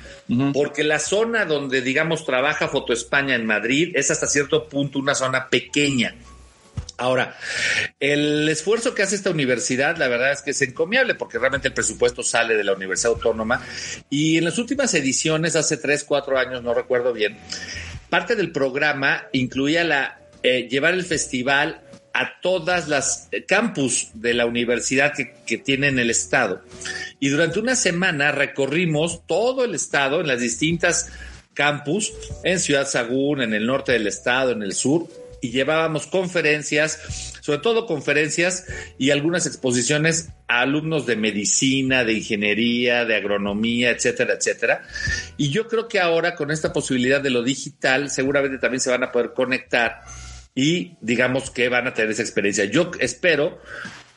porque 0.53 0.83
la 0.83 0.99
zona 0.99 1.45
donde, 1.45 1.81
digamos, 1.81 2.25
trabaja 2.25 2.67
Foto 2.67 2.93
España 2.93 3.35
en 3.35 3.45
Madrid 3.45 3.91
es 3.95 4.11
hasta 4.11 4.27
cierto 4.27 4.69
punto 4.69 4.99
una 4.99 5.15
zona 5.15 5.49
pequeña. 5.49 6.15
Ahora, 6.97 7.35
el 7.99 8.47
esfuerzo 8.47 8.95
que 8.95 9.03
hace 9.03 9.15
esta 9.15 9.29
universidad, 9.29 9.97
la 9.97 10.07
verdad 10.07 10.31
es 10.31 10.41
que 10.41 10.51
es 10.51 10.61
encomiable 10.61 11.15
porque 11.15 11.37
realmente 11.37 11.67
el 11.67 11.73
presupuesto 11.73 12.23
sale 12.23 12.55
de 12.55 12.63
la 12.63 12.73
Universidad 12.73 13.13
Autónoma 13.13 13.61
y 14.09 14.37
en 14.37 14.45
las 14.45 14.57
últimas 14.57 14.93
ediciones, 14.93 15.55
hace 15.57 15.75
tres, 15.75 16.05
cuatro 16.05 16.37
años, 16.37 16.63
no 16.63 16.73
recuerdo 16.73 17.11
bien, 17.11 17.37
parte 18.09 18.35
del 18.35 18.51
programa 18.51 19.25
incluía 19.33 19.83
la, 19.83 20.19
eh, 20.41 20.69
llevar 20.69 20.93
el 20.93 21.03
festival 21.03 21.81
a 22.13 22.39
todas 22.39 22.87
las 22.87 23.27
campus 23.45 24.11
de 24.13 24.33
la 24.33 24.45
universidad 24.45 25.13
que, 25.13 25.33
que 25.45 25.57
tiene 25.57 25.89
en 25.89 25.99
el 25.99 26.09
estado. 26.09 26.63
Y 27.19 27.27
durante 27.27 27.59
una 27.59 27.75
semana 27.75 28.31
recorrimos 28.31 29.27
todo 29.27 29.65
el 29.65 29.75
estado 29.75 30.21
en 30.21 30.27
las 30.27 30.39
distintas 30.39 31.11
campus, 31.53 32.13
en 32.45 32.61
Ciudad 32.61 32.87
Sagún, 32.87 33.41
en 33.41 33.53
el 33.53 33.65
norte 33.65 33.91
del 33.91 34.07
estado, 34.07 34.51
en 34.51 34.61
el 34.61 34.73
sur, 34.73 35.07
y 35.45 35.51
llevábamos 35.51 36.07
conferencias, 36.07 37.37
sobre 37.41 37.59
todo 37.59 37.85
conferencias 37.85 38.65
y 38.97 39.11
algunas 39.11 39.45
exposiciones 39.45 40.29
a 40.47 40.61
alumnos 40.61 41.05
de 41.05 41.15
medicina, 41.15 42.03
de 42.03 42.13
ingeniería, 42.13 43.05
de 43.05 43.15
agronomía, 43.15 43.91
etcétera, 43.91 44.33
etcétera. 44.33 44.81
Y 45.37 45.49
yo 45.49 45.67
creo 45.67 45.87
que 45.87 45.99
ahora 45.99 46.33
con 46.35 46.49
esta 46.49 46.73
posibilidad 46.73 47.21
de 47.21 47.29
lo 47.29 47.43
digital, 47.43 48.09
seguramente 48.09 48.57
también 48.57 48.81
se 48.81 48.89
van 48.89 49.03
a 49.03 49.11
poder 49.11 49.33
conectar 49.33 50.01
y 50.55 50.97
digamos 51.01 51.51
que 51.51 51.69
van 51.69 51.85
a 51.85 51.93
tener 51.93 52.11
esa 52.11 52.23
experiencia. 52.23 52.65
Yo 52.65 52.89
espero, 52.99 53.61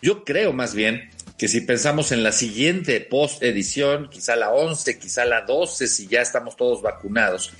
yo 0.00 0.24
creo 0.24 0.54
más 0.54 0.74
bien 0.74 1.10
que 1.36 1.46
si 1.46 1.60
pensamos 1.60 2.10
en 2.10 2.22
la 2.22 2.32
siguiente 2.32 3.00
post 3.02 3.42
edición, 3.42 4.08
quizá 4.08 4.34
la 4.34 4.50
11, 4.50 4.98
quizá 4.98 5.26
la 5.26 5.42
12, 5.42 5.86
si 5.88 6.06
ya 6.06 6.22
estamos 6.22 6.56
todos 6.56 6.80
vacunados, 6.80 7.52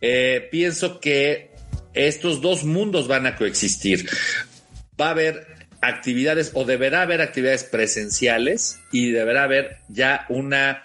eh, 0.00 0.48
pienso 0.50 0.98
que 0.98 1.55
estos 1.96 2.40
dos 2.40 2.64
mundos 2.64 3.08
van 3.08 3.26
a 3.26 3.36
coexistir. 3.36 4.08
Va 5.00 5.08
a 5.08 5.10
haber 5.10 5.46
actividades 5.80 6.52
o 6.54 6.64
deberá 6.64 7.02
haber 7.02 7.20
actividades 7.20 7.64
presenciales 7.64 8.78
y 8.92 9.10
deberá 9.10 9.44
haber 9.44 9.78
ya 9.88 10.26
una 10.28 10.84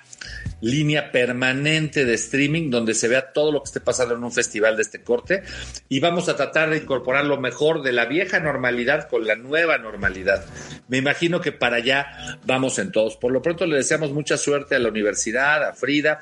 línea 0.62 1.12
permanente 1.12 2.06
de 2.06 2.14
streaming 2.14 2.70
donde 2.70 2.94
se 2.94 3.08
vea 3.08 3.34
todo 3.34 3.52
lo 3.52 3.62
que 3.62 3.68
esté 3.68 3.80
pasando 3.80 4.16
en 4.16 4.24
un 4.24 4.32
festival 4.32 4.76
de 4.76 4.84
este 4.84 5.02
corte 5.02 5.42
y 5.90 6.00
vamos 6.00 6.30
a 6.30 6.36
tratar 6.36 6.70
de 6.70 6.78
incorporar 6.78 7.26
lo 7.26 7.40
mejor 7.40 7.82
de 7.82 7.92
la 7.92 8.06
vieja 8.06 8.40
normalidad 8.40 9.10
con 9.10 9.26
la 9.26 9.36
nueva 9.36 9.80
normalidad. 9.80 10.46
Me 10.88 10.98
imagino 10.98 11.42
que 11.42 11.52
para 11.52 11.78
allá 11.78 12.40
vamos 12.46 12.78
en 12.78 12.92
todos. 12.92 13.18
Por 13.18 13.32
lo 13.32 13.42
pronto 13.42 13.66
le 13.66 13.78
deseamos 13.78 14.12
mucha 14.12 14.38
suerte 14.38 14.76
a 14.76 14.80
la 14.80 14.90
universidad, 14.90 15.64
a 15.64 15.74
Frida, 15.74 16.22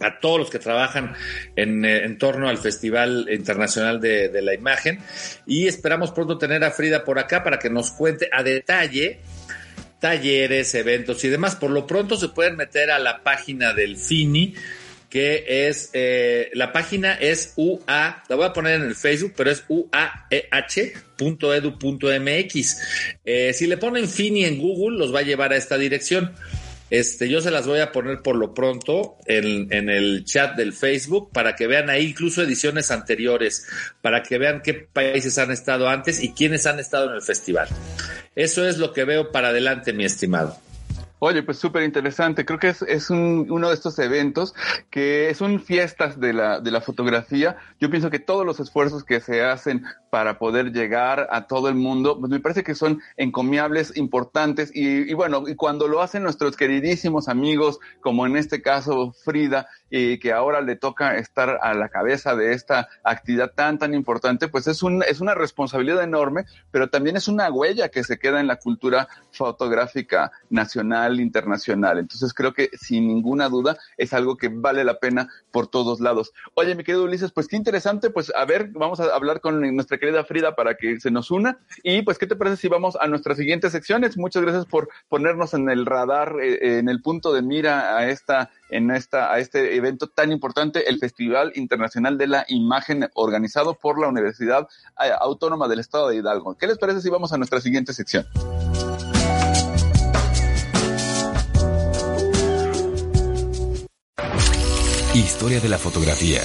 a 0.00 0.18
todos 0.18 0.38
los 0.38 0.50
que 0.50 0.58
trabajan 0.58 1.14
en, 1.56 1.84
eh, 1.84 2.04
en 2.04 2.18
torno 2.18 2.48
al 2.48 2.58
Festival 2.58 3.28
Internacional 3.30 4.00
de, 4.00 4.28
de, 4.28 4.42
la 4.42 4.54
Imagen 4.54 4.98
y 5.46 5.66
esperamos 5.66 6.10
pronto 6.12 6.38
tener 6.38 6.64
a 6.64 6.70
Frida 6.70 7.04
por 7.04 7.18
acá 7.18 7.42
para 7.42 7.58
que 7.58 7.70
nos 7.70 7.90
cuente 7.90 8.28
a 8.32 8.42
detalle 8.42 9.20
talleres, 10.00 10.74
eventos 10.74 11.22
y 11.24 11.28
demás. 11.28 11.56
Por 11.56 11.70
lo 11.70 11.86
pronto 11.86 12.16
se 12.16 12.28
pueden 12.28 12.56
meter 12.56 12.90
a 12.90 12.98
la 12.98 13.22
página 13.22 13.74
del 13.74 13.96
FINI 13.96 14.54
que 15.10 15.66
es, 15.68 15.90
eh, 15.92 16.50
la 16.54 16.72
página 16.72 17.14
es 17.14 17.52
UA, 17.56 18.24
la 18.28 18.36
voy 18.36 18.46
a 18.46 18.52
poner 18.52 18.80
en 18.80 18.86
el 18.86 18.94
Facebook, 18.94 19.32
pero 19.36 19.50
es 19.50 19.64
uaeh.edu.mx. 19.68 20.36
Eh, 23.24 23.52
si 23.52 23.66
le 23.66 23.76
ponen 23.76 24.08
FINI 24.08 24.44
en 24.44 24.58
Google, 24.58 24.98
los 24.98 25.12
va 25.12 25.18
a 25.18 25.22
llevar 25.22 25.52
a 25.52 25.56
esta 25.56 25.76
dirección. 25.76 26.32
Este, 26.90 27.28
yo 27.28 27.40
se 27.40 27.50
las 27.50 27.66
voy 27.66 27.80
a 27.80 27.92
poner 27.92 28.20
por 28.20 28.36
lo 28.36 28.52
pronto 28.52 29.16
en, 29.26 29.72
en, 29.72 29.88
el 29.88 30.24
chat 30.24 30.56
del 30.56 30.72
Facebook 30.72 31.30
para 31.32 31.54
que 31.54 31.68
vean 31.68 31.88
ahí 31.88 32.06
incluso 32.06 32.42
ediciones 32.42 32.90
anteriores, 32.90 33.66
para 34.02 34.22
que 34.22 34.38
vean 34.38 34.60
qué 34.62 34.74
países 34.74 35.38
han 35.38 35.52
estado 35.52 35.88
antes 35.88 36.22
y 36.22 36.32
quiénes 36.32 36.66
han 36.66 36.80
estado 36.80 37.08
en 37.08 37.16
el 37.16 37.22
festival. 37.22 37.68
Eso 38.34 38.68
es 38.68 38.78
lo 38.78 38.92
que 38.92 39.04
veo 39.04 39.30
para 39.30 39.48
adelante, 39.48 39.92
mi 39.92 40.04
estimado. 40.04 40.56
Oye, 41.22 41.42
pues 41.42 41.58
súper 41.58 41.82
interesante. 41.82 42.46
Creo 42.46 42.58
que 42.58 42.68
es, 42.68 42.80
es 42.80 43.10
un, 43.10 43.46
uno 43.50 43.68
de 43.68 43.74
estos 43.74 43.98
eventos 43.98 44.54
que 44.88 45.34
son 45.34 45.60
fiestas 45.60 46.18
de 46.18 46.32
la, 46.32 46.60
de 46.60 46.70
la 46.70 46.80
fotografía. 46.80 47.58
Yo 47.78 47.90
pienso 47.90 48.08
que 48.08 48.18
todos 48.18 48.46
los 48.46 48.58
esfuerzos 48.58 49.04
que 49.04 49.20
se 49.20 49.42
hacen 49.42 49.84
para 50.08 50.38
poder 50.38 50.72
llegar 50.72 51.28
a 51.30 51.46
todo 51.46 51.68
el 51.68 51.74
mundo, 51.74 52.18
pues 52.18 52.30
me 52.30 52.40
parece 52.40 52.64
que 52.64 52.74
son 52.74 53.02
encomiables, 53.18 53.98
importantes 53.98 54.74
y, 54.74 55.10
y 55.10 55.12
bueno, 55.12 55.44
y 55.46 55.56
cuando 55.56 55.88
lo 55.88 56.00
hacen 56.00 56.22
nuestros 56.22 56.56
queridísimos 56.56 57.28
amigos, 57.28 57.80
como 58.00 58.24
en 58.24 58.38
este 58.38 58.62
caso 58.62 59.12
Frida, 59.12 59.68
y 59.90 60.18
que 60.18 60.32
ahora 60.32 60.60
le 60.60 60.76
toca 60.76 61.16
estar 61.16 61.58
a 61.60 61.74
la 61.74 61.88
cabeza 61.88 62.34
de 62.36 62.52
esta 62.52 62.88
actividad 63.02 63.52
tan, 63.54 63.78
tan 63.78 63.92
importante, 63.92 64.48
pues 64.48 64.66
es, 64.66 64.82
un, 64.82 65.02
es 65.02 65.20
una 65.20 65.34
responsabilidad 65.34 66.02
enorme, 66.02 66.44
pero 66.70 66.88
también 66.88 67.16
es 67.16 67.28
una 67.28 67.50
huella 67.50 67.88
que 67.88 68.04
se 68.04 68.18
queda 68.18 68.40
en 68.40 68.46
la 68.46 68.56
cultura 68.56 69.08
fotográfica 69.32 70.30
nacional, 70.48 71.20
internacional. 71.20 71.98
Entonces 71.98 72.32
creo 72.32 72.52
que 72.52 72.70
sin 72.78 73.08
ninguna 73.08 73.48
duda 73.48 73.76
es 73.96 74.12
algo 74.12 74.36
que 74.36 74.48
vale 74.48 74.84
la 74.84 74.98
pena 74.98 75.28
por 75.50 75.66
todos 75.66 76.00
lados. 76.00 76.32
Oye, 76.54 76.74
mi 76.74 76.84
querido 76.84 77.04
Ulises, 77.04 77.32
pues 77.32 77.48
qué 77.48 77.56
interesante, 77.56 78.10
pues 78.10 78.32
a 78.34 78.44
ver, 78.44 78.68
vamos 78.68 79.00
a 79.00 79.14
hablar 79.14 79.40
con 79.40 79.60
nuestra 79.74 79.98
querida 79.98 80.24
Frida 80.24 80.54
para 80.54 80.74
que 80.76 81.00
se 81.00 81.10
nos 81.10 81.30
una. 81.30 81.58
Y 81.82 82.02
pues, 82.02 82.18
¿qué 82.18 82.26
te 82.26 82.36
parece 82.36 82.56
si 82.56 82.68
vamos 82.68 82.96
a 83.00 83.06
nuestras 83.08 83.36
siguientes 83.36 83.72
secciones? 83.72 84.16
Muchas 84.16 84.42
gracias 84.42 84.66
por 84.66 84.88
ponernos 85.08 85.54
en 85.54 85.68
el 85.68 85.86
radar, 85.86 86.36
eh, 86.40 86.78
en 86.78 86.88
el 86.88 87.02
punto 87.02 87.32
de 87.32 87.42
mira 87.42 87.96
a 87.96 88.08
esta 88.08 88.50
en 88.70 88.90
esta, 88.90 89.32
a 89.32 89.38
este 89.38 89.76
evento 89.80 90.08
tan 90.08 90.30
importante, 90.32 90.88
el 90.88 90.98
Festival 90.98 91.52
Internacional 91.56 92.16
de 92.16 92.28
la 92.28 92.44
Imagen, 92.48 93.08
organizado 93.14 93.74
por 93.74 94.00
la 94.00 94.08
Universidad 94.08 94.68
eh, 95.02 95.10
Autónoma 95.20 95.68
del 95.68 95.80
Estado 95.80 96.08
de 96.08 96.16
Hidalgo. 96.16 96.56
¿Qué 96.56 96.66
les 96.66 96.78
parece 96.78 97.00
si 97.00 97.10
vamos 97.10 97.32
a 97.32 97.36
nuestra 97.36 97.60
siguiente 97.60 97.92
sección? 97.92 98.26
Historia 105.14 105.60
de 105.60 105.68
la 105.68 105.78
fotografía. 105.78 106.40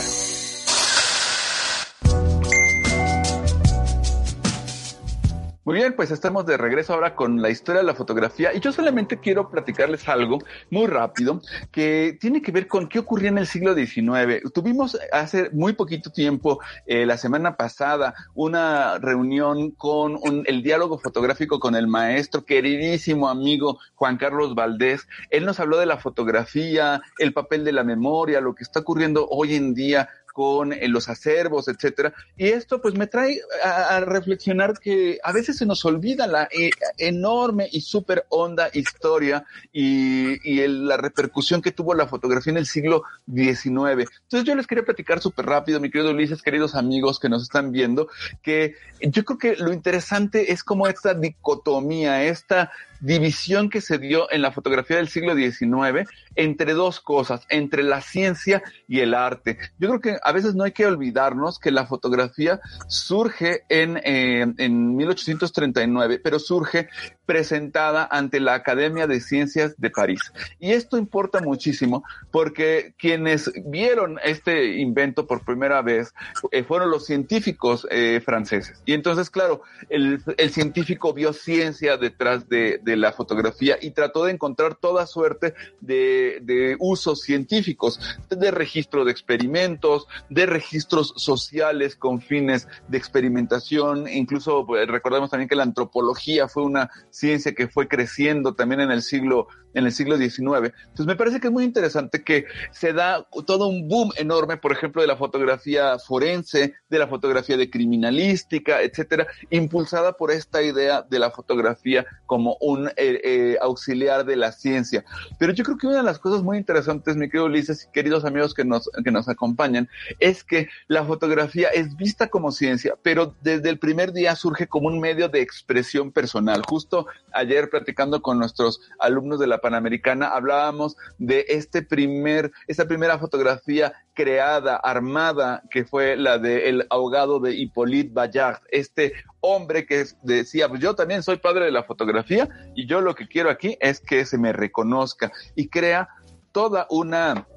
Muy 5.65 5.77
bien, 5.77 5.95
pues 5.95 6.11
estamos 6.11 6.45
de 6.45 6.57
regreso 6.57 6.93
ahora 6.93 7.15
con 7.15 7.41
la 7.41 7.49
historia 7.49 7.81
de 7.81 7.87
la 7.87 7.95
fotografía 7.95 8.53
y 8.53 8.59
yo 8.59 8.71
solamente 8.71 9.19
quiero 9.19 9.49
platicarles 9.49 10.07
algo 10.07 10.37
muy 10.69 10.85
rápido 10.85 11.41
que 11.71 12.15
tiene 12.21 12.43
que 12.43 12.51
ver 12.51 12.67
con 12.67 12.87
qué 12.87 12.99
ocurría 12.99 13.29
en 13.29 13.39
el 13.39 13.47
siglo 13.47 13.73
XIX. 13.73 14.43
Tuvimos 14.53 14.95
hace 15.11 15.49
muy 15.53 15.73
poquito 15.73 16.11
tiempo, 16.11 16.59
eh, 16.85 17.07
la 17.07 17.17
semana 17.17 17.57
pasada, 17.57 18.13
una 18.35 18.99
reunión 18.99 19.71
con 19.71 20.19
un, 20.21 20.43
el 20.45 20.61
diálogo 20.61 20.99
fotográfico 20.99 21.59
con 21.59 21.73
el 21.73 21.87
maestro, 21.87 22.45
queridísimo 22.45 23.27
amigo 23.27 23.79
Juan 23.95 24.17
Carlos 24.17 24.53
Valdés. 24.53 25.07
Él 25.31 25.45
nos 25.45 25.59
habló 25.59 25.79
de 25.79 25.87
la 25.87 25.97
fotografía, 25.97 27.01
el 27.17 27.33
papel 27.33 27.65
de 27.65 27.71
la 27.71 27.83
memoria, 27.83 28.39
lo 28.39 28.53
que 28.53 28.61
está 28.61 28.81
ocurriendo 28.81 29.27
hoy 29.31 29.55
en 29.55 29.73
día 29.73 30.09
con 30.35 30.73
los 30.89 31.07
acervos, 31.07 31.69
etcétera. 31.69 32.13
Y 32.35 32.49
esto 32.49 32.81
pues 32.81 32.93
me 32.93 33.07
trae 33.07 33.39
a, 33.63 34.01
reflexionar 34.01 34.77
que 34.77 35.17
a 35.23 35.31
veces 35.31 35.55
se 35.55 35.65
nos 35.65 35.85
olvida 35.85 36.27
la 36.27 36.49
eh, 36.51 36.71
enorme 36.97 37.69
y 37.71 37.79
súper 37.79 38.25
honda 38.27 38.69
historia 38.73 39.45
y, 39.71 40.35
la 40.67 40.97
repercusión 40.97 41.61
que 41.61 41.71
tuvo 41.71 41.93
la 41.93 42.07
fotografía 42.07 42.51
en 42.51 42.57
el 42.57 42.65
siglo 42.65 43.03
XIX. 43.33 44.09
Entonces 44.23 44.43
yo 44.43 44.55
les 44.55 44.67
quería 44.67 44.83
platicar 44.83 45.21
súper 45.21 45.45
rápido, 45.45 45.79
mi 45.79 45.89
querido 45.89 46.11
Ulises, 46.11 46.41
queridos 46.41 46.75
amigos 46.75 47.17
que 47.17 47.29
nos 47.29 47.41
están 47.41 47.71
viendo, 47.71 48.09
que 48.43 48.75
yo 48.99 49.23
creo 49.23 49.37
que 49.37 49.55
lo 49.55 49.71
interesante 49.71 50.51
es 50.51 50.65
como 50.65 50.85
esta 50.87 51.13
dicotomía, 51.13 52.25
esta 52.25 52.73
división 53.05 53.69
que 53.69 53.81
se 53.81 53.97
dio 53.97 54.31
en 54.31 54.41
la 54.41 54.51
fotografía 54.51 54.97
del 54.97 55.07
siglo 55.07 55.35
XIX 55.35 56.09
entre 56.35 56.73
dos 56.73 56.99
cosas, 56.99 57.45
entre 57.49 57.83
la 57.83 58.01
ciencia 58.01 58.63
y 58.87 58.99
el 58.99 59.13
arte. 59.13 59.57
Yo 59.77 59.89
creo 59.89 60.01
que 60.01 60.17
a 60.23 60.31
veces 60.31 60.55
no 60.55 60.63
hay 60.63 60.71
que 60.71 60.85
olvidarnos 60.85 61.59
que 61.59 61.71
la 61.71 61.85
fotografía 61.85 62.59
surge 62.87 63.63
en, 63.69 63.97
eh, 64.03 64.45
en 64.57 64.95
1839, 64.95 66.19
pero 66.23 66.39
surge 66.39 66.89
presentada 67.25 68.07
ante 68.09 68.39
la 68.39 68.53
Academia 68.53 69.07
de 69.07 69.19
Ciencias 69.19 69.75
de 69.77 69.89
París. 69.89 70.19
Y 70.59 70.71
esto 70.71 70.97
importa 70.97 71.41
muchísimo 71.41 72.03
porque 72.31 72.93
quienes 72.97 73.51
vieron 73.65 74.19
este 74.23 74.77
invento 74.77 75.27
por 75.27 75.43
primera 75.43 75.81
vez 75.81 76.13
eh, 76.51 76.63
fueron 76.63 76.91
los 76.91 77.05
científicos 77.05 77.87
eh, 77.89 78.21
franceses. 78.23 78.81
Y 78.85 78.93
entonces, 78.93 79.29
claro, 79.29 79.61
el, 79.89 80.23
científico 80.49 81.13
vio 81.13 81.33
ciencia 81.33 81.97
detrás 81.97 82.47
de, 82.47 82.79
la 82.85 83.11
fotografía 83.11 83.77
y 83.81 83.91
trató 83.91 84.23
de 84.23 84.31
encontrar 84.31 84.75
toda 84.75 85.05
suerte 85.05 85.53
de, 85.81 86.39
de 86.43 86.77
usos 86.79 87.21
científicos, 87.21 87.99
de 88.29 88.51
registro 88.51 89.03
de 89.03 89.11
experimentos, 89.11 90.07
de 90.29 90.45
registros 90.45 91.13
sociales 91.17 91.95
con 91.95 92.21
fines 92.21 92.67
de 92.87 92.97
experimentación, 92.97 94.07
incluso 94.07 94.65
pues, 94.65 94.87
recordemos 94.87 95.29
también 95.29 95.49
que 95.49 95.55
la 95.55 95.63
antropología 95.63 96.47
fue 96.47 96.63
una 96.63 96.89
ciencia 97.15 97.55
que 97.55 97.69
fue 97.69 97.87
creciendo 97.87 98.55
también 98.55 98.81
en 98.81 98.91
el 98.91 99.01
siglo 99.01 99.47
en 99.75 99.85
el 99.85 99.91
siglo 99.91 100.17
XIX. 100.17 100.39
Entonces 100.39 101.05
me 101.05 101.15
parece 101.15 101.39
que 101.39 101.47
es 101.47 101.53
muy 101.53 101.63
interesante 101.63 102.23
que 102.23 102.45
se 102.71 102.93
da 102.93 103.27
todo 103.45 103.67
un 103.67 103.87
boom 103.87 104.11
enorme, 104.17 104.57
por 104.57 104.71
ejemplo, 104.71 105.01
de 105.01 105.07
la 105.07 105.17
fotografía 105.17 105.99
forense, 105.99 106.73
de 106.89 106.99
la 106.99 107.07
fotografía 107.07 107.57
de 107.57 107.69
criminalística, 107.69 108.81
etcétera, 108.81 109.27
impulsada 109.49 110.13
por 110.13 110.31
esta 110.31 110.63
idea 110.63 111.03
de 111.03 111.19
la 111.19 111.29
fotografía 111.29 112.05
como 112.25 112.57
un 112.61 112.87
eh, 112.87 112.93
eh, 112.97 113.57
auxiliar 113.61 114.25
de 114.25 114.35
la 114.35 114.51
ciencia. 114.51 115.03
Pero 115.37 115.53
yo 115.53 115.63
creo 115.63 115.77
que 115.77 115.87
una 115.87 115.97
de 115.97 116.03
las 116.03 116.19
cosas 116.19 116.41
muy 116.41 116.57
interesantes, 116.57 117.15
mi 117.15 117.27
querido 117.27 117.45
Ulises 117.45 117.85
y 117.85 117.91
queridos 117.91 118.25
amigos 118.25 118.53
que 118.53 118.65
nos, 118.65 118.89
que 119.03 119.11
nos 119.11 119.27
acompañan, 119.27 119.89
es 120.19 120.43
que 120.43 120.69
la 120.87 121.03
fotografía 121.03 121.69
es 121.69 121.95
vista 121.95 122.27
como 122.27 122.51
ciencia, 122.51 122.95
pero 123.01 123.35
desde 123.41 123.69
el 123.69 123.79
primer 123.79 124.13
día 124.13 124.35
surge 124.35 124.67
como 124.67 124.87
un 124.87 124.99
medio 124.99 125.29
de 125.29 125.41
expresión 125.41 126.11
personal. 126.11 126.63
Justo 126.67 127.07
ayer 127.33 127.69
platicando 127.69 128.21
con 128.21 128.39
nuestros 128.39 128.81
alumnos 128.99 129.39
de 129.39 129.47
la 129.47 129.59
Panamericana 129.65 130.27
hablábamos 130.27 130.95
de 131.17 131.43
este 131.49 131.81
primer, 131.81 132.51
esta 132.67 132.87
primera 132.87 133.17
fotografía 133.17 133.93
creada, 134.13 134.75
armada, 134.75 135.63
que 135.71 135.85
fue 135.85 136.15
la 136.17 136.37
de 136.37 136.69
el 136.69 136.85
ahogado 136.91 137.39
de 137.39 137.55
Hippolyte 137.55 138.13
Bayard, 138.13 138.59
este 138.69 139.13
hombre 139.39 139.87
que 139.87 140.05
decía, 140.21 140.69
pues 140.69 140.81
yo 140.81 140.93
también 140.93 141.23
soy 141.23 141.37
padre 141.37 141.65
de 141.65 141.71
la 141.71 141.81
fotografía 141.81 142.47
y 142.75 142.85
yo 142.85 143.01
lo 143.01 143.15
que 143.15 143.27
quiero 143.27 143.49
aquí 143.49 143.75
es 143.81 143.99
que 143.99 144.23
se 144.27 144.37
me 144.37 144.53
reconozca 144.53 145.31
y 145.55 145.67
crea 145.67 146.09
toda 146.51 146.85
una 146.91 147.47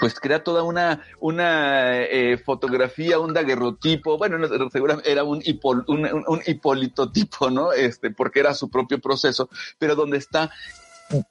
pues 0.00 0.20
crea 0.20 0.42
toda 0.42 0.62
una, 0.62 1.06
una 1.20 2.02
eh, 2.02 2.36
fotografía, 2.38 3.18
un 3.18 3.32
daguerrotipo, 3.32 4.18
bueno, 4.18 4.36
no, 4.36 4.68
seguramente 4.68 5.10
era 5.10 5.22
un, 5.24 5.40
hipol, 5.44 5.84
un 5.86 6.40
hipolitotipo, 6.44 7.50
¿no? 7.50 7.72
Este, 7.72 8.10
porque 8.10 8.40
era 8.40 8.52
su 8.52 8.68
propio 8.68 9.00
proceso, 9.00 9.48
pero 9.78 9.94
donde 9.94 10.18
está 10.18 10.50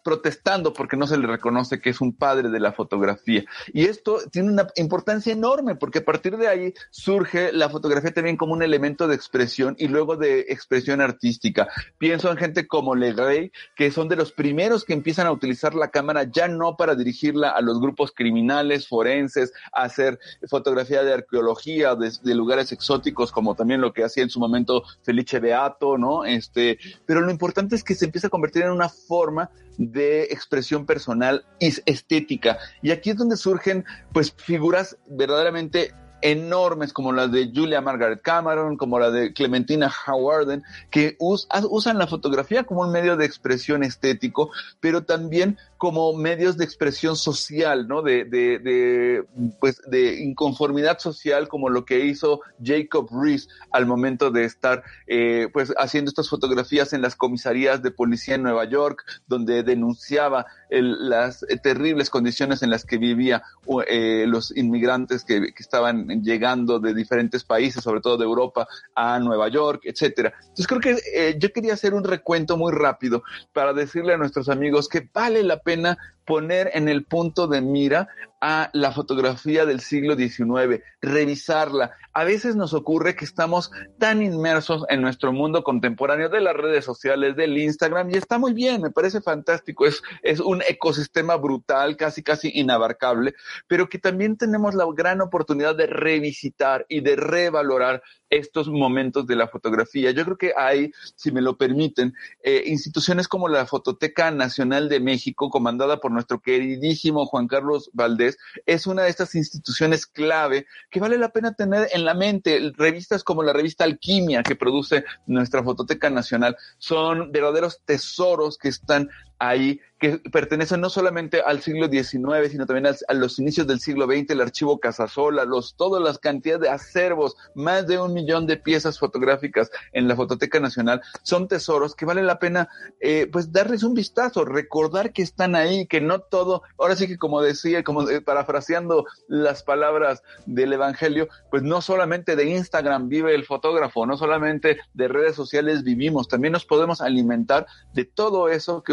protestando 0.04 0.74
porque 0.74 0.98
no 0.98 1.08
se 1.08 1.18
le 1.18 1.28
reconoce 1.28 1.82
que 1.82 1.90
es 1.90 2.02
un 2.02 2.14
padre 2.14 2.50
de 2.50 2.60
la 2.60 2.72
fotografía. 2.72 3.44
Y 3.74 3.86
esto 3.86 4.20
tiene 4.32 4.52
una 4.52 4.68
importancia 4.76 5.34
enorme 5.34 5.76
porque 5.76 6.00
a 6.00 6.06
partir 6.06 6.38
de 6.38 6.48
ahí 6.48 6.74
surge 6.92 7.52
la 7.52 7.70
fotografía 7.70 8.14
también 8.14 8.38
como 8.38 8.54
un 8.54 8.64
elemento 8.64 9.08
de 9.08 9.16
expresión 9.16 9.76
y 9.78 9.88
luego 9.88 10.16
de 10.16 10.42
expresión 10.50 11.02
artística. 11.02 11.68
Pienso 11.98 12.32
en 12.32 12.38
gente 12.38 12.68
como 12.68 12.96
Legray, 12.96 13.52
que 13.76 13.92
son 13.92 14.08
de 14.08 14.16
los 14.16 14.32
primeros 14.32 14.86
que 14.86 14.94
empiezan 14.94 15.28
a 15.28 15.32
utilizar 15.32 15.76
la 15.76 15.90
cámara 15.90 16.24
ya 16.24 16.48
no 16.48 16.78
para 16.78 16.96
dirigirla 16.96 17.50
a 17.50 17.62
los 17.62 17.80
grupos 17.80 18.12
criminales, 18.12 18.88
forenses, 18.88 19.52
a 19.74 19.84
hacer 19.84 20.20
fotografía 20.50 21.04
de 21.04 21.14
arqueología, 21.14 21.96
de, 21.96 22.12
de 22.24 22.36
lugares 22.36 22.72
exóticos, 22.72 23.32
como 23.32 23.56
también 23.56 23.82
lo 23.82 23.94
que 23.94 24.04
hacía 24.04 24.24
en 24.24 24.30
su 24.30 24.40
momento 24.40 24.84
Felice 25.04 25.40
Beato, 25.40 25.98
¿no? 25.98 26.26
Este, 26.26 26.78
pero 27.06 27.22
lo 27.22 27.32
importante 27.32 27.76
es 27.76 27.84
que 27.84 27.96
se 27.96 28.06
empieza 28.06 28.28
a 28.28 28.30
convertir 28.30 28.64
en 28.64 28.72
una 28.72 28.90
forma 28.90 29.50
de 29.78 30.24
expresión 30.24 30.86
personal 30.86 31.46
y 31.60 31.74
estética. 31.86 32.58
Y 32.82 32.92
aquí 32.92 33.12
es 33.12 33.18
donde 33.18 33.38
surgen 33.38 33.86
pues 34.12 34.34
figuras 34.34 34.98
verdaderamente 35.08 35.94
enormes 36.22 36.92
como 36.92 37.12
las 37.12 37.32
de 37.32 37.52
Julia 37.54 37.82
Margaret 37.82 38.22
Cameron, 38.22 38.78
como 38.78 38.98
la 39.00 39.12
de 39.12 39.32
Clementina 39.34 39.92
Howarden, 40.08 40.64
que 40.90 41.16
us, 41.20 41.48
usan 41.70 42.00
la 42.00 42.08
fotografía 42.08 42.64
como 42.64 42.82
un 42.82 42.92
medio 42.92 43.16
de 43.16 43.26
expresión 43.26 43.84
estético, 43.84 44.50
pero 44.80 45.04
también 45.04 45.60
como 45.78 46.14
medios 46.14 46.58
de 46.58 46.66
expresión 46.66 47.16
social, 47.16 47.88
¿no? 47.88 48.02
De, 48.02 48.26
de, 48.26 48.60
de, 48.60 49.24
pues, 49.60 49.82
de 49.88 50.24
inconformidad 50.24 51.00
social, 51.00 51.48
como 51.48 51.70
lo 51.70 51.86
que 51.86 52.06
hizo 52.06 52.42
Jacob 52.64 53.10
Rees 53.12 53.50
al 53.72 53.86
momento 53.86 54.32
de 54.32 54.46
estar, 54.46 54.84
eh, 55.08 55.50
pues, 55.52 55.74
haciendo 55.78 56.10
estas 56.10 56.30
fotografías 56.30 56.94
en 56.94 57.02
las 57.02 57.16
comisarías 57.16 57.84
de 57.84 57.92
policía 57.92 58.36
en 58.36 58.44
Nueva 58.44 58.66
York, 58.66 59.04
donde 59.28 59.64
denunciaba 59.64 60.46
el, 60.70 61.10
las 61.10 61.46
terribles 61.62 62.10
condiciones 62.10 62.64
en 62.64 62.70
las 62.70 62.86
que 62.86 62.98
vivía 62.98 63.44
eh, 63.88 64.26
los 64.28 64.56
inmigrantes 64.56 65.24
que, 65.24 65.54
que, 65.54 65.64
estaban 65.64 66.24
llegando 66.24 66.80
de 66.80 66.94
diferentes 66.94 67.44
países, 67.44 67.84
sobre 67.84 68.02
todo 68.02 68.18
de 68.18 68.26
Europa, 68.26 68.68
a 68.96 69.20
Nueva 69.20 69.50
York, 69.50 69.82
etcétera. 69.84 70.34
Entonces 70.40 70.68
creo 70.68 70.82
que 70.82 70.98
eh, 71.14 71.36
yo 71.38 71.52
quería 71.52 71.74
hacer 71.74 71.94
un 71.94 72.04
recuento 72.04 72.58
muy 72.58 72.72
rápido 72.72 73.24
para 73.54 73.74
decirle 73.74 74.14
a 74.14 74.18
nuestros 74.18 74.50
amigos 74.50 74.88
que 74.88 75.08
vale 75.14 75.44
la 75.44 75.60
pena 75.66 75.98
poner 76.26 76.72
en 76.74 76.90
el 76.90 77.06
punto 77.06 77.48
de 77.48 77.62
mira 77.62 78.08
a 78.42 78.70
la 78.74 78.92
fotografía 78.92 79.66
del 79.66 79.80
siglo 79.80 80.16
XIX, 80.16 80.84
revisarla. 81.02 81.92
A 82.14 82.24
veces 82.24 82.56
nos 82.56 82.74
ocurre 82.74 83.16
que 83.16 83.26
estamos 83.26 83.72
tan 83.98 84.22
inmersos 84.22 84.86
en 84.90 85.02
nuestro 85.02 85.32
mundo 85.32 85.64
contemporáneo 85.64 86.30
de 86.30 86.42
las 86.42 86.56
redes 86.56 86.86
sociales, 86.86 87.36
del 87.36 87.58
Instagram, 87.58 88.12
y 88.12 88.18
está 88.18 88.38
muy 88.38 88.54
bien, 88.54 88.82
me 88.82 88.92
parece 88.92 89.22
fantástico, 89.22 89.86
es, 89.86 90.04
es 90.22 90.40
un 90.40 90.62
ecosistema 90.68 91.36
brutal, 91.38 91.98
casi, 91.98 92.22
casi 92.22 92.52
inabarcable, 92.54 93.34
pero 93.68 93.90
que 93.90 93.98
también 93.98 94.38
tenemos 94.38 94.76
la 94.76 94.86
gran 94.96 95.22
oportunidad 95.22 95.76
de 95.76 95.88
revisitar 95.88 96.86
y 96.88 97.02
de 97.02 97.16
revalorar 97.16 98.04
estos 98.30 98.68
momentos 98.68 99.28
de 99.28 99.36
la 99.36 99.48
fotografía. 99.48 100.12
Yo 100.12 100.24
creo 100.26 100.38
que 100.38 100.54
hay, 100.58 100.92
si 101.16 101.32
me 101.32 101.42
lo 101.42 101.58
permiten, 101.58 102.14
eh, 102.44 102.64
instituciones 102.66 103.28
como 103.28 103.48
la 103.48 103.66
Fototeca 103.66 104.32
Nacional 104.32 104.90
de 104.90 105.00
México, 105.00 105.50
comandada 105.50 106.00
por 106.00 106.12
nuestro 106.16 106.40
queridísimo 106.40 107.26
Juan 107.28 107.48
Carlos 107.48 107.92
Valdés, 107.94 108.38
es 108.66 108.88
una 108.88 109.04
de 109.04 109.10
estas 109.10 109.36
instituciones 109.36 110.08
clave 110.08 110.66
que 110.90 111.00
vale 111.00 111.18
la 111.18 111.30
pena 111.30 111.54
tener 111.54 111.90
en 111.94 112.06
la 112.06 112.16
mente. 112.16 112.74
Revistas 112.76 113.24
como 113.24 113.44
la 113.44 113.54
revista 113.54 113.84
Alquimia 113.84 114.42
que 114.42 114.56
produce 114.56 115.06
nuestra 115.28 115.64
Fototeca 115.64 116.10
Nacional 116.10 116.58
son 116.80 117.32
verdaderos 117.32 117.82
tesoros 117.86 118.58
que 118.58 118.70
están 118.70 119.10
ahí 119.40 119.80
que 120.00 120.20
pertenecen 120.32 120.82
no 120.82 120.90
solamente 120.90 121.42
al 121.42 121.62
siglo 121.62 121.88
XIX, 121.88 122.52
sino 122.52 122.66
también 122.66 122.94
a, 123.08 123.14
los 123.14 123.40
inicios 123.40 123.66
del 123.66 123.80
siglo 123.80 124.06
XX, 124.06 124.32
el 124.32 124.42
archivo 124.42 124.80
Casasola, 124.80 125.46
los, 125.46 125.76
todas 125.76 126.04
las 126.04 126.20
cantidades 126.20 126.62
de 126.64 126.70
acervos, 126.70 127.38
más 127.56 127.88
de 127.88 127.98
un 127.98 128.14
millón 128.14 128.46
de 128.46 128.58
piezas 128.58 129.00
fotográficas 129.00 129.72
en 129.94 130.08
la 130.08 130.16
Fototeca 130.16 130.60
Nacional, 130.60 131.02
son 131.24 131.48
tesoros 131.48 131.96
que 131.96 132.06
vale 132.06 132.24
la 132.24 132.40
pena 132.40 132.68
eh, 133.00 133.30
pues 133.32 133.52
darles 133.54 133.84
un 133.84 133.94
vistazo, 133.94 134.44
recordar 134.44 135.14
que 135.14 135.22
están 135.22 135.56
ahí, 135.56 135.88
que 135.88 136.02
no 136.02 136.20
todo, 136.20 136.64
ahora 136.78 136.96
sí 136.96 137.08
que 137.08 137.18
como 137.18 137.42
decía, 137.42 137.84
como 137.84 138.10
eh, 138.10 138.22
parafraseando 138.22 139.06
las 139.30 139.64
palabras 139.64 140.24
del 140.46 140.74
Evangelio, 140.74 141.30
pues 141.50 141.64
no 141.64 141.82
solamente 141.82 142.36
de 142.36 142.50
Instagram 142.50 143.08
vive 143.08 143.34
el 143.34 143.46
fotógrafo, 143.46 144.06
no 144.06 144.18
solamente 144.18 144.78
de 144.94 145.08
redes 145.08 145.36
sociales 145.36 145.84
vivimos, 145.84 146.28
también 146.28 146.52
nos 146.52 146.66
podemos 146.66 147.00
alimentar 147.00 147.66
de 147.94 148.04
todo 148.04 148.50
eso 148.50 148.84
que 148.84 148.92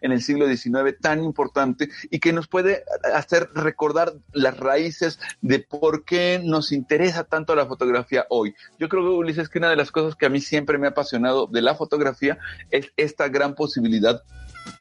en 0.00 0.12
el 0.12 0.22
siglo 0.22 0.46
XIX 0.46 0.96
tan 1.00 1.22
importante 1.22 1.88
y 2.10 2.18
que 2.18 2.32
nos 2.32 2.48
puede 2.48 2.84
hacer 3.14 3.50
recordar 3.54 4.12
las 4.32 4.58
raíces 4.58 5.18
de 5.40 5.60
por 5.60 6.04
qué 6.04 6.40
nos 6.42 6.72
interesa 6.72 7.24
tanto 7.24 7.54
la 7.54 7.66
fotografía 7.66 8.26
hoy. 8.30 8.54
Yo 8.78 8.88
creo, 8.88 9.16
Ulises, 9.16 9.48
que 9.48 9.58
una 9.58 9.70
de 9.70 9.76
las 9.76 9.90
cosas 9.90 10.16
que 10.16 10.26
a 10.26 10.30
mí 10.30 10.40
siempre 10.40 10.78
me 10.78 10.86
ha 10.86 10.90
apasionado 10.90 11.46
de 11.46 11.62
la 11.62 11.74
fotografía 11.74 12.38
es 12.70 12.92
esta 12.96 13.28
gran 13.28 13.54
posibilidad 13.54 14.22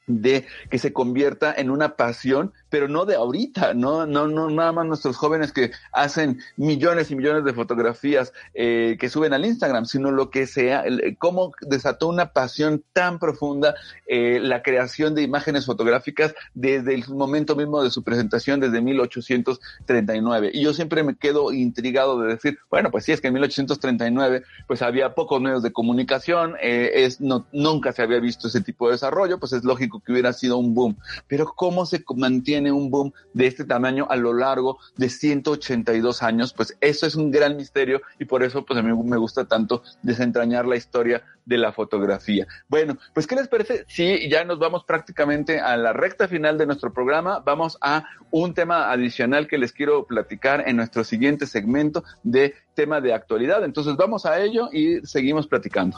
de 0.07 0.45
que 0.69 0.79
se 0.79 0.91
convierta 0.91 1.53
en 1.55 1.69
una 1.69 1.95
pasión, 1.95 2.53
pero 2.69 2.87
no 2.87 3.05
de 3.05 3.15
ahorita, 3.15 3.73
no, 3.73 4.05
no, 4.05 4.27
no 4.27 4.49
nada 4.49 4.71
más 4.71 4.85
nuestros 4.85 5.17
jóvenes 5.17 5.51
que 5.51 5.71
hacen 5.91 6.39
millones 6.57 7.11
y 7.11 7.15
millones 7.15 7.43
de 7.43 7.53
fotografías 7.53 8.33
eh, 8.53 8.97
que 8.99 9.09
suben 9.09 9.33
al 9.33 9.45
Instagram, 9.45 9.85
sino 9.85 10.11
lo 10.11 10.29
que 10.29 10.47
sea, 10.47 10.81
el, 10.81 11.17
cómo 11.17 11.51
desató 11.61 12.07
una 12.07 12.33
pasión 12.33 12.83
tan 12.93 13.19
profunda 13.19 13.75
eh, 14.07 14.39
la 14.41 14.61
creación 14.61 15.15
de 15.15 15.21
imágenes 15.21 15.65
fotográficas 15.65 16.33
desde 16.53 16.93
el 16.93 17.07
momento 17.09 17.55
mismo 17.55 17.83
de 17.83 17.89
su 17.89 18.03
presentación, 18.03 18.59
desde 18.59 18.81
1839. 18.81 20.51
Y 20.53 20.63
yo 20.63 20.73
siempre 20.73 21.03
me 21.03 21.15
quedo 21.15 21.51
intrigado 21.51 22.19
de 22.21 22.33
decir, 22.33 22.59
bueno, 22.69 22.91
pues 22.91 23.05
sí, 23.05 23.11
es 23.11 23.21
que 23.21 23.27
en 23.27 23.33
1839 23.33 24.43
pues 24.67 24.81
había 24.81 25.15
pocos 25.15 25.41
medios 25.41 25.63
de 25.63 25.71
comunicación, 25.71 26.55
eh, 26.61 26.91
es, 26.95 27.21
no, 27.21 27.47
nunca 27.51 27.91
se 27.91 28.01
había 28.01 28.19
visto 28.19 28.47
ese 28.47 28.61
tipo 28.61 28.87
de 28.87 28.93
desarrollo, 28.93 29.39
pues 29.39 29.53
es 29.53 29.63
lógico 29.63 30.01
que 30.01 30.11
hubiera 30.11 30.33
sido 30.33 30.57
un 30.57 30.73
boom. 30.73 30.97
Pero 31.27 31.53
¿cómo 31.55 31.85
se 31.85 32.03
mantiene 32.15 32.58
un 32.67 32.91
boom 32.91 33.13
de 33.33 33.47
este 33.47 33.65
tamaño 33.65 34.07
a 34.09 34.15
lo 34.15 34.33
largo 34.33 34.77
de 34.97 35.09
182 35.09 36.21
años? 36.23 36.53
Pues 36.53 36.77
eso 36.81 37.05
es 37.05 37.15
un 37.15 37.31
gran 37.31 37.55
misterio 37.55 38.01
y 38.19 38.25
por 38.25 38.43
eso 38.43 38.65
pues 38.65 38.77
a 38.79 38.83
mí 38.83 38.91
me 39.03 39.17
gusta 39.17 39.45
tanto 39.45 39.83
desentrañar 40.03 40.65
la 40.65 40.75
historia 40.75 41.23
de 41.45 41.57
la 41.57 41.71
fotografía. 41.71 42.47
Bueno, 42.67 42.97
pues 43.13 43.25
¿qué 43.25 43.35
les 43.35 43.47
parece? 43.47 43.85
Sí, 43.87 44.29
ya 44.29 44.43
nos 44.43 44.59
vamos 44.59 44.83
prácticamente 44.83 45.59
a 45.59 45.75
la 45.77 45.93
recta 45.93 46.27
final 46.27 46.57
de 46.57 46.67
nuestro 46.67 46.93
programa. 46.93 47.39
Vamos 47.39 47.77
a 47.81 48.05
un 48.29 48.53
tema 48.53 48.91
adicional 48.91 49.47
que 49.47 49.57
les 49.57 49.73
quiero 49.73 50.05
platicar 50.05 50.63
en 50.67 50.75
nuestro 50.75 51.03
siguiente 51.03 51.47
segmento 51.47 52.03
de 52.23 52.53
tema 52.75 53.01
de 53.01 53.13
actualidad. 53.13 53.63
Entonces 53.63 53.95
vamos 53.95 54.25
a 54.25 54.39
ello 54.39 54.69
y 54.71 55.05
seguimos 55.05 55.47
platicando. 55.47 55.97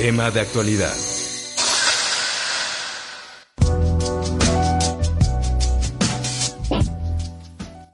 Tema 0.00 0.30
de 0.30 0.40
actualidad. 0.40 1.19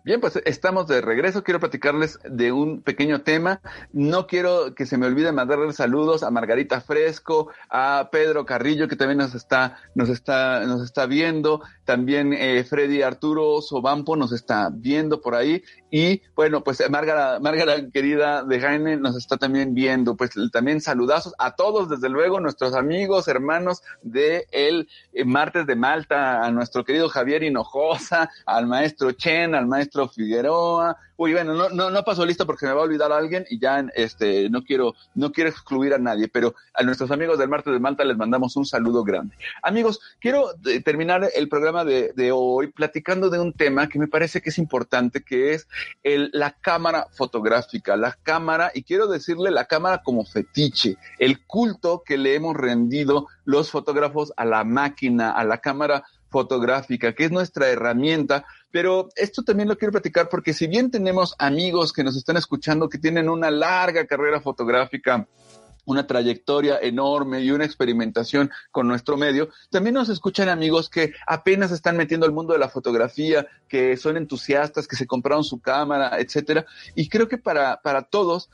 Bien, 0.06 0.20
pues 0.20 0.40
estamos 0.44 0.86
de 0.86 1.00
regreso. 1.00 1.42
Quiero 1.42 1.58
platicarles 1.58 2.20
de 2.22 2.52
un 2.52 2.80
pequeño 2.80 3.22
tema. 3.22 3.60
No 3.92 4.28
quiero 4.28 4.72
que 4.76 4.86
se 4.86 4.98
me 4.98 5.06
olvide 5.06 5.32
mandarles 5.32 5.74
saludos 5.74 6.22
a 6.22 6.30
Margarita 6.30 6.80
Fresco, 6.80 7.48
a 7.68 8.08
Pedro 8.12 8.46
Carrillo, 8.46 8.86
que 8.86 8.94
también 8.94 9.18
nos 9.18 9.34
está, 9.34 9.78
nos 9.96 10.08
está, 10.08 10.60
nos 10.64 10.84
está 10.84 11.06
viendo. 11.06 11.60
También 11.84 12.32
eh, 12.32 12.62
Freddy 12.62 13.02
Arturo 13.02 13.60
Sobampo 13.60 14.14
nos 14.14 14.30
está 14.30 14.70
viendo 14.72 15.20
por 15.20 15.34
ahí. 15.34 15.64
Y 15.90 16.22
bueno, 16.36 16.62
pues 16.62 16.88
Márgara, 16.88 17.40
Márgara 17.40 17.90
querida 17.92 18.44
de 18.44 18.60
Jaime 18.60 18.96
nos 18.96 19.16
está 19.16 19.38
también 19.38 19.74
viendo. 19.74 20.16
Pues 20.16 20.30
también 20.52 20.80
saludazos 20.80 21.34
a 21.38 21.56
todos, 21.56 21.88
desde 21.88 22.10
luego, 22.10 22.38
nuestros 22.38 22.74
amigos, 22.74 23.26
hermanos 23.26 23.82
de 24.02 24.46
el 24.52 24.88
eh, 25.12 25.24
martes 25.24 25.66
de 25.66 25.74
Malta, 25.74 26.44
a 26.44 26.52
nuestro 26.52 26.84
querido 26.84 27.08
Javier 27.08 27.42
Hinojosa, 27.42 28.30
al 28.46 28.68
maestro 28.68 29.10
Chen, 29.10 29.56
al 29.56 29.66
maestro 29.66 29.95
Figueroa. 30.08 30.96
Uy, 31.16 31.32
bueno, 31.32 31.54
no, 31.54 31.70
no, 31.70 31.90
no 31.90 32.04
pasó 32.04 32.26
lista 32.26 32.44
porque 32.44 32.66
me 32.66 32.72
va 32.72 32.80
a 32.80 32.84
olvidar 32.84 33.10
a 33.10 33.16
alguien 33.16 33.46
y 33.48 33.58
ya 33.58 33.84
este, 33.94 34.50
no 34.50 34.62
quiero, 34.62 34.94
no 35.14 35.32
quiero 35.32 35.48
excluir 35.48 35.94
a 35.94 35.98
nadie, 35.98 36.28
pero 36.28 36.54
a 36.74 36.82
nuestros 36.82 37.10
amigos 37.10 37.38
del 37.38 37.48
Martes 37.48 37.72
de 37.72 37.80
Malta 37.80 38.04
les 38.04 38.16
mandamos 38.16 38.54
un 38.56 38.66
saludo 38.66 39.02
grande. 39.02 39.34
Amigos, 39.62 40.00
quiero 40.20 40.50
eh, 40.66 40.80
terminar 40.82 41.28
el 41.34 41.48
programa 41.48 41.84
de, 41.84 42.32
hoy 42.32 42.68
platicando 42.68 43.30
de 43.30 43.38
un 43.38 43.52
tema 43.52 43.88
que 43.88 43.98
me 43.98 44.08
parece 44.08 44.42
que 44.42 44.50
es 44.50 44.58
importante, 44.58 45.22
que 45.22 45.54
es 45.54 45.66
la 46.02 46.52
cámara 46.52 47.06
fotográfica, 47.12 47.96
la 47.96 48.12
cámara, 48.22 48.70
y 48.74 48.82
quiero 48.82 49.06
decirle 49.06 49.50
la 49.50 49.64
cámara 49.64 50.02
como 50.02 50.24
fetiche, 50.24 50.96
el 51.18 51.46
culto 51.46 52.02
que 52.04 52.18
le 52.18 52.34
hemos 52.34 52.56
rendido 52.56 53.28
los 53.44 53.70
fotógrafos 53.70 54.32
a 54.36 54.44
la 54.44 54.64
máquina, 54.64 55.30
a 55.30 55.44
la 55.44 55.58
cámara 55.58 56.04
fotográfica, 56.28 57.14
que 57.14 57.24
es 57.24 57.30
nuestra 57.30 57.68
herramienta 57.68 58.44
pero 58.76 59.08
esto 59.16 59.42
también 59.42 59.70
lo 59.70 59.78
quiero 59.78 59.92
platicar 59.92 60.28
porque 60.28 60.52
si 60.52 60.66
bien 60.66 60.90
tenemos 60.90 61.34
amigos 61.38 61.94
que 61.94 62.04
nos 62.04 62.14
están 62.14 62.36
escuchando 62.36 62.90
que 62.90 62.98
tienen 62.98 63.30
una 63.30 63.50
larga 63.50 64.06
carrera 64.06 64.38
fotográfica, 64.38 65.26
una 65.86 66.06
trayectoria 66.06 66.78
enorme 66.80 67.40
y 67.40 67.50
una 67.50 67.64
experimentación 67.64 68.50
con 68.70 68.86
nuestro 68.86 69.16
medio. 69.16 69.48
También 69.70 69.94
nos 69.94 70.10
escuchan 70.10 70.48
amigos 70.48 70.90
que 70.90 71.14
apenas 71.26 71.70
están 71.70 71.96
metiendo 71.96 72.26
al 72.26 72.32
mundo 72.32 72.52
de 72.52 72.58
la 72.58 72.68
fotografía, 72.68 73.46
que 73.68 73.96
son 73.96 74.16
entusiastas, 74.16 74.86
que 74.86 74.96
se 74.96 75.06
compraron 75.06 75.44
su 75.44 75.60
cámara, 75.60 76.18
etcétera. 76.18 76.66
Y 76.94 77.08
creo 77.08 77.28
que 77.28 77.38
para, 77.38 77.80
para 77.82 78.02
todos, 78.02 78.50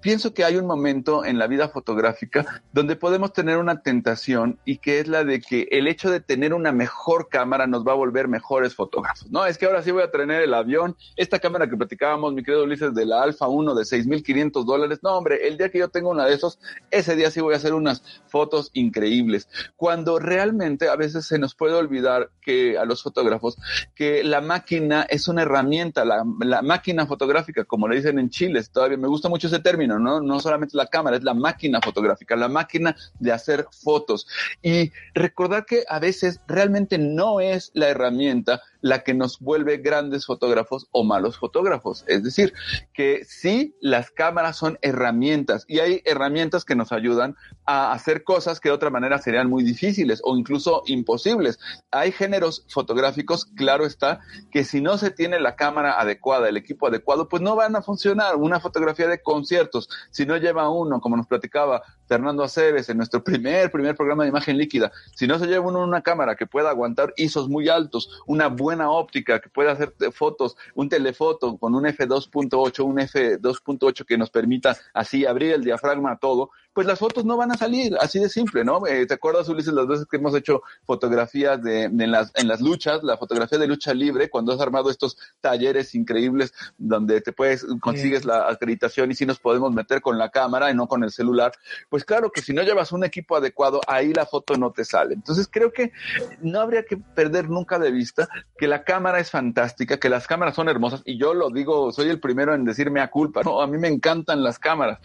pienso 0.00 0.32
que 0.32 0.44
hay 0.44 0.56
un 0.56 0.66
momento 0.66 1.24
en 1.24 1.38
la 1.38 1.46
vida 1.46 1.68
fotográfica 1.68 2.62
donde 2.72 2.96
podemos 2.96 3.32
tener 3.32 3.58
una 3.58 3.82
tentación 3.82 4.58
y 4.64 4.78
que 4.78 5.00
es 5.00 5.08
la 5.08 5.24
de 5.24 5.40
que 5.40 5.68
el 5.70 5.86
hecho 5.86 6.10
de 6.10 6.20
tener 6.20 6.54
una 6.54 6.72
mejor 6.72 7.28
cámara 7.28 7.66
nos 7.66 7.86
va 7.86 7.92
a 7.92 7.96
volver 7.96 8.28
mejores 8.28 8.74
fotógrafos. 8.74 9.30
No, 9.30 9.46
es 9.46 9.58
que 9.58 9.66
ahora 9.66 9.82
sí 9.82 9.90
voy 9.90 10.02
a 10.02 10.10
tener 10.10 10.42
el 10.42 10.54
avión, 10.54 10.96
esta 11.16 11.38
cámara 11.38 11.68
que 11.68 11.76
platicábamos, 11.76 12.32
mi 12.34 12.42
querido 12.42 12.64
Ulises, 12.64 12.94
de 12.94 13.06
la 13.06 13.22
Alfa 13.22 13.48
1 13.48 13.74
de 13.74 13.82
6.500 13.82 14.64
dólares. 14.64 15.00
No, 15.02 15.16
hombre, 15.16 15.46
el 15.46 15.56
día 15.56 15.70
que 15.70 15.78
yo 15.78 15.88
tengo 15.88 16.10
una 16.10 16.26
de 16.26 16.34
esos, 16.34 16.58
ese 16.90 17.16
día 17.16 17.30
sí 17.30 17.40
voy 17.40 17.54
a 17.54 17.56
hacer 17.56 17.74
unas 17.74 18.02
fotos 18.26 18.70
increíbles. 18.72 19.48
Cuando 19.76 20.18
realmente 20.18 20.88
a 20.88 20.96
veces 20.96 21.26
se 21.26 21.38
nos 21.38 21.54
puede 21.54 21.74
olvidar 21.74 22.30
que 22.40 22.78
a 22.78 22.84
los 22.84 23.02
fotógrafos 23.02 23.56
que 23.94 24.22
la 24.24 24.40
máquina 24.40 25.06
es 25.08 25.28
una 25.28 25.42
herramienta, 25.42 26.04
la, 26.04 26.24
máquina 26.62 27.06
fotográfica, 27.06 27.64
como 27.64 27.88
le 27.88 27.96
dicen 27.96 28.18
en 28.18 28.30
Chile, 28.30 28.62
todavía 28.72 28.96
me 28.96 29.08
gusta 29.08 29.28
mucho 29.28 29.48
ese 29.48 29.58
término, 29.58 29.98
¿no? 29.98 30.20
No 30.20 30.40
solamente 30.40 30.76
la 30.76 30.86
cámara, 30.86 31.16
es 31.16 31.24
la 31.24 31.34
máquina 31.34 31.80
fotográfica, 31.80 32.36
la 32.36 32.48
máquina 32.48 32.96
de 33.18 33.32
hacer 33.32 33.66
fotos. 33.70 34.26
Y 34.62 34.92
recordar 35.14 35.64
que 35.66 35.84
a 35.88 35.98
veces 35.98 36.40
realmente 36.46 36.98
no 36.98 37.40
es 37.40 37.70
la 37.74 37.88
herramienta 37.88 38.62
la 38.84 39.02
que 39.02 39.14
nos 39.14 39.40
vuelve 39.40 39.78
grandes 39.78 40.26
fotógrafos 40.26 40.88
o 40.90 41.04
malos 41.04 41.38
fotógrafos. 41.38 42.04
Es 42.06 42.22
decir, 42.22 42.52
que 42.92 43.24
sí, 43.24 43.74
las 43.80 44.10
cámaras 44.10 44.58
son 44.58 44.78
herramientas 44.82 45.64
y 45.66 45.78
hay 45.78 46.02
herramientas 46.04 46.66
que 46.66 46.76
nos 46.76 46.92
ayudan 46.92 47.34
a 47.64 47.92
hacer 47.92 48.24
cosas 48.24 48.60
que 48.60 48.68
de 48.68 48.74
otra 48.74 48.90
manera 48.90 49.16
serían 49.16 49.48
muy 49.48 49.64
difíciles 49.64 50.20
o 50.22 50.36
incluso 50.36 50.82
imposibles. 50.84 51.58
Hay 51.92 52.12
géneros 52.12 52.66
fotográficos, 52.68 53.46
claro 53.56 53.86
está, 53.86 54.20
que 54.52 54.64
si 54.64 54.82
no 54.82 54.98
se 54.98 55.10
tiene 55.10 55.40
la 55.40 55.56
cámara 55.56 55.98
adecuada, 55.98 56.50
el 56.50 56.58
equipo 56.58 56.88
adecuado, 56.88 57.26
pues 57.26 57.40
no 57.40 57.56
van 57.56 57.76
a 57.76 57.82
funcionar. 57.82 58.36
Una 58.36 58.60
fotografía 58.60 59.08
de 59.08 59.22
conciertos, 59.22 59.88
si 60.10 60.26
no 60.26 60.36
lleva 60.36 60.68
uno, 60.68 61.00
como 61.00 61.16
nos 61.16 61.26
platicaba 61.26 61.82
Fernando 62.06 62.42
Aceves 62.42 62.88
en 62.88 62.96
nuestro 62.98 63.22
primer, 63.22 63.70
primer 63.70 63.96
programa 63.96 64.24
de 64.24 64.30
imagen 64.30 64.58
líquida, 64.58 64.92
si 65.14 65.26
no 65.26 65.38
se 65.38 65.46
lleva 65.46 65.66
uno 65.66 65.82
una 65.82 66.02
cámara 66.02 66.36
que 66.36 66.46
pueda 66.46 66.70
aguantar 66.70 67.12
ISOs 67.16 67.48
muy 67.48 67.68
altos, 67.68 68.22
una 68.26 68.48
buena 68.48 68.90
óptica 68.90 69.40
que 69.40 69.48
pueda 69.48 69.72
hacer 69.72 69.94
fotos, 70.12 70.56
un 70.74 70.88
telefoto 70.88 71.56
con 71.56 71.74
un 71.74 71.84
F2.8, 71.84 72.84
un 72.84 72.98
F2.8 72.98 74.04
que 74.04 74.18
nos 74.18 74.30
permita 74.30 74.76
así 74.92 75.26
abrir 75.26 75.52
el 75.52 75.64
diafragma 75.64 76.18
todo, 76.18 76.50
pues 76.74 76.86
las 76.86 76.98
fotos 76.98 77.24
no 77.24 77.36
van 77.36 77.52
a 77.52 77.56
salir, 77.56 77.96
así 78.00 78.18
de 78.18 78.28
simple, 78.28 78.64
¿no? 78.64 78.84
Eh, 78.86 79.06
¿Te 79.06 79.14
acuerdas, 79.14 79.48
Ulises, 79.48 79.72
las 79.72 79.86
veces 79.86 80.06
que 80.10 80.16
hemos 80.16 80.34
hecho 80.34 80.62
fotografías 80.84 81.62
de, 81.62 81.88
de 81.88 82.04
en, 82.04 82.10
las, 82.10 82.32
en 82.34 82.48
las 82.48 82.60
luchas, 82.60 83.02
la 83.04 83.16
fotografía 83.16 83.58
de 83.58 83.68
lucha 83.68 83.94
libre, 83.94 84.28
cuando 84.28 84.52
has 84.52 84.60
armado 84.60 84.90
estos 84.90 85.16
talleres 85.40 85.94
increíbles 85.94 86.52
donde 86.76 87.20
te 87.20 87.32
puedes, 87.32 87.64
consigues 87.80 88.24
la 88.24 88.48
acreditación 88.48 89.12
y 89.12 89.14
si 89.14 89.24
nos 89.24 89.38
podemos 89.38 89.72
meter 89.72 90.00
con 90.00 90.18
la 90.18 90.30
cámara 90.30 90.70
y 90.70 90.74
no 90.74 90.88
con 90.88 91.04
el 91.04 91.12
celular, 91.12 91.52
pues 91.88 92.04
claro 92.04 92.30
que 92.30 92.42
si 92.42 92.52
no 92.52 92.62
llevas 92.62 92.90
un 92.90 93.04
equipo 93.04 93.36
adecuado, 93.36 93.80
ahí 93.86 94.12
la 94.12 94.26
foto 94.26 94.56
no 94.56 94.72
te 94.72 94.84
sale. 94.84 95.14
Entonces 95.14 95.48
creo 95.50 95.72
que 95.72 95.92
no 96.40 96.60
habría 96.60 96.84
que 96.84 96.96
perder 96.96 97.48
nunca 97.48 97.78
de 97.78 97.92
vista 97.92 98.28
que 98.58 98.66
la 98.66 98.82
cámara 98.82 99.20
es 99.20 99.30
fantástica, 99.30 99.98
que 99.98 100.08
las 100.08 100.26
cámaras 100.26 100.56
son 100.56 100.68
hermosas 100.68 101.02
y 101.04 101.18
yo 101.18 101.34
lo 101.34 101.50
digo, 101.50 101.92
soy 101.92 102.08
el 102.08 102.18
primero 102.18 102.52
en 102.52 102.64
decirme 102.64 103.00
a 103.00 103.10
culpa, 103.10 103.42
no, 103.44 103.62
a 103.62 103.66
mí 103.68 103.78
me 103.78 103.88
encantan 103.88 104.42
las 104.42 104.58
cámaras 104.58 104.98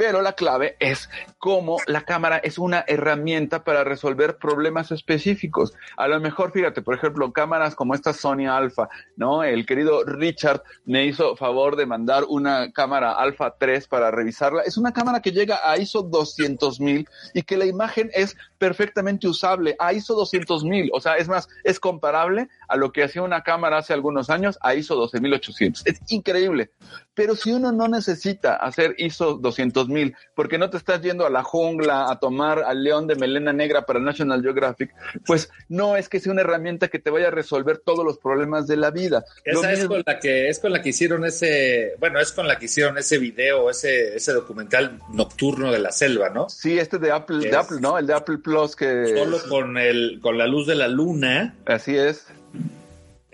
pero 0.00 0.22
la 0.22 0.32
clave 0.32 0.76
es 0.80 1.10
cómo 1.36 1.76
la 1.86 2.06
cámara 2.06 2.38
es 2.38 2.56
una 2.56 2.82
herramienta 2.88 3.64
para 3.64 3.84
resolver 3.84 4.38
problemas 4.38 4.90
específicos. 4.92 5.74
A 5.98 6.08
lo 6.08 6.18
mejor, 6.20 6.52
fíjate, 6.52 6.80
por 6.80 6.94
ejemplo, 6.94 7.30
cámaras 7.34 7.74
como 7.74 7.94
esta 7.94 8.14
Sony 8.14 8.46
Alpha, 8.50 8.88
¿no? 9.16 9.44
El 9.44 9.66
querido 9.66 10.02
Richard 10.04 10.62
me 10.86 11.04
hizo 11.04 11.36
favor 11.36 11.76
de 11.76 11.84
mandar 11.84 12.24
una 12.30 12.72
cámara 12.72 13.12
Alpha 13.12 13.56
3 13.58 13.88
para 13.88 14.10
revisarla. 14.10 14.62
Es 14.62 14.78
una 14.78 14.94
cámara 14.94 15.20
que 15.20 15.32
llega 15.32 15.60
a 15.70 15.76
ISO 15.76 16.10
200.000 16.10 17.06
y 17.34 17.42
que 17.42 17.58
la 17.58 17.66
imagen 17.66 18.10
es 18.14 18.38
perfectamente 18.60 19.26
usable 19.26 19.74
a 19.78 19.94
ISO 19.94 20.14
200.000. 20.14 20.90
O 20.92 21.00
sea, 21.00 21.14
es 21.14 21.28
más, 21.28 21.48
es 21.64 21.80
comparable 21.80 22.48
a 22.68 22.76
lo 22.76 22.92
que 22.92 23.02
hacía 23.02 23.22
una 23.22 23.42
cámara 23.42 23.78
hace 23.78 23.94
algunos 23.94 24.28
años 24.28 24.58
a 24.60 24.74
ISO 24.74 25.02
12.800. 25.02 25.82
Es 25.86 26.00
increíble. 26.08 26.70
Pero 27.14 27.34
si 27.34 27.52
uno 27.52 27.72
no 27.72 27.88
necesita 27.88 28.56
hacer 28.56 28.94
ISO 28.98 29.34
200 29.34 29.88
mil, 29.88 30.14
porque 30.34 30.58
no 30.58 30.68
te 30.68 30.76
estás 30.76 31.00
yendo 31.00 31.26
a 31.26 31.30
la 31.30 31.42
jungla 31.42 32.10
a 32.10 32.20
tomar 32.20 32.62
al 32.62 32.84
león 32.84 33.06
de 33.06 33.14
melena 33.14 33.52
negra 33.54 33.86
para 33.86 33.98
National 33.98 34.42
Geographic, 34.42 34.94
pues 35.24 35.50
no 35.68 35.96
es 35.96 36.10
que 36.10 36.20
sea 36.20 36.32
una 36.32 36.42
herramienta 36.42 36.88
que 36.88 36.98
te 36.98 37.08
vaya 37.08 37.28
a 37.28 37.30
resolver 37.30 37.78
todos 37.78 38.04
los 38.04 38.18
problemas 38.18 38.66
de 38.66 38.76
la 38.76 38.90
vida. 38.90 39.24
Esa 39.42 39.72
es 39.72 39.86
con 39.86 40.02
la 40.04 40.18
que 40.18 40.50
es 40.50 40.58
con 40.58 40.72
la 40.72 40.82
que 40.82 40.90
hicieron 40.90 41.24
ese, 41.24 41.94
bueno, 41.98 42.20
es 42.20 42.30
con 42.32 42.46
la 42.46 42.58
que 42.58 42.66
hicieron 42.66 42.98
ese 42.98 43.16
video, 43.16 43.70
ese 43.70 44.16
ese 44.16 44.32
documental 44.34 44.98
nocturno 45.12 45.72
de 45.72 45.78
la 45.78 45.92
selva, 45.92 46.28
¿no? 46.28 46.50
Sí, 46.50 46.78
este 46.78 46.98
de 46.98 47.10
Apple, 47.10 47.38
de 47.38 47.56
Apple, 47.56 47.78
¿no? 47.80 47.96
El 47.96 48.06
de 48.06 48.14
Apple 48.14 48.38
Plus 48.38 48.49
que 48.76 49.14
solo 49.16 49.38
con 49.48 49.78
el 49.78 50.20
con 50.20 50.38
la 50.38 50.46
luz 50.46 50.66
de 50.66 50.74
la 50.74 50.88
luna. 50.88 51.56
Así 51.66 51.96
es. 51.96 52.26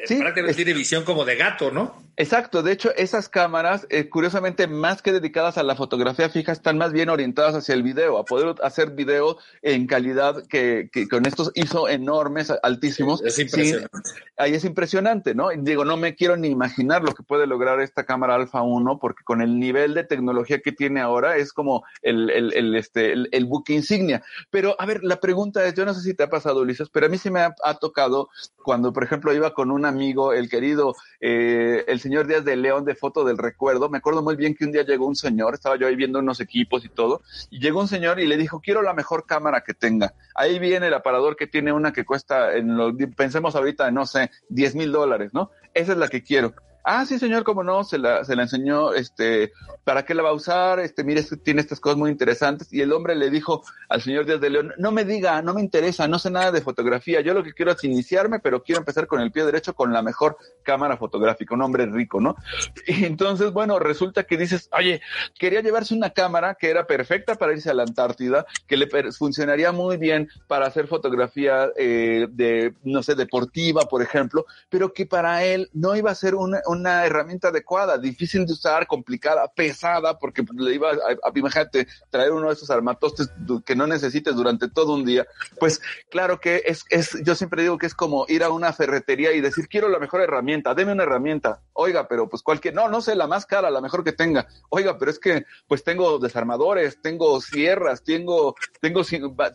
Sí, 0.05 0.17
prácticamente 0.17 0.55
tiene 0.55 0.73
visión 0.73 1.05
como 1.05 1.25
de 1.25 1.37
gato, 1.37 1.71
¿no? 1.71 2.06
Exacto, 2.19 2.63
de 2.63 2.73
hecho 2.73 2.95
esas 2.97 3.29
cámaras, 3.29 3.87
eh, 3.91 4.09
curiosamente 4.09 4.67
más 4.67 5.03
que 5.03 5.13
dedicadas 5.13 5.59
a 5.59 5.63
la 5.63 5.77
fotografía 5.77 6.31
fija, 6.31 6.51
están 6.51 6.79
más 6.79 6.93
bien 6.93 7.11
orientadas 7.11 7.55
hacia 7.55 7.75
el 7.75 7.83
video, 7.83 8.17
a 8.17 8.25
poder 8.25 8.55
hacer 8.63 8.93
video 8.93 9.37
en 9.61 9.87
calidad 9.87 10.47
que, 10.49 10.89
que 10.91 11.09
con 11.09 11.27
estos 11.27 11.53
ISO 11.55 11.91
enormes, 11.91 12.51
altísimos. 12.63 13.23
Es 13.23 13.39
impresionante. 13.39 13.91
ahí 14.39 14.55
es 14.55 14.65
impresionante, 14.65 15.35
¿no? 15.35 15.51
Digo, 15.59 15.85
no 15.85 15.99
me 15.99 16.15
quiero 16.15 16.39
ni 16.39 16.49
imaginar 16.49 17.03
lo 17.03 17.15
que 17.15 17.23
puede 17.23 17.47
lograr 17.47 17.81
esta 17.81 18.05
cámara 18.05 18.35
Alpha 18.35 18.63
1, 18.63 18.99
porque 18.99 19.23
con 19.23 19.43
el 19.43 19.59
nivel 19.59 19.93
de 19.93 20.05
tecnología 20.05 20.61
que 20.61 20.73
tiene 20.73 21.03
ahora 21.03 21.37
es 21.37 21.53
como 21.53 21.85
el, 22.01 22.31
el, 22.31 22.55
el 22.55 22.77
este, 22.77 23.13
el, 23.13 23.29
el, 23.31 23.45
buque 23.45 23.75
insignia. 23.75 24.23
Pero, 24.51 24.75
a 24.79 24.87
ver, 24.87 25.05
la 25.05 25.21
pregunta 25.21 25.67
es, 25.67 25.75
yo 25.75 25.85
no 25.85 25.93
sé 25.93 26.01
si 26.01 26.15
te 26.15 26.23
ha 26.23 26.31
pasado, 26.31 26.61
Ulises, 26.61 26.89
pero 26.89 27.07
a 27.07 27.09
mí 27.11 27.19
sí 27.19 27.31
me 27.31 27.41
ha, 27.41 27.55
ha 27.63 27.75
tocado 27.75 28.31
cuando, 28.63 28.93
por 28.93 29.05
ejemplo, 29.05 29.35
iba 29.35 29.53
con 29.53 29.71
un 29.71 29.85
amigo, 29.85 30.33
el 30.33 30.49
querido, 30.49 30.95
eh, 31.21 31.85
el 31.87 32.01
señor 32.07 32.29
Díaz 32.29 32.45
de 32.45 32.55
León 32.55 32.85
de 32.85 32.95
Foto 32.95 33.25
del 33.25 33.37
Recuerdo. 33.37 33.89
Me 33.89 33.99
acuerdo 33.99 34.23
muy 34.23 34.37
bien 34.37 34.55
que 34.55 34.65
un 34.65 34.71
día 34.71 34.85
llegó 34.85 35.07
un 35.07 35.17
señor, 35.17 35.55
estaba 35.55 35.77
yo 35.77 35.89
ahí 35.89 35.97
viendo 35.97 36.21
unos 36.21 36.39
equipos 36.39 36.85
y 36.85 36.89
todo, 36.89 37.23
y 37.51 37.59
llegó 37.59 37.81
un 37.81 37.89
señor 37.89 38.21
y 38.21 38.27
le 38.27 38.37
dijo, 38.37 38.61
quiero 38.61 38.81
la 38.81 38.95
mejor 38.95 39.27
cámara 39.27 39.63
que 39.63 39.75
tenga. 39.75 40.15
Ahí 40.37 40.61
viene 40.61 40.87
el 40.87 40.95
aparador 40.95 41.35
que 41.35 41.49
tiene 41.49 41.73
una 41.73 41.93
que 41.93 42.05
cuesta, 42.05 42.55
en 42.55 42.77
lo, 42.77 42.97
pensemos 43.17 43.57
ahorita, 43.57 43.91
no 43.91 44.07
sé, 44.07 44.31
10 44.51 44.77
mil 44.77 44.93
dólares, 44.93 45.35
¿no? 45.35 45.51
Esa 45.75 45.93
es 45.93 45.99
la 45.99 46.07
que 46.07 46.23
quiero. 46.23 46.55
Ah, 46.89 47.05
sí, 47.05 47.19
señor, 47.19 47.43
cómo 47.43 47.65
no, 47.65 47.83
se 47.83 47.99
la, 47.99 48.25
se 48.25 48.37
la 48.37 48.43
enseñó, 48.43 48.93
este, 48.93 49.53
¿para 49.83 50.05
qué 50.05 50.15
la 50.15 50.23
va 50.23 50.29
a 50.29 50.35
usar? 50.35 50.79
Este, 50.79 51.03
mire, 51.03 51.25
tiene 51.43 51.61
estas 51.61 51.81
cosas 51.81 51.99
muy 51.99 52.13
interesantes. 52.13 52.73
Y 52.73 52.81
el 52.81 52.93
hombre 52.93 53.17
le 53.17 53.29
dijo 53.29 53.65
al 53.89 54.03
señor 54.03 54.25
Díaz 54.25 54.41
de 54.41 54.51
León, 54.51 54.73
no 54.79 54.93
me 54.93 55.05
diga, 55.05 55.43
no 55.43 55.53
me 55.53 55.61
interesa, 55.61 56.07
no 56.07 56.21
sé 56.21 56.31
nada 56.31 56.53
de 56.53 56.61
fotografía. 56.61 57.23
Yo 57.23 57.35
lo 57.35 57.43
que 57.43 57.55
quiero 57.55 57.73
es 57.73 57.83
iniciarme, 57.83 58.39
pero 58.39 58.63
quiero 58.63 58.79
empezar 58.79 59.09
con 59.09 59.21
el 59.21 59.33
pie 59.33 59.45
derecho 59.45 59.75
con 59.75 59.93
la 59.93 60.01
mejor 60.01 60.37
cámara 60.63 60.97
fotográfica, 60.97 61.57
un 61.57 61.63
hombre 61.63 61.87
rico, 61.87 62.21
¿no? 62.21 62.37
Y 62.87 63.05
entonces, 63.05 63.51
bueno, 63.51 63.81
resulta 63.81 64.23
que 64.23 64.37
dices, 64.37 64.71
oye, 64.71 65.01
quería 65.41 65.63
llevarse 65.63 65.93
una 65.93 66.11
cámara 66.11 66.55
que 66.55 66.71
era 66.71 66.87
perfecta 66.87 67.35
para 67.35 67.53
irse 67.53 67.69
a 67.69 67.75
la 67.75 67.83
Antártida, 67.83 68.47
que 68.69 68.77
le 68.77 68.87
funcionaría 69.11 69.73
muy 69.73 69.97
bien 69.97 70.29
para 70.47 70.67
hacer 70.67 70.87
fotografía 70.87 71.69
eh, 71.77 72.29
de, 72.31 72.75
no 72.85 73.03
sé, 73.03 73.17
deportiva, 73.17 73.83
por 73.83 74.03
ejemplo, 74.03 74.47
pero 74.69 74.93
que 74.93 75.05
para 75.05 75.43
él 75.43 75.69
no 75.73 75.97
iba 75.97 76.13
a 76.13 76.15
ser 76.15 76.37
una 76.37 76.61
herramienta 76.85 77.49
adecuada, 77.49 77.99
difícil 77.99 78.47
de 78.47 78.53
usar, 78.53 78.87
complicada, 78.87 79.47
pesada, 79.49 80.19
porque 80.19 80.45
le 80.55 80.75
iba 80.75 80.91
a, 80.91 80.93
a, 80.93 81.33
imagínate, 81.35 81.87
traer 82.11 82.33
uno 82.33 82.49
de 82.49 82.55
esos 82.55 82.71
armatostes 82.71 83.31
que 83.65 83.77
no 83.77 83.87
necesites 83.87 84.35
durante 84.35 84.69
todo 84.69 84.95
un 84.95 85.05
día. 85.05 85.27
Pues 85.59 85.81
claro 86.11 86.41
que 86.41 86.63
es, 86.67 86.85
es, 86.91 87.17
yo 87.25 87.35
siempre 87.35 87.63
digo 87.63 87.79
que 87.79 87.87
es 87.87 87.95
como 87.95 88.27
ir 88.29 88.43
a 88.43 88.51
una 88.51 88.73
ferretería 88.73 89.33
y 89.33 89.41
decir, 89.41 89.69
quiero 89.69 89.89
la 89.89 89.99
mejor 89.99 90.21
herramienta, 90.21 90.75
deme 90.75 90.93
una 90.93 91.05
herramienta. 91.05 91.61
Oiga, 91.73 92.09
pero 92.09 92.29
pues 92.29 92.43
cualquier, 92.43 92.75
no, 92.75 92.89
no 92.89 93.01
sé, 93.01 93.15
la 93.15 93.27
más 93.27 93.47
cara, 93.47 93.71
la 93.71 93.81
mejor 93.81 94.05
que 94.05 94.13
tenga. 94.13 94.47
Oiga, 94.71 94.99
pero 94.99 95.11
es 95.11 95.19
que 95.19 95.45
pues 95.67 95.85
tengo 95.85 96.19
desarmadores, 96.19 97.01
tengo 97.03 97.41
sierras, 97.41 98.03
tengo, 98.03 98.55
tengo, 98.81 99.03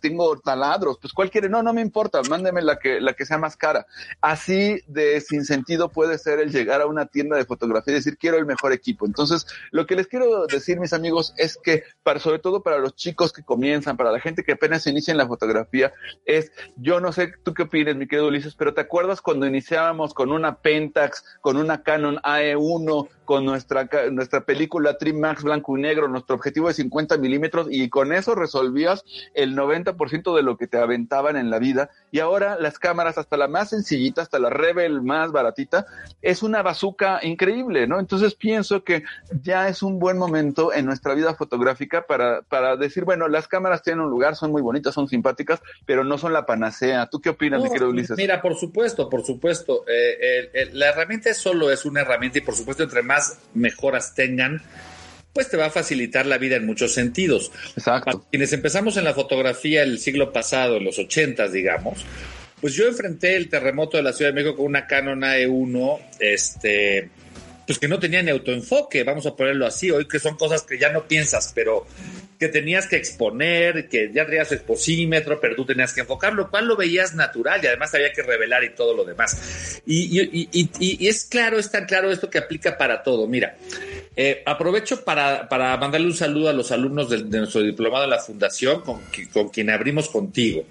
tengo 0.02 0.40
taladros, 0.40 0.98
pues 1.00 1.14
cuál 1.14 1.30
quiere, 1.30 1.50
no, 1.50 1.64
no 1.64 1.74
me 1.74 1.82
importa, 1.82 2.22
mándeme 2.30 2.62
la 2.62 2.78
que, 2.78 3.02
la 3.02 3.14
que 3.14 3.26
sea 3.26 3.38
más 3.38 3.58
cara. 3.58 3.86
Así 4.22 4.82
de 4.88 5.22
sin 5.22 5.46
sentido 5.46 5.90
puede 5.90 6.18
ser 6.18 6.40
el 6.40 6.52
llegar 6.52 6.82
a 6.82 6.88
una 6.88 7.06
tienda 7.12 7.38
de 7.38 7.46
fotografía 7.46 7.94
y 7.94 7.96
decir 7.98 8.18
quiero 8.18 8.38
el 8.38 8.46
mejor 8.46 8.74
equipo. 8.74 9.06
Entonces, 9.06 9.46
lo 9.72 9.86
que 9.86 9.96
les 9.96 10.08
quiero 10.08 10.46
decir, 10.48 10.80
mis 10.80 10.94
amigos, 10.94 11.34
es 11.38 11.58
que 11.62 11.84
para, 12.04 12.20
sobre 12.20 12.40
todo 12.40 12.64
para 12.64 12.80
los 12.80 12.96
chicos 12.96 13.34
que 13.34 13.44
comienzan, 13.44 13.98
para 13.98 14.12
la 14.12 14.20
gente 14.20 14.44
que 14.44 14.54
apenas 14.54 14.88
inicia 14.88 15.12
en 15.12 15.18
la 15.18 15.28
fotografía, 15.28 15.94
es, 16.26 16.52
yo 16.78 17.00
no 17.00 17.12
sé 17.12 17.34
tú 17.44 17.54
qué 17.54 17.64
opinas, 17.64 17.96
mi 17.96 18.08
querido 18.08 18.28
Ulises, 18.28 18.56
pero 18.56 18.74
¿te 18.74 18.82
acuerdas 18.82 19.22
cuando 19.22 19.46
iniciábamos 19.46 20.14
con 20.14 20.32
una 20.32 20.62
Pentax, 20.62 21.24
con 21.42 21.58
una 21.58 21.84
Canon 21.84 22.18
AE1, 22.18 23.10
con 23.26 23.46
nuestra, 23.46 23.88
nuestra 24.12 24.42
película 24.42 24.98
Trimax 24.98 25.44
blanco 25.44 25.78
y 25.78 25.82
negro, 25.82 26.08
nuestro 26.08 26.36
objetivo 26.36 26.68
de 26.68 26.74
50 26.74 27.18
milímetros 27.18 27.68
y 27.70 27.88
con 27.90 28.12
eso 28.12 28.36
resolvías 28.36 29.06
el 29.34 29.56
90% 29.56 30.36
de 30.36 30.44
lo 30.44 30.58
que 30.58 30.68
te 30.68 30.78
aventaban 30.78 31.38
en 31.38 31.50
la 31.50 31.60
vida. 31.60 31.90
Y 32.12 32.20
ahora 32.20 32.58
las 32.60 32.78
cámaras, 32.78 33.18
hasta 33.18 33.38
la 33.38 33.48
más 33.48 33.70
sencillita, 33.70 34.22
hasta 34.22 34.40
la 34.40 34.50
Rebel 34.50 35.02
más 35.02 35.32
baratita, 35.32 35.86
es 36.22 36.44
una 36.44 36.62
increíble, 37.24 37.88
¿no? 37.88 38.00
Entonces 38.00 38.36
pienso 38.36 38.84
que 38.84 39.04
ya 39.44 39.68
es 39.68 39.84
un 39.84 40.00
buen 40.00 40.18
momento 40.18 40.74
en 40.74 40.86
nuestra 40.86 41.14
vida 41.14 41.36
fotográfica 41.36 42.06
para, 42.06 42.42
para 42.42 42.76
decir, 42.76 43.04
bueno, 43.04 43.28
las 43.28 43.48
cámaras 43.48 43.82
tienen 43.84 44.02
un 44.02 44.10
lugar, 44.10 44.36
son 44.36 44.52
muy 44.52 44.62
bonitas, 44.62 44.94
son 44.94 45.08
simpáticas, 45.08 45.62
pero 45.86 46.04
no 46.04 46.18
son 46.18 46.34
la 46.34 46.46
panacea. 46.46 47.08
¿Tú 47.08 47.22
qué 47.22 47.30
opinas, 47.30 47.60
no, 47.60 47.66
mi 47.66 47.72
querido 47.72 47.90
Ulises? 47.90 48.18
Mira, 48.18 48.42
por 48.42 48.56
supuesto, 48.56 49.10
por 49.10 49.26
supuesto. 49.26 49.86
Eh, 49.88 50.18
eh, 50.22 50.50
eh, 50.54 50.70
la 50.74 50.90
herramienta 50.90 51.34
solo 51.34 51.72
es 51.72 51.86
una 51.86 52.02
herramienta 52.02 52.40
y 52.40 52.42
por 52.42 52.56
supuesto 52.56 52.84
entre 52.84 53.02
más 53.02 53.40
mejoras 53.54 54.14
tengan, 54.16 54.62
pues 55.34 55.50
te 55.50 55.58
va 55.58 55.68
a 55.68 55.70
facilitar 55.70 56.26
la 56.26 56.38
vida 56.38 56.56
en 56.56 56.66
muchos 56.66 56.94
sentidos. 56.94 57.52
Exacto. 57.76 58.12
Para 58.12 58.30
quienes 58.30 58.54
empezamos 58.54 58.98
en 58.98 59.06
la 59.06 59.14
fotografía 59.14 59.84
el 59.84 60.00
siglo 60.00 60.34
pasado, 60.34 60.78
en 60.78 60.84
los 60.84 61.00
ochentas, 61.00 61.54
digamos, 61.54 62.06
pues 62.62 62.76
yo 62.76 62.88
enfrenté 62.88 63.36
el 63.36 63.50
terremoto 63.50 63.98
de 63.98 64.04
la 64.04 64.14
Ciudad 64.14 64.32
de 64.32 64.36
México 64.36 64.56
con 64.56 64.68
una 64.68 64.86
Canon 64.86 65.22
AE1, 65.22 66.00
este, 66.20 67.10
pues 67.66 67.80
que 67.80 67.88
no 67.88 68.00
tenía 68.00 68.22
ni 68.22 68.30
autoenfoque, 68.30 69.04
vamos 69.04 69.26
a 69.26 69.36
ponerlo 69.36 69.66
así, 69.66 69.90
hoy 69.90 70.08
que 70.08 70.20
son 70.20 70.38
cosas 70.38 70.62
que 70.62 70.78
ya 70.78 70.92
no 70.92 71.08
piensas, 71.08 71.52
pero 71.56 71.88
que 72.42 72.48
tenías 72.48 72.88
que 72.88 72.96
exponer, 72.96 73.88
que 73.88 74.12
ya 74.12 74.26
tenías 74.26 74.52
exposímetro, 74.52 75.40
pero 75.40 75.56
tú 75.56 75.64
tenías 75.64 75.94
que 75.94 76.02
enfocar, 76.02 76.34
lo 76.34 76.50
cual 76.50 76.66
lo 76.66 76.76
veías 76.76 77.14
natural 77.14 77.62
y 77.64 77.68
además 77.68 77.94
había 77.94 78.12
que 78.12 78.24
revelar 78.24 78.64
y 78.64 78.72
todo 78.72 78.96
lo 78.96 79.06
demás. 79.06 79.82
Y, 79.86 81.08
es 81.08 81.26
claro, 81.26 81.60
es 81.60 81.70
tan 81.70 81.86
claro 81.86 82.12
esto 82.12 82.32
que 82.32 82.40
aplica 82.40 82.80
para 82.80 83.04
todo. 83.04 83.28
Mira, 83.28 83.58
eh, 84.16 84.42
aprovecho 84.46 85.04
para, 85.06 85.48
para, 85.48 85.78
mandarle 85.78 86.08
un 86.08 86.16
saludo 86.16 86.50
a 86.50 86.54
los 86.54 86.72
alumnos 86.72 87.12
de, 87.12 87.24
de 87.24 87.38
nuestro 87.38 87.62
diplomado 87.62 88.06
de 88.06 88.10
la 88.10 88.20
Fundación, 88.20 88.82
con, 88.82 89.02
con 89.32 89.50
quien 89.50 89.70
abrimos 89.70 90.10
contigo. 90.10 90.66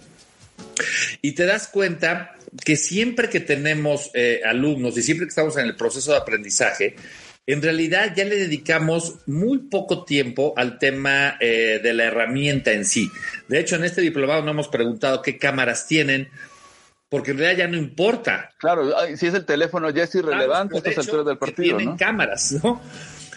Y 1.23 1.33
te 1.33 1.45
das 1.45 1.69
cuenta 1.69 2.35
que 2.65 2.77
siempre 2.77 3.29
que 3.29 3.41
tenemos 3.41 4.11
eh, 4.15 4.41
alumnos 4.45 4.97
y 4.99 5.03
siempre 5.03 5.27
que 5.27 5.31
estamos 5.31 5.57
en 5.57 5.67
el 5.67 5.77
proceso 5.77 6.13
de 6.13 6.19
aprendizaje, 6.19 6.97
en 7.47 7.63
realidad 7.63 8.13
ya 8.15 8.25
le 8.25 8.37
dedicamos 8.37 9.17
muy 9.27 9.59
poco 9.59 10.05
tiempo 10.05 10.55
al 10.57 10.79
tema 10.79 11.37
eh, 11.41 11.81
de 11.83 11.95
la 11.95 12.05
herramienta 12.05 12.73
en 12.73 12.85
sí. 12.85 13.11
De 13.49 13.59
hecho, 13.59 13.77
en 13.77 13.85
este 13.85 14.01
diplomado 14.01 14.43
no 14.43 14.53
hemos 14.53 14.69
preguntado 14.69 15.23
qué 15.23 15.37
cámaras 15.37 15.87
tienen, 15.87 16.29
porque 17.09 17.33
en 17.33 17.39
realidad 17.39 17.67
ya 17.67 17.69
no 17.69 17.77
importa. 17.77 18.51
Claro, 18.59 18.93
si 19.17 19.27
es 19.27 19.35
el 19.35 19.45
teléfono 19.45 19.91
ya 19.91 20.05
es 20.05 20.15
irrelevante 20.15 20.75
Claro, 20.75 20.75
a 20.75 20.79
estas 20.79 20.85
de 20.85 20.91
hecho, 20.91 21.01
alturas 21.01 21.27
del 21.27 21.39
partido, 21.39 21.77
tienen 21.77 21.95
¿no? 21.95 21.97
cámaras, 21.97 22.53
¿no? 22.63 22.81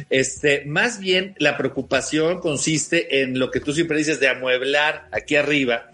Este, 0.09 0.63
más 0.65 0.99
bien 0.99 1.35
la 1.39 1.57
preocupación 1.57 2.39
consiste 2.39 3.21
en 3.21 3.39
lo 3.39 3.51
que 3.51 3.59
tú 3.59 3.73
siempre 3.73 3.97
dices 3.97 4.19
de 4.19 4.27
amueblar 4.27 5.07
aquí 5.11 5.35
arriba, 5.35 5.89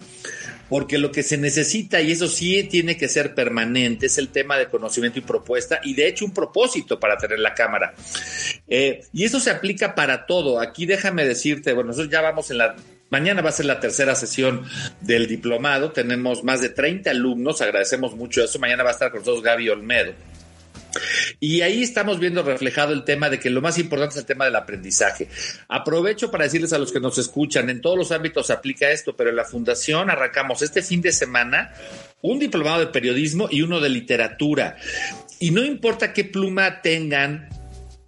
porque 0.69 0.97
lo 0.97 1.11
que 1.11 1.23
se 1.23 1.37
necesita, 1.37 1.99
y 2.01 2.11
eso 2.11 2.27
sí 2.27 2.63
tiene 2.63 2.95
que 2.97 3.07
ser 3.07 3.33
permanente, 3.33 4.05
es 4.05 4.17
el 4.17 4.29
tema 4.29 4.57
de 4.57 4.67
conocimiento 4.67 5.19
y 5.19 5.23
propuesta, 5.23 5.79
y 5.83 5.93
de 5.93 6.07
hecho 6.07 6.25
un 6.25 6.33
propósito 6.33 6.99
para 6.99 7.17
tener 7.17 7.39
la 7.39 7.53
cámara. 7.53 7.93
Eh, 8.67 9.01
y 9.11 9.25
eso 9.25 9.39
se 9.39 9.49
aplica 9.49 9.95
para 9.95 10.25
todo. 10.25 10.59
Aquí 10.59 10.85
déjame 10.85 11.25
decirte, 11.25 11.73
bueno, 11.73 11.87
nosotros 11.87 12.11
ya 12.11 12.21
vamos 12.21 12.51
en 12.51 12.59
la 12.59 12.75
Mañana 13.09 13.41
va 13.41 13.49
a 13.49 13.53
ser 13.53 13.65
la 13.65 13.79
tercera 13.79 14.13
sesión 14.13 14.63
del 15.01 15.25
diplomado. 15.25 15.91
Tenemos 15.91 16.43
más 16.43 16.61
de 16.61 16.69
30 16.69 17.09
alumnos. 17.09 17.59
Agradecemos 17.59 18.15
mucho 18.15 18.43
eso. 18.43 18.59
Mañana 18.59 18.83
va 18.83 18.89
a 18.89 18.93
estar 18.93 19.09
con 19.09 19.21
nosotros 19.21 19.43
Gaby 19.43 19.69
Olmedo. 19.69 20.13
Y 21.39 21.61
ahí 21.61 21.83
estamos 21.83 22.19
viendo 22.19 22.43
reflejado 22.43 22.93
el 22.93 23.03
tema 23.03 23.29
de 23.29 23.39
que 23.39 23.49
lo 23.49 23.61
más 23.61 23.77
importante 23.77 24.15
es 24.15 24.19
el 24.19 24.25
tema 24.25 24.45
del 24.45 24.55
aprendizaje. 24.55 25.27
Aprovecho 25.67 26.31
para 26.31 26.45
decirles 26.45 26.73
a 26.73 26.77
los 26.77 26.91
que 26.91 26.99
nos 26.99 27.17
escuchan, 27.17 27.69
en 27.69 27.81
todos 27.81 27.97
los 27.97 28.11
ámbitos 28.11 28.47
se 28.47 28.53
aplica 28.53 28.89
esto, 28.89 29.15
pero 29.15 29.29
en 29.29 29.35
la 29.35 29.45
fundación 29.45 30.09
arrancamos 30.09 30.61
este 30.61 30.81
fin 30.81 31.01
de 31.01 31.11
semana 31.11 31.73
un 32.21 32.39
diplomado 32.39 32.79
de 32.79 32.87
periodismo 32.87 33.47
y 33.49 33.61
uno 33.61 33.79
de 33.79 33.89
literatura. 33.89 34.77
Y 35.39 35.51
no 35.51 35.63
importa 35.63 36.11
qué 36.11 36.25
pluma 36.25 36.81
tengan, 36.81 37.47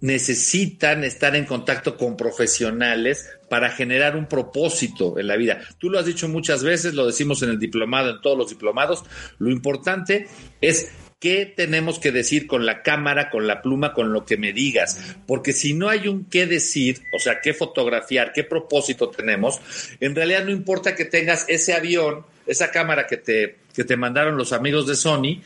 necesitan 0.02 1.04
estar 1.04 1.34
en 1.36 1.46
contacto 1.46 1.96
con 1.96 2.16
profesionales 2.16 3.30
para 3.48 3.70
generar 3.70 4.16
un 4.16 4.26
propósito 4.26 5.18
en 5.18 5.28
la 5.28 5.36
vida. 5.36 5.60
Tú 5.78 5.88
lo 5.88 5.98
has 5.98 6.06
dicho 6.06 6.28
muchas 6.28 6.62
veces, 6.64 6.94
lo 6.94 7.06
decimos 7.06 7.42
en 7.42 7.50
el 7.50 7.58
diplomado, 7.58 8.10
en 8.10 8.20
todos 8.20 8.36
los 8.36 8.50
diplomados, 8.50 9.04
lo 9.38 9.50
importante 9.50 10.26
es 10.60 10.90
qué 11.22 11.46
tenemos 11.46 12.00
que 12.00 12.10
decir 12.10 12.48
con 12.48 12.66
la 12.66 12.82
cámara, 12.82 13.30
con 13.30 13.46
la 13.46 13.62
pluma, 13.62 13.94
con 13.94 14.12
lo 14.12 14.24
que 14.24 14.36
me 14.36 14.52
digas. 14.52 14.98
Porque 15.24 15.52
si 15.52 15.72
no 15.72 15.88
hay 15.88 16.08
un 16.08 16.24
qué 16.24 16.46
decir, 16.46 17.00
o 17.14 17.20
sea, 17.20 17.40
qué 17.40 17.54
fotografiar, 17.54 18.32
qué 18.32 18.42
propósito 18.42 19.08
tenemos, 19.08 19.60
en 20.00 20.16
realidad 20.16 20.44
no 20.44 20.50
importa 20.50 20.96
que 20.96 21.04
tengas 21.04 21.44
ese 21.46 21.74
avión, 21.74 22.26
esa 22.44 22.72
cámara 22.72 23.06
que 23.06 23.18
te, 23.18 23.58
que 23.72 23.84
te 23.84 23.96
mandaron 23.96 24.36
los 24.36 24.52
amigos 24.52 24.88
de 24.88 24.96
Sony, 24.96 25.40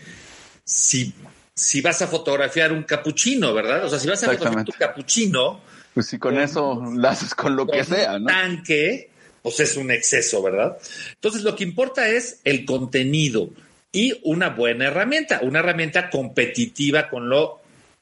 si, 0.64 1.12
si 1.54 1.82
vas 1.82 2.00
a 2.00 2.06
fotografiar 2.06 2.72
un 2.72 2.84
capuchino, 2.84 3.52
¿verdad? 3.52 3.84
O 3.84 3.90
sea, 3.90 3.98
si 3.98 4.08
vas 4.08 4.24
a 4.24 4.32
fotografiar 4.32 4.64
tu 4.64 4.72
capuchino, 4.72 5.60
Pues 5.92 6.06
si 6.06 6.18
con 6.18 6.38
eso 6.38 6.82
lo 6.90 7.06
haces 7.06 7.34
con 7.34 7.54
lo 7.54 7.66
que 7.66 7.84
con 7.84 7.84
sea, 7.84 8.18
¿no? 8.18 8.24
tanque, 8.24 9.10
pues 9.42 9.60
es 9.60 9.76
un 9.76 9.90
exceso, 9.90 10.42
¿verdad? 10.42 10.78
Entonces, 11.12 11.42
lo 11.42 11.54
que 11.54 11.64
importa 11.64 12.08
es 12.08 12.40
el 12.44 12.64
contenido 12.64 13.50
y 13.92 14.20
una 14.24 14.50
buena 14.50 14.86
herramienta, 14.86 15.40
una 15.42 15.60
herramienta 15.60 16.10
competitiva 16.10 17.08
con 17.08 17.28
lo 17.28 17.60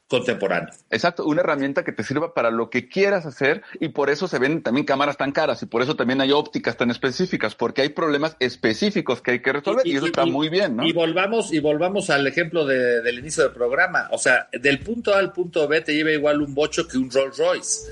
contemporáneo. 0.09 0.72
Exacto, 0.91 1.24
una 1.24 1.41
herramienta 1.41 1.82
que 1.82 1.93
te 1.93 2.03
sirva 2.03 2.35
para 2.35 2.51
lo 2.51 2.70
que 2.70 2.89
quieras 2.89 3.26
hacer 3.26 3.62
y 3.80 3.89
por 3.89 4.11
eso 4.11 4.28
se 4.28 4.39
ven 4.39 4.62
también 4.62 4.87
cámaras 4.87 5.16
tan 5.16 5.32
caras 5.32 5.62
y 5.62 5.66
por 5.66 5.82
eso 5.82 5.97
también 5.97 6.20
hay 6.20 6.30
ópticas 6.30 6.76
tan 6.76 6.91
específicas, 6.91 7.55
porque 7.55 7.82
hay 7.82 7.89
problemas 7.89 8.37
específicos 8.39 9.20
que 9.20 9.32
hay 9.32 9.41
que 9.41 9.53
resolver 9.53 9.87
y, 9.87 9.97
eso 9.97 10.07
está 10.07 10.26
muy 10.26 10.49
bien, 10.49 10.76
¿no? 10.76 10.87
Y 10.87 10.93
volvamos, 10.93 11.53
y 11.53 11.59
volvamos 11.59 12.11
al 12.11 12.26
ejemplo 12.26 12.66
de, 12.66 13.01
del 13.03 13.18
inicio 13.18 13.45
del 13.45 13.53
programa. 13.53 14.09
O 14.12 14.18
sea, 14.18 14.49
del 14.53 14.80
punto 14.80 15.14
A 15.14 15.18
al 15.18 15.32
punto 15.32 15.66
B 15.66 15.80
te 15.80 15.95
lleva 15.95 16.12
igual 16.12 16.43
un 16.43 16.55
bocho 16.55 16.87
que 16.87 16.99
un 16.99 17.11
Rolls 17.11 17.39
Royce. 17.39 17.91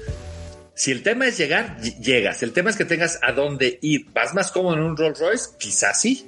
Si 0.75 0.91
el 0.91 1.03
tema 1.03 1.27
es 1.27 1.39
llegar, 1.39 1.81
llegas. 1.81 2.43
El 2.43 2.53
tema 2.53 2.71
es 2.71 2.77
que 2.77 2.85
tengas 2.85 3.19
a 3.23 3.33
dónde 3.33 3.79
ir. 3.83 4.07
¿Vas 4.13 4.35
más 4.35 4.51
cómodo 4.51 4.75
en 4.75 4.83
un 4.83 4.97
Rolls 4.97 5.19
Royce? 5.19 5.51
Quizás 5.59 6.01
sí. 6.01 6.27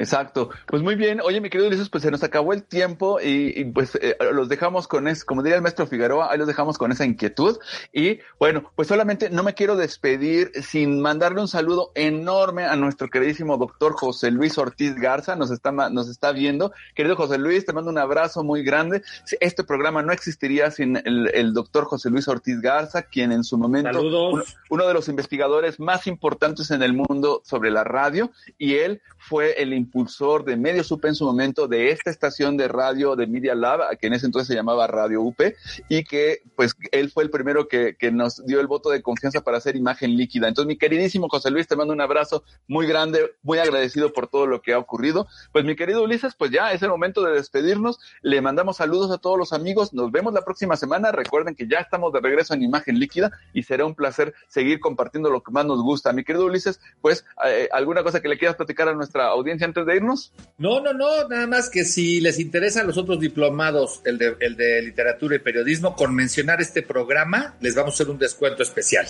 Exacto. 0.00 0.48
Pues 0.66 0.82
muy 0.82 0.94
bien. 0.94 1.20
Oye, 1.20 1.42
mi 1.42 1.50
querido 1.50 1.68
Ulises, 1.68 1.90
pues 1.90 2.02
se 2.02 2.10
nos 2.10 2.22
acabó 2.22 2.54
el 2.54 2.62
tiempo 2.62 3.20
y, 3.22 3.66
pues 3.66 3.96
eh, 3.96 4.16
los 4.32 4.48
dejamos 4.48 4.88
con 4.88 5.06
eso, 5.06 5.26
como 5.26 5.42
diría 5.42 5.56
el 5.56 5.62
maestro 5.62 5.86
Figueroa, 5.86 6.32
ahí 6.32 6.38
los 6.38 6.46
dejamos 6.46 6.78
con 6.78 6.90
esa 6.90 7.04
inquietud. 7.04 7.58
Y 7.92 8.18
bueno, 8.38 8.72
pues 8.76 8.88
solamente 8.88 9.28
no 9.28 9.42
me 9.42 9.52
quiero 9.52 9.76
despedir 9.76 10.52
sin 10.62 11.02
mandarle 11.02 11.42
un 11.42 11.48
saludo 11.48 11.92
enorme 11.94 12.64
a 12.64 12.76
nuestro 12.76 13.10
queridísimo 13.10 13.58
doctor 13.58 13.92
José 13.92 14.30
Luis 14.30 14.56
Ortiz 14.56 14.94
Garza, 14.94 15.36
nos 15.36 15.50
está, 15.50 15.70
nos 15.70 16.08
está 16.08 16.32
viendo. 16.32 16.72
Querido 16.94 17.14
José 17.14 17.36
Luis, 17.36 17.66
te 17.66 17.74
mando 17.74 17.90
un 17.90 17.98
abrazo 17.98 18.42
muy 18.42 18.62
grande. 18.64 19.02
Este 19.38 19.64
programa 19.64 20.02
no 20.02 20.14
existiría 20.14 20.70
sin 20.70 20.96
el, 20.96 21.52
doctor 21.52 21.84
José 21.84 22.08
Luis 22.08 22.26
Ortiz 22.26 22.58
Garza, 22.62 23.02
quien 23.02 23.32
en 23.32 23.44
su 23.44 23.58
momento, 23.58 24.00
uno, 24.00 24.42
uno 24.70 24.86
de 24.86 24.94
los 24.94 25.08
investigadores 25.08 25.78
más 25.78 26.06
importantes 26.06 26.70
en 26.70 26.82
el 26.82 26.94
mundo 26.94 27.42
sobre 27.44 27.70
la 27.70 27.84
radio, 27.84 28.30
y 28.56 28.76
él 28.76 29.02
fue 29.18 29.60
el 29.62 29.74
impulsor 29.90 30.44
de 30.44 30.56
Medio 30.56 30.84
en 31.02 31.14
su 31.14 31.24
momento 31.24 31.66
de 31.66 31.90
esta 31.90 32.10
estación 32.10 32.56
de 32.56 32.68
radio 32.68 33.16
de 33.16 33.26
Media 33.26 33.54
Lab, 33.54 33.80
que 33.98 34.06
en 34.06 34.14
ese 34.14 34.26
entonces 34.26 34.46
se 34.46 34.54
llamaba 34.54 34.86
Radio 34.86 35.22
UP, 35.22 35.40
y 35.88 36.04
que 36.04 36.42
pues 36.54 36.76
él 36.92 37.10
fue 37.10 37.24
el 37.24 37.30
primero 37.30 37.66
que, 37.66 37.96
que 37.98 38.12
nos 38.12 38.44
dio 38.46 38.60
el 38.60 38.66
voto 38.66 38.90
de 38.90 39.02
confianza 39.02 39.40
para 39.40 39.58
hacer 39.58 39.76
imagen 39.76 40.16
líquida. 40.16 40.46
Entonces, 40.48 40.68
mi 40.68 40.78
queridísimo 40.78 41.28
José 41.28 41.50
Luis, 41.50 41.66
te 41.66 41.76
mando 41.76 41.92
un 41.92 42.00
abrazo 42.00 42.44
muy 42.68 42.86
grande, 42.86 43.32
muy 43.42 43.58
agradecido 43.58 44.12
por 44.12 44.28
todo 44.28 44.46
lo 44.46 44.62
que 44.62 44.72
ha 44.72 44.78
ocurrido. 44.78 45.26
Pues 45.52 45.64
mi 45.64 45.74
querido 45.74 46.02
Ulises, 46.02 46.34
pues 46.34 46.50
ya 46.50 46.72
es 46.72 46.82
el 46.82 46.88
momento 46.88 47.22
de 47.22 47.32
despedirnos. 47.32 47.98
Le 48.22 48.40
mandamos 48.40 48.76
saludos 48.76 49.10
a 49.10 49.18
todos 49.18 49.38
los 49.38 49.52
amigos. 49.52 49.92
Nos 49.92 50.12
vemos 50.12 50.32
la 50.32 50.42
próxima 50.42 50.76
semana. 50.76 51.10
Recuerden 51.10 51.54
que 51.54 51.66
ya 51.66 51.78
estamos 51.78 52.12
de 52.12 52.20
regreso 52.20 52.54
en 52.54 52.62
imagen 52.62 52.98
líquida 52.98 53.30
y 53.52 53.64
será 53.64 53.84
un 53.86 53.94
placer 53.94 54.34
seguir 54.48 54.80
compartiendo 54.80 55.30
lo 55.30 55.42
que 55.42 55.52
más 55.52 55.66
nos 55.66 55.82
gusta. 55.82 56.12
Mi 56.12 56.24
querido 56.24 56.46
Ulises, 56.46 56.80
pues 57.00 57.24
eh, 57.46 57.68
alguna 57.72 58.02
cosa 58.02 58.20
que 58.20 58.28
le 58.28 58.38
quieras 58.38 58.56
platicar 58.56 58.88
a 58.88 58.94
nuestra 58.94 59.26
audiencia 59.26 59.66
antes 59.66 59.79
de 59.84 59.96
irnos? 59.96 60.32
No, 60.58 60.80
no, 60.80 60.92
no, 60.92 61.28
nada 61.28 61.46
más 61.46 61.70
que 61.70 61.84
si 61.84 62.20
les 62.20 62.38
interesan 62.38 62.86
los 62.86 62.98
otros 62.98 63.20
diplomados, 63.20 64.00
el 64.04 64.18
de, 64.18 64.36
el 64.40 64.56
de 64.56 64.82
literatura 64.82 65.36
y 65.36 65.38
periodismo, 65.38 65.94
con 65.96 66.14
mencionar 66.14 66.60
este 66.60 66.82
programa, 66.82 67.56
les 67.60 67.74
vamos 67.74 67.94
a 67.94 67.96
hacer 67.96 68.10
un 68.10 68.18
descuento 68.18 68.62
especial. 68.62 69.06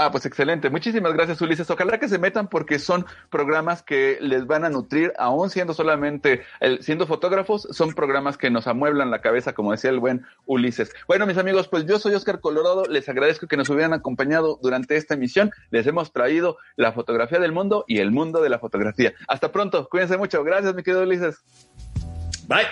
Ah, 0.00 0.12
pues 0.12 0.24
excelente. 0.26 0.70
Muchísimas 0.70 1.12
gracias, 1.12 1.40
Ulises. 1.40 1.68
Ojalá 1.68 1.98
que 1.98 2.08
se 2.08 2.20
metan 2.20 2.46
porque 2.46 2.78
son 2.78 3.04
programas 3.30 3.82
que 3.82 4.16
les 4.20 4.46
van 4.46 4.64
a 4.64 4.70
nutrir, 4.70 5.12
aún 5.18 5.50
siendo 5.50 5.74
solamente, 5.74 6.42
siendo 6.78 7.08
fotógrafos, 7.08 7.66
son 7.72 7.92
programas 7.94 8.38
que 8.38 8.48
nos 8.48 8.68
amueblan 8.68 9.10
la 9.10 9.20
cabeza, 9.20 9.54
como 9.54 9.72
decía 9.72 9.90
el 9.90 9.98
buen 9.98 10.24
Ulises. 10.46 10.94
Bueno, 11.08 11.26
mis 11.26 11.36
amigos, 11.36 11.66
pues 11.66 11.84
yo 11.84 11.98
soy 11.98 12.14
Oscar 12.14 12.38
Colorado. 12.38 12.84
Les 12.84 13.08
agradezco 13.08 13.48
que 13.48 13.56
nos 13.56 13.70
hubieran 13.70 13.92
acompañado 13.92 14.60
durante 14.62 14.96
esta 14.96 15.14
emisión. 15.14 15.50
Les 15.70 15.84
hemos 15.88 16.12
traído 16.12 16.58
la 16.76 16.92
fotografía 16.92 17.40
del 17.40 17.50
mundo 17.50 17.84
y 17.88 17.98
el 17.98 18.12
mundo 18.12 18.40
de 18.40 18.50
la 18.50 18.60
fotografía. 18.60 19.14
Hasta 19.26 19.50
pronto. 19.50 19.88
Cuídense 19.88 20.16
mucho. 20.16 20.44
Gracias, 20.44 20.76
mi 20.76 20.84
querido 20.84 21.02
Ulises. 21.02 21.42
Bye. 22.48 22.66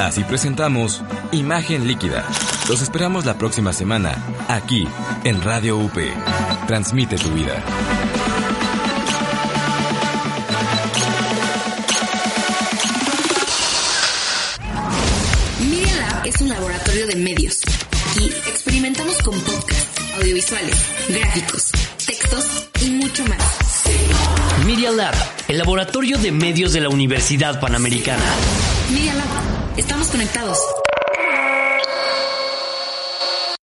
Así 0.00 0.22
presentamos 0.22 1.02
Imagen 1.32 1.86
Líquida. 1.88 2.24
Los 2.68 2.80
esperamos 2.80 3.24
la 3.24 3.36
próxima 3.36 3.72
semana, 3.72 4.14
aquí, 4.48 4.86
en 5.24 5.42
Radio 5.42 5.78
UP. 5.78 5.98
Transmite 6.68 7.16
tu 7.16 7.30
vida. 7.30 7.62
Media 15.60 15.96
Lab 15.96 16.26
es 16.26 16.40
un 16.40 16.48
laboratorio 16.48 17.06
de 17.08 17.16
medios. 17.16 17.62
Aquí 18.10 18.26
experimentamos 18.46 19.20
con 19.22 19.40
podcasts, 19.40 20.00
audiovisuales, 20.18 20.76
gráficos, 21.08 21.72
textos 22.06 22.68
y 22.80 22.90
mucho 22.90 23.24
más. 23.26 23.73
Media 24.66 24.90
Lab, 24.90 25.14
el 25.48 25.58
laboratorio 25.58 26.18
de 26.18 26.32
medios 26.32 26.72
de 26.72 26.80
la 26.80 26.88
Universidad 26.88 27.60
Panamericana. 27.60 28.22
Media 28.92 29.14
Lab, 29.14 29.26
estamos 29.76 30.08
conectados. 30.08 30.58